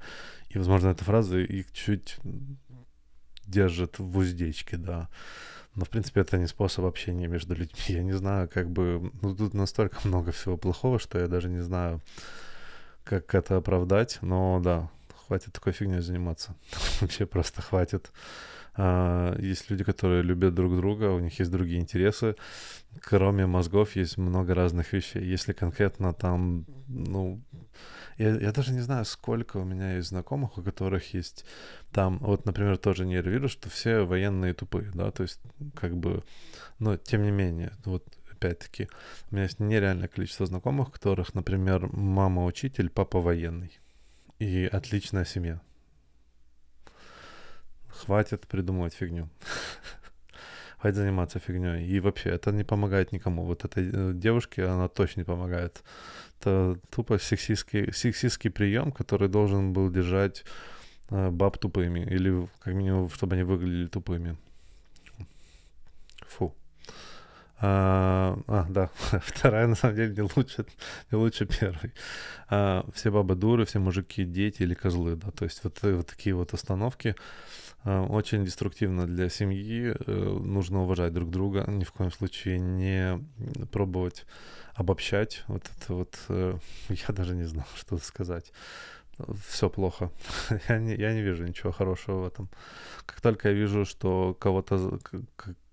И, 0.50 0.58
возможно, 0.58 0.88
эта 0.88 1.04
фраза 1.04 1.38
их 1.38 1.72
чуть 1.72 2.18
держит 3.46 3.98
в 3.98 4.16
уздечке, 4.16 4.76
да. 4.76 5.08
Но, 5.74 5.84
в 5.84 5.90
принципе, 5.90 6.20
это 6.20 6.38
не 6.38 6.46
способ 6.46 6.84
общения 6.84 7.26
между 7.26 7.54
людьми. 7.54 7.82
Я 7.88 8.02
не 8.02 8.12
знаю, 8.12 8.48
как 8.48 8.70
бы... 8.70 9.10
Ну, 9.22 9.34
тут 9.34 9.54
настолько 9.54 9.98
много 10.04 10.30
всего 10.30 10.56
плохого, 10.56 10.98
что 10.98 11.18
я 11.18 11.26
даже 11.26 11.48
не 11.48 11.60
знаю, 11.60 12.00
как 13.02 13.34
это 13.34 13.56
оправдать. 13.56 14.18
Но 14.22 14.60
да, 14.62 14.88
хватит 15.26 15.52
такой 15.52 15.72
фигней 15.72 16.00
заниматься. 16.00 16.54
Вообще 17.00 17.26
просто 17.26 17.60
хватит. 17.62 18.12
А, 18.76 19.36
есть 19.38 19.70
люди, 19.70 19.84
которые 19.84 20.22
любят 20.22 20.54
друг 20.54 20.76
друга, 20.76 21.10
у 21.10 21.20
них 21.20 21.38
есть 21.38 21.50
другие 21.50 21.80
интересы. 21.80 22.36
Кроме 23.00 23.46
мозгов 23.46 23.96
есть 23.96 24.16
много 24.16 24.54
разных 24.54 24.92
вещей. 24.92 25.24
Если 25.24 25.52
конкретно 25.52 26.12
там, 26.12 26.66
ну, 26.88 27.40
я, 28.18 28.36
я 28.36 28.52
даже 28.52 28.72
не 28.72 28.80
знаю, 28.80 29.04
сколько 29.04 29.58
у 29.58 29.64
меня 29.64 29.96
есть 29.96 30.08
знакомых, 30.08 30.58
у 30.58 30.62
которых 30.62 31.14
есть 31.14 31.44
там, 31.92 32.18
вот, 32.18 32.44
например, 32.44 32.76
тоже 32.78 33.06
нейровирус, 33.06 33.52
что 33.52 33.68
все 33.70 34.04
военные 34.04 34.54
тупые, 34.54 34.90
да, 34.94 35.10
то 35.10 35.22
есть 35.22 35.40
как 35.74 35.96
бы, 35.96 36.22
но 36.78 36.96
тем 36.96 37.22
не 37.22 37.30
менее, 37.30 37.72
вот 37.84 38.04
опять-таки, 38.44 38.88
у 39.30 39.34
меня 39.34 39.44
есть 39.44 39.60
нереальное 39.60 40.08
количество 40.08 40.46
знакомых, 40.46 40.88
у 40.88 40.92
которых, 40.92 41.34
например, 41.34 41.88
мама 41.92 42.44
учитель, 42.44 42.90
папа 42.90 43.20
военный. 43.20 43.78
И 44.38 44.66
отличная 44.66 45.24
семья. 45.24 45.60
Хватит 47.88 48.46
придумывать 48.46 48.94
фигню. 48.94 49.28
Хватит 50.84 50.98
заниматься 50.98 51.38
фигней. 51.38 51.86
И 51.86 51.98
вообще, 51.98 52.28
это 52.28 52.52
не 52.52 52.62
помогает 52.62 53.10
никому. 53.10 53.44
Вот 53.44 53.64
этой 53.64 53.88
э, 53.90 54.12
девушке 54.12 54.66
она 54.66 54.88
точно 54.88 55.20
не 55.20 55.24
помогает 55.24 55.82
это 56.38 56.78
тупо 56.90 57.18
сексистский, 57.18 57.90
сексистский 57.90 58.50
прием, 58.50 58.92
который 58.92 59.28
должен 59.28 59.72
был 59.72 59.90
держать 59.90 60.44
э, 61.08 61.30
баб 61.30 61.56
тупыми, 61.56 62.00
или 62.00 62.46
как 62.58 62.74
минимум, 62.74 63.08
чтобы 63.08 63.34
они 63.34 63.44
выглядели 63.44 63.86
тупыми. 63.86 64.36
Фу. 66.26 66.54
А, 67.62 68.38
а, 68.46 68.66
да, 68.68 68.90
вторая 69.24 69.66
на 69.66 69.76
самом 69.76 69.96
деле 69.96 70.14
не 70.14 70.30
лучше, 70.36 70.66
не 71.10 71.16
лучше 71.16 71.46
первой. 71.46 71.94
А, 72.50 72.84
все 72.92 73.10
бабы 73.10 73.36
дуры, 73.36 73.64
все 73.64 73.78
мужики 73.78 74.24
дети 74.24 74.64
или 74.64 74.74
козлы, 74.74 75.16
да, 75.16 75.30
то 75.30 75.46
есть 75.46 75.64
вот, 75.64 75.78
вот 75.80 76.06
такие 76.08 76.34
вот 76.34 76.52
остановки 76.52 77.16
а, 77.16 77.22
очень 77.84 78.44
деструктивно 78.44 79.06
для 79.06 79.28
семьи. 79.28 79.94
Э, 80.06 80.38
нужно 80.42 80.82
уважать 80.82 81.12
друг 81.12 81.30
друга, 81.30 81.64
ни 81.68 81.84
в 81.84 81.92
коем 81.92 82.10
случае 82.10 82.58
не 82.58 83.18
пробовать 83.72 84.24
обобщать. 84.74 85.44
Вот 85.48 85.62
это 85.76 85.94
вот, 85.94 86.18
э, 86.28 86.56
я 86.88 87.14
даже 87.14 87.34
не 87.34 87.44
знал, 87.44 87.66
что 87.76 87.98
сказать 87.98 88.52
все 89.46 89.68
плохо. 89.68 90.10
я, 90.68 90.78
не, 90.78 90.94
я 90.96 91.12
не 91.12 91.22
вижу 91.22 91.46
ничего 91.46 91.72
хорошего 91.72 92.22
в 92.22 92.26
этом. 92.26 92.48
Как 93.06 93.20
только 93.20 93.48
я 93.48 93.54
вижу, 93.54 93.84
что 93.84 94.34
кого-то, 94.40 94.98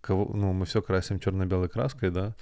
кого, 0.01 0.31
ну, 0.35 0.53
мы 0.53 0.65
все 0.65 0.81
красим 0.81 1.19
черно-белой 1.19 1.69
краской, 1.69 2.11
да, 2.11 2.35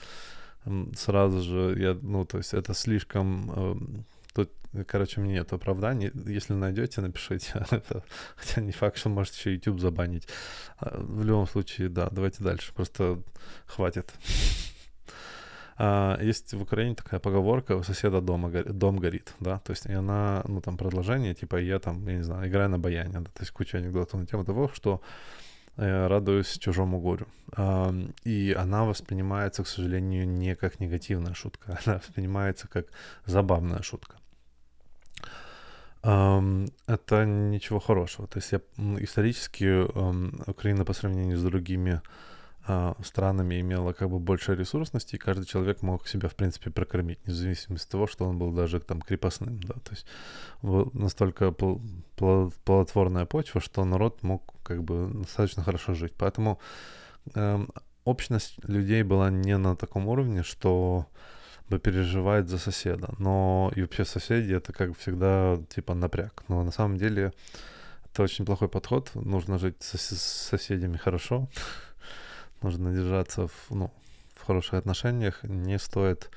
сразу 0.96 1.42
же 1.42 1.76
я, 1.80 1.98
ну, 2.02 2.26
то 2.26 2.38
есть 2.38 2.54
это 2.54 2.74
слишком... 2.74 4.06
Э, 4.40 4.46
тут, 4.46 4.86
короче, 4.88 5.22
мне 5.22 5.34
нет 5.34 5.54
оправданий. 5.54 6.12
Если 6.26 6.54
найдете, 6.54 7.02
напишите. 7.02 7.54
Хотя 8.36 8.62
не 8.62 8.72
факт, 8.72 8.98
что 8.98 9.10
можете 9.10 9.38
еще 9.40 9.54
YouTube 9.54 9.80
забанить. 9.80 10.28
А, 10.78 10.98
в 11.00 11.24
любом 11.24 11.48
случае, 11.48 11.90
да, 11.90 12.10
давайте 12.12 12.44
дальше. 12.44 12.74
Просто 12.74 13.22
хватит. 13.66 14.14
А, 15.82 16.20
есть 16.22 16.54
в 16.54 16.62
Украине 16.62 16.96
такая 16.96 17.20
поговорка 17.20 17.78
«у 17.78 17.84
соседа 17.84 18.20
дома, 18.20 18.50
дом 18.50 18.98
горит», 18.98 19.34
да, 19.40 19.60
то 19.60 19.72
есть 19.72 19.86
и 19.86 19.94
она, 19.94 20.44
ну, 20.46 20.60
там, 20.60 20.76
продолжение, 20.76 21.34
типа, 21.34 21.56
я 21.56 21.80
там, 21.80 22.06
я 22.06 22.18
не 22.18 22.24
знаю, 22.24 22.50
играю 22.50 22.70
на 22.70 22.78
баяне, 22.78 23.14
да, 23.14 23.32
то 23.32 23.42
есть 23.42 23.52
куча 23.52 23.78
анекдотов 23.78 24.20
на 24.20 24.26
тему 24.26 24.44
того, 24.44 24.70
что 24.74 25.02
я 25.78 26.10
радуюсь 26.10 26.58
чужому 26.58 27.00
горю. 27.00 27.28
А, 27.56 27.94
и 28.26 28.54
она 28.60 28.84
воспринимается, 28.84 29.64
к 29.64 29.68
сожалению, 29.68 30.28
не 30.28 30.56
как 30.56 30.82
негативная 30.82 31.34
шутка, 31.34 31.80
она 31.86 31.98
воспринимается 31.98 32.68
как 32.68 32.88
забавная 33.26 33.82
шутка. 33.82 34.19
Это 36.02 37.26
ничего 37.26 37.80
хорошего. 37.80 38.28
То 38.28 38.40
есть 38.40 38.52
я, 38.52 38.62
исторически 39.04 39.84
Украина 40.50 40.86
по 40.86 40.94
сравнению 40.94 41.38
с 41.38 41.44
другими 41.44 42.02
а, 42.72 42.96
странами 43.04 43.60
имела 43.62 43.94
как 43.94 44.10
бы 44.12 44.20
больше 44.20 44.54
ресурсности, 44.54 45.16
и 45.16 45.18
каждый 45.18 45.46
человек 45.46 45.82
мог 45.82 46.08
себя, 46.08 46.30
в 46.30 46.36
принципе, 46.36 46.70
прокормить, 46.70 47.26
независимо 47.26 47.78
от 47.78 47.90
того, 47.90 48.06
что 48.06 48.26
он 48.26 48.38
был 48.38 48.52
даже 48.52 48.80
там 48.80 49.02
крепостным, 49.02 49.60
да, 49.64 49.74
то 49.74 49.92
есть 49.92 50.06
настолько 50.94 51.52
плодотворная 51.52 53.26
почва, 53.26 53.60
что 53.60 53.84
народ 53.86 54.22
мог 54.22 54.54
как 54.64 54.84
бы 54.84 55.10
достаточно 55.14 55.64
хорошо 55.64 55.96
жить. 55.96 56.14
Поэтому 56.16 56.60
э, 57.34 57.66
общность 58.04 58.64
людей 58.64 59.02
была 59.02 59.32
не 59.32 59.58
на 59.58 59.76
таком 59.76 60.08
уровне, 60.08 60.44
что 60.44 61.08
переживает 61.78 62.50
за 62.50 62.58
соседа. 62.58 63.14
Но 63.20 63.72
и 63.76 63.82
вообще 63.82 64.06
соседи 64.06 64.54
это 64.54 64.74
как 64.74 64.98
всегда 64.98 65.60
типа 65.70 65.94
напряг. 65.94 66.44
Но 66.48 66.64
на 66.64 66.72
самом 66.72 66.98
деле 66.98 67.34
это 68.06 68.24
очень 68.24 68.46
плохой 68.46 68.70
подход. 68.70 69.12
Нужно 69.14 69.60
жить 69.60 69.76
с 69.82 70.18
соседями 70.50 70.98
хорошо 70.98 71.48
нужно 72.62 72.94
держаться 72.94 73.48
в, 73.48 73.54
ну, 73.70 73.92
в 74.36 74.46
хороших 74.46 74.76
отношениях, 74.76 75.44
не 75.44 75.78
стоит 75.80 76.30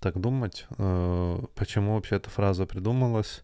так 0.00 0.18
думать. 0.20 0.66
Э, 0.78 1.38
почему 1.54 1.94
вообще 1.94 2.16
эта 2.16 2.30
фраза 2.30 2.66
придумалась? 2.66 3.42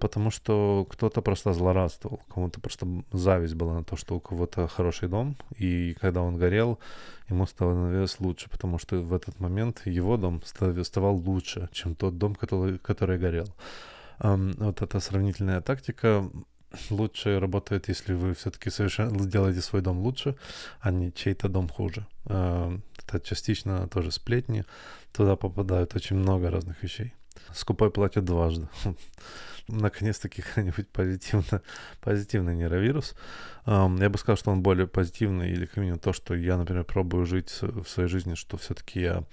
Потому 0.00 0.30
что 0.30 0.86
кто-то 0.90 1.22
просто 1.22 1.52
злорадствовал, 1.52 2.20
кому-то 2.32 2.60
просто 2.60 2.86
зависть 3.12 3.54
была 3.54 3.74
на 3.74 3.84
то, 3.84 3.96
что 3.96 4.14
у 4.16 4.20
кого-то 4.20 4.68
хороший 4.68 5.08
дом, 5.08 5.36
и 5.58 5.94
когда 6.00 6.22
он 6.22 6.38
горел, 6.38 6.78
ему 7.28 7.46
становилось 7.46 8.20
лучше, 8.20 8.48
потому 8.48 8.78
что 8.78 9.02
в 9.02 9.12
этот 9.12 9.40
момент 9.40 9.82
его 9.84 10.16
дом 10.16 10.40
ставал 10.44 11.16
лучше, 11.16 11.68
чем 11.72 11.96
тот 11.96 12.16
дом, 12.16 12.36
который, 12.36 12.78
который 12.78 13.18
горел. 13.18 13.52
Вот 14.20 14.82
эта 14.82 15.00
сравнительная 15.00 15.60
тактика 15.60 16.30
лучше 16.90 17.40
работает, 17.40 17.88
если 17.88 18.14
вы 18.14 18.34
все-таки 18.34 18.70
совершенно 18.70 19.26
делаете 19.26 19.60
свой 19.62 19.82
дом 19.82 19.98
лучше, 19.98 20.36
а 20.80 20.92
не 20.92 21.12
чей-то 21.12 21.48
дом 21.48 21.68
хуже. 21.68 22.06
Это 22.24 23.20
частично 23.24 23.88
тоже 23.88 24.12
сплетни. 24.12 24.64
Туда 25.12 25.34
попадают 25.34 25.96
очень 25.96 26.16
много 26.16 26.50
разных 26.50 26.82
вещей. 26.84 27.14
Скупой 27.52 27.90
платит 27.90 28.24
дважды. 28.24 28.68
Наконец-таки 29.68 30.42
какой-нибудь 30.42 30.88
позитивно, 30.88 31.62
позитивный 32.00 32.54
нейровирус. 32.56 33.14
Я 33.66 34.08
бы 34.10 34.18
сказал, 34.18 34.36
что 34.36 34.50
он 34.50 34.62
более 34.62 34.86
позитивный, 34.86 35.50
или 35.50 35.66
как 35.66 35.76
минимум 35.76 36.00
то, 36.00 36.12
что 36.12 36.34
я, 36.34 36.56
например, 36.56 36.84
пробую 36.84 37.26
жить 37.26 37.58
в 37.60 37.86
своей 37.86 38.08
жизни, 38.08 38.34
что 38.34 38.56
все-таки 38.56 39.00
я 39.00 39.24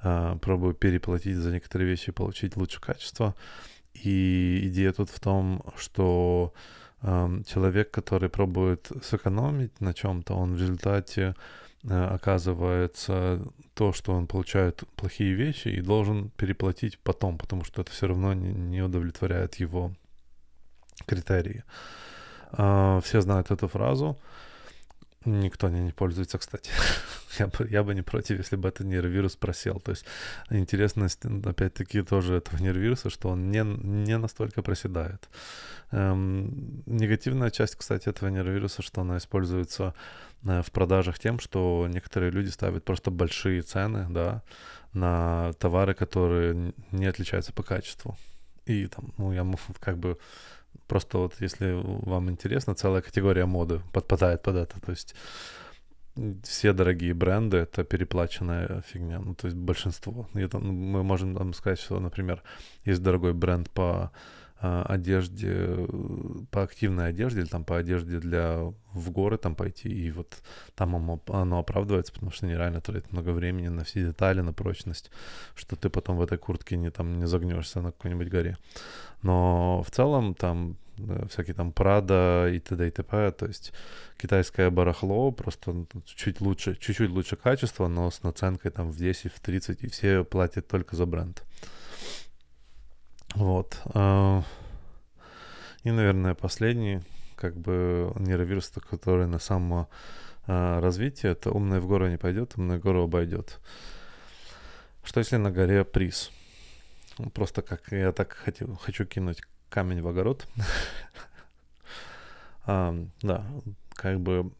а, 0.00 0.36
пробую 0.38 0.74
переплатить 0.74 1.36
за 1.36 1.52
некоторые 1.52 1.88
вещи 1.88 2.10
и 2.10 2.12
получить 2.12 2.56
лучше 2.56 2.80
качество. 2.80 3.34
И 3.92 4.68
идея 4.68 4.92
тут 4.92 5.10
в 5.10 5.20
том, 5.20 5.62
что 5.76 6.52
человек, 7.02 7.90
который 7.90 8.28
пробует 8.28 8.90
сэкономить 9.02 9.80
на 9.80 9.94
чем-то, 9.94 10.34
он 10.34 10.54
в 10.54 10.60
результате 10.60 11.36
оказывается 11.88 13.40
то, 13.74 13.92
что 13.92 14.12
он 14.12 14.26
получает 14.26 14.82
плохие 14.96 15.34
вещи 15.34 15.68
и 15.68 15.80
должен 15.80 16.30
переплатить 16.30 16.98
потом, 16.98 17.38
потому 17.38 17.64
что 17.64 17.82
это 17.82 17.92
все 17.92 18.06
равно 18.06 18.34
не, 18.34 18.82
удовлетворяет 18.82 19.56
его 19.56 19.92
критерии. 21.06 21.62
Э, 22.52 23.00
все 23.04 23.20
знают 23.20 23.50
эту 23.50 23.68
фразу. 23.68 24.18
Никто 25.24 25.68
не, 25.68 25.80
не 25.80 25.92
пользуется, 25.92 26.38
кстати. 26.38 26.70
я, 27.38 27.46
бы, 27.48 27.68
я 27.68 27.82
бы 27.82 27.94
не 27.94 28.02
против, 28.02 28.38
если 28.38 28.56
бы 28.56 28.68
этот 28.68 28.86
нейровирус 28.86 29.36
просел. 29.36 29.80
То 29.80 29.90
есть 29.90 30.06
интересность, 30.50 31.24
опять-таки, 31.24 32.02
тоже 32.02 32.36
этого 32.36 32.60
нейровируса, 32.60 33.10
что 33.10 33.28
он 33.28 33.50
не, 33.50 33.62
не 33.62 34.18
настолько 34.18 34.62
проседает. 34.62 35.28
Эм, 35.92 36.82
негативная 36.86 37.50
часть, 37.50 37.76
кстати, 37.76 38.08
этого 38.08 38.30
нейровируса, 38.30 38.82
что 38.82 39.02
она 39.02 39.18
используется 39.18 39.94
э, 39.94 40.25
в 40.42 40.70
продажах 40.72 41.18
тем, 41.18 41.40
что 41.40 41.86
некоторые 41.88 42.30
люди 42.30 42.48
ставят 42.50 42.84
просто 42.84 43.10
большие 43.10 43.62
цены, 43.62 44.06
да, 44.10 44.42
на 44.92 45.52
товары, 45.54 45.94
которые 45.94 46.72
не 46.92 47.06
отличаются 47.06 47.52
по 47.52 47.62
качеству. 47.62 48.16
И 48.64 48.86
там, 48.86 49.12
ну, 49.18 49.32
я 49.32 49.46
как 49.80 49.98
бы 49.98 50.18
Просто 50.86 51.18
вот 51.18 51.34
если 51.40 51.72
вам 51.82 52.30
интересно, 52.30 52.74
целая 52.74 53.02
категория 53.02 53.46
моды 53.46 53.80
подпадает 53.92 54.42
под 54.42 54.56
это. 54.56 54.80
То 54.80 54.92
есть 54.92 55.14
все 56.44 56.72
дорогие 56.72 57.12
бренды— 57.12 57.56
это 57.58 57.84
переплаченная 57.84 58.82
фигня. 58.86 59.18
Ну, 59.18 59.34
то 59.34 59.48
есть 59.48 59.56
большинство. 59.56 60.28
Это, 60.34 60.58
ну, 60.58 60.72
мы 60.72 61.02
можем 61.02 61.36
там 61.36 61.54
сказать, 61.54 61.80
что, 61.80 61.98
например, 61.98 62.42
есть 62.84 63.02
дорогой 63.02 63.34
бренд 63.34 63.68
по 63.70 64.12
а, 64.60 64.84
одежде, 64.84 65.86
по 66.56 66.62
активной 66.62 67.08
одежде 67.08 67.40
или 67.40 67.48
там 67.48 67.64
по 67.64 67.76
одежде 67.76 68.18
для 68.18 68.72
в 68.94 69.10
горы 69.10 69.36
там 69.36 69.54
пойти, 69.54 69.90
и 69.90 70.10
вот 70.10 70.38
там 70.74 70.96
оно, 70.96 71.20
оно 71.26 71.58
оправдывается, 71.58 72.14
потому 72.14 72.32
что 72.32 72.46
нереально 72.46 72.80
тратит 72.80 73.12
много 73.12 73.28
времени 73.28 73.68
на 73.68 73.84
все 73.84 74.06
детали, 74.06 74.40
на 74.40 74.54
прочность, 74.54 75.10
что 75.54 75.76
ты 75.76 75.90
потом 75.90 76.16
в 76.16 76.22
этой 76.22 76.38
куртке 76.38 76.78
не 76.78 76.90
там 76.90 77.18
не 77.18 77.26
загнешься 77.26 77.82
на 77.82 77.92
какой-нибудь 77.92 78.30
горе. 78.30 78.56
Но 79.20 79.82
в 79.86 79.90
целом 79.90 80.34
там 80.34 80.78
э, 80.96 81.26
всякие 81.28 81.52
там 81.52 81.72
Прада 81.72 82.48
и 82.50 82.58
т.д. 82.58 82.88
и 82.88 82.90
т.п. 82.90 83.32
То 83.32 83.44
есть 83.44 83.74
китайское 84.16 84.70
барахло 84.70 85.32
просто 85.32 85.84
чуть 86.06 86.40
лучше, 86.40 86.74
чуть-чуть 86.74 87.10
лучше 87.10 87.36
качество, 87.36 87.86
но 87.86 88.10
с 88.10 88.22
наценкой 88.22 88.70
там 88.70 88.90
в 88.90 88.96
10, 88.96 89.30
в 89.30 89.40
30, 89.40 89.84
и 89.84 89.88
все 89.88 90.24
платят 90.24 90.68
только 90.68 90.96
за 90.96 91.04
бренд. 91.04 91.44
Вот. 93.34 93.78
И, 95.86 95.90
наверное, 95.92 96.34
последний, 96.34 97.00
как 97.36 97.56
бы, 97.56 98.12
нейровирус, 98.16 98.72
который 98.90 99.28
на 99.28 99.38
самом 99.38 99.86
а, 100.48 100.80
развитии, 100.80 101.30
это 101.30 101.52
умный 101.52 101.78
в 101.78 101.86
гору 101.86 102.08
не 102.08 102.18
пойдет, 102.18 102.54
умный 102.56 102.78
в 102.78 102.80
гору 102.80 103.04
обойдет. 103.04 103.60
Что 105.04 105.20
если 105.20 105.36
на 105.36 105.52
горе 105.52 105.84
приз? 105.84 106.32
Просто 107.32 107.62
как 107.62 107.92
я 107.92 108.10
так 108.10 108.32
хочу, 108.32 108.74
хочу 108.74 109.06
кинуть 109.06 109.42
камень 109.70 110.02
в 110.02 110.08
огород. 110.08 110.48
Да, 112.66 113.46
как 113.94 114.18
бы 114.18 114.50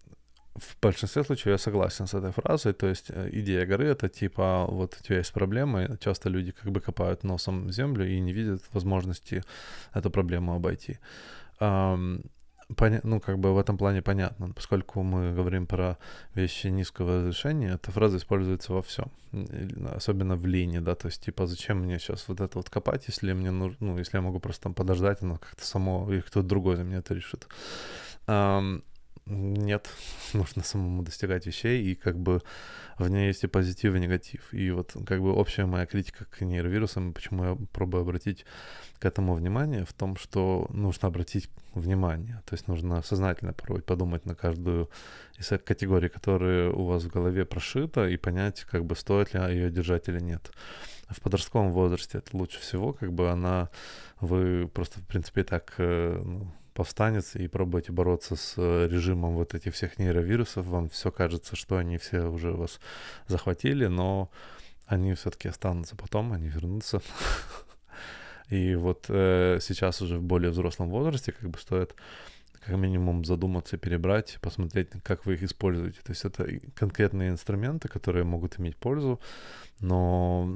в 0.56 0.76
большинстве 0.80 1.24
случаев 1.24 1.46
я 1.46 1.58
согласен 1.58 2.06
с 2.06 2.14
этой 2.14 2.32
фразой. 2.32 2.72
То 2.72 2.86
есть 2.86 3.06
э, 3.10 3.28
идея 3.32 3.66
горы 3.66 3.86
это 3.86 4.08
типа 4.08 4.66
вот 4.68 4.96
у 5.00 5.04
тебя 5.04 5.18
есть 5.18 5.32
проблемы, 5.32 5.98
часто 6.00 6.28
люди 6.28 6.52
как 6.52 6.70
бы 6.70 6.80
копают 6.80 7.24
носом 7.24 7.70
землю 7.70 8.06
и 8.06 8.20
не 8.20 8.32
видят 8.32 8.62
возможности 8.72 9.42
эту 9.94 10.10
проблему 10.10 10.54
обойти. 10.54 10.98
Поня- 12.74 13.00
ну, 13.04 13.20
как 13.20 13.38
бы 13.38 13.54
в 13.54 13.58
этом 13.58 13.78
плане 13.78 14.02
понятно, 14.02 14.52
поскольку 14.52 15.02
мы 15.02 15.32
говорим 15.32 15.66
про 15.68 15.98
вещи 16.34 16.66
низкого 16.66 17.18
разрешения, 17.18 17.74
эта 17.74 17.92
фраза 17.92 18.16
используется 18.16 18.72
во 18.72 18.82
всем, 18.82 19.12
особенно 19.94 20.34
в 20.34 20.46
линии, 20.46 20.80
да, 20.80 20.96
то 20.96 21.06
есть, 21.06 21.24
типа, 21.24 21.46
зачем 21.46 21.78
мне 21.78 22.00
сейчас 22.00 22.26
вот 22.26 22.40
это 22.40 22.58
вот 22.58 22.68
копать, 22.68 23.04
если 23.06 23.32
мне 23.34 23.52
нужно, 23.52 23.76
ну, 23.78 23.98
если 23.98 24.16
я 24.16 24.22
могу 24.22 24.40
просто 24.40 24.64
там 24.64 24.74
подождать, 24.74 25.22
оно 25.22 25.36
как-то 25.38 25.64
само, 25.64 26.12
или 26.12 26.20
кто-то 26.20 26.48
другой 26.48 26.74
за 26.74 26.82
меня 26.82 26.98
это 26.98 27.14
решит. 27.14 27.46
Нет, 29.26 29.88
нужно 30.32 30.62
самому 30.62 31.02
достигать 31.02 31.46
вещей, 31.46 31.84
и 31.84 31.94
как 31.94 32.18
бы 32.18 32.42
в 32.98 33.08
ней 33.08 33.28
есть 33.28 33.44
и 33.44 33.48
позитив, 33.48 33.94
и 33.94 34.00
негатив. 34.00 34.54
И 34.54 34.70
вот 34.70 34.96
как 35.06 35.20
бы 35.20 35.32
общая 35.32 35.66
моя 35.66 35.86
критика 35.86 36.24
к 36.24 36.40
нейровирусам, 36.40 37.12
почему 37.12 37.44
я 37.44 37.58
пробую 37.72 38.02
обратить 38.02 38.46
к 38.98 39.04
этому 39.04 39.34
внимание, 39.34 39.84
в 39.84 39.92
том, 39.92 40.16
что 40.16 40.66
нужно 40.70 41.08
обратить 41.08 41.50
внимание. 41.74 42.42
То 42.46 42.54
есть 42.54 42.68
нужно 42.68 43.02
сознательно 43.02 43.52
пробовать 43.52 43.84
подумать 43.84 44.24
на 44.24 44.34
каждую 44.34 44.88
из 45.38 45.48
категорий, 45.64 46.08
которые 46.08 46.70
у 46.72 46.84
вас 46.84 47.02
в 47.02 47.08
голове 47.08 47.44
прошита, 47.44 48.08
и 48.08 48.16
понять, 48.16 48.62
как 48.62 48.84
бы 48.84 48.96
стоит 48.96 49.34
ли 49.34 49.40
ее 49.40 49.70
держать 49.70 50.08
или 50.08 50.20
нет. 50.20 50.50
В 51.08 51.20
подростковом 51.20 51.72
возрасте 51.72 52.18
это 52.18 52.36
лучше 52.36 52.60
всего, 52.60 52.92
как 52.92 53.12
бы 53.12 53.30
она, 53.30 53.68
вы 54.20 54.68
просто, 54.68 54.98
в 55.00 55.06
принципе, 55.06 55.44
так 55.44 55.74
э, 55.78 56.20
ну, 56.24 56.52
повстанец 56.76 57.34
и 57.36 57.48
пробуете 57.48 57.90
бороться 57.90 58.36
с 58.36 58.54
э, 58.58 58.88
режимом 58.88 59.34
вот 59.34 59.54
этих 59.54 59.74
всех 59.74 59.98
нейровирусов, 59.98 60.66
вам 60.66 60.90
все 60.90 61.10
кажется, 61.10 61.56
что 61.56 61.78
они 61.78 61.96
все 61.96 62.26
уже 62.26 62.52
вас 62.52 62.80
захватили, 63.26 63.86
но 63.86 64.30
они 64.86 65.14
все-таки 65.14 65.48
останутся 65.48 65.96
потом, 65.96 66.32
они 66.32 66.48
вернутся. 66.48 67.00
И 68.50 68.76
вот 68.76 69.06
э, 69.08 69.58
сейчас 69.60 70.02
уже 70.02 70.18
в 70.18 70.22
более 70.22 70.50
взрослом 70.50 70.90
возрасте 70.90 71.32
как 71.32 71.48
бы 71.48 71.58
стоит 71.58 71.94
как 72.66 72.76
минимум 72.76 73.24
задуматься, 73.24 73.76
перебрать, 73.76 74.38
посмотреть, 74.40 74.88
как 75.04 75.24
вы 75.24 75.34
их 75.34 75.42
используете. 75.42 76.00
То 76.02 76.10
есть 76.12 76.24
это 76.24 76.48
конкретные 76.74 77.30
инструменты, 77.30 77.88
которые 77.88 78.24
могут 78.24 78.58
иметь 78.58 78.76
пользу, 78.76 79.20
но 79.80 80.48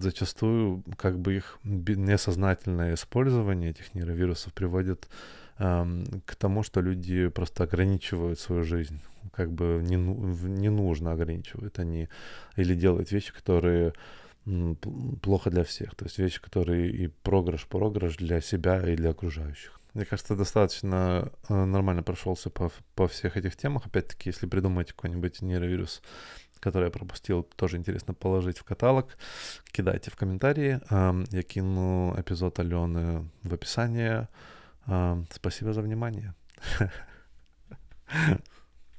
зачастую 0.00 0.82
как 0.96 1.18
бы 1.18 1.36
их 1.36 1.58
несознательное 1.62 2.94
использование 2.94 3.70
этих 3.70 3.94
нейровирусов 3.94 4.52
приводит 4.52 5.08
эм, 5.58 6.04
к 6.26 6.34
тому, 6.34 6.64
что 6.64 6.80
люди 6.80 7.28
просто 7.28 7.64
ограничивают 7.64 8.40
свою 8.40 8.64
жизнь. 8.64 9.00
Как 9.32 9.52
бы 9.52 9.80
не, 9.84 9.96
не 9.96 10.70
нужно 10.70 11.12
ограничивают 11.12 11.78
они 11.78 12.08
или 12.56 12.74
делают 12.74 13.12
вещи, 13.12 13.32
которые 13.32 13.92
плохо 15.22 15.50
для 15.50 15.62
всех. 15.62 15.94
То 15.94 16.06
есть 16.06 16.18
вещи, 16.18 16.40
которые 16.40 16.90
и 16.90 17.06
проигрыш-проигрыш 17.06 18.16
для 18.16 18.40
себя 18.40 18.82
и 18.82 18.96
для 18.96 19.10
окружающих. 19.10 19.79
Мне 19.94 20.04
кажется, 20.04 20.36
достаточно 20.36 21.32
э, 21.48 21.64
нормально 21.64 22.02
прошелся 22.02 22.50
по, 22.50 22.70
по 22.94 23.08
всех 23.08 23.36
этих 23.36 23.56
темах. 23.56 23.86
Опять-таки, 23.86 24.28
если 24.30 24.46
придумаете 24.46 24.92
какой-нибудь 24.92 25.42
нейровирус, 25.42 26.02
который 26.60 26.86
я 26.86 26.90
пропустил, 26.90 27.42
тоже 27.42 27.76
интересно 27.76 28.14
положить 28.14 28.58
в 28.58 28.64
каталог. 28.64 29.16
Кидайте 29.72 30.10
в 30.10 30.16
комментарии. 30.16 30.80
Я 31.34 31.42
кину 31.42 32.14
эпизод 32.18 32.58
Алены 32.58 33.28
в 33.42 33.54
описание. 33.54 34.28
Спасибо 35.30 35.72
за 35.72 35.80
внимание. 35.80 36.34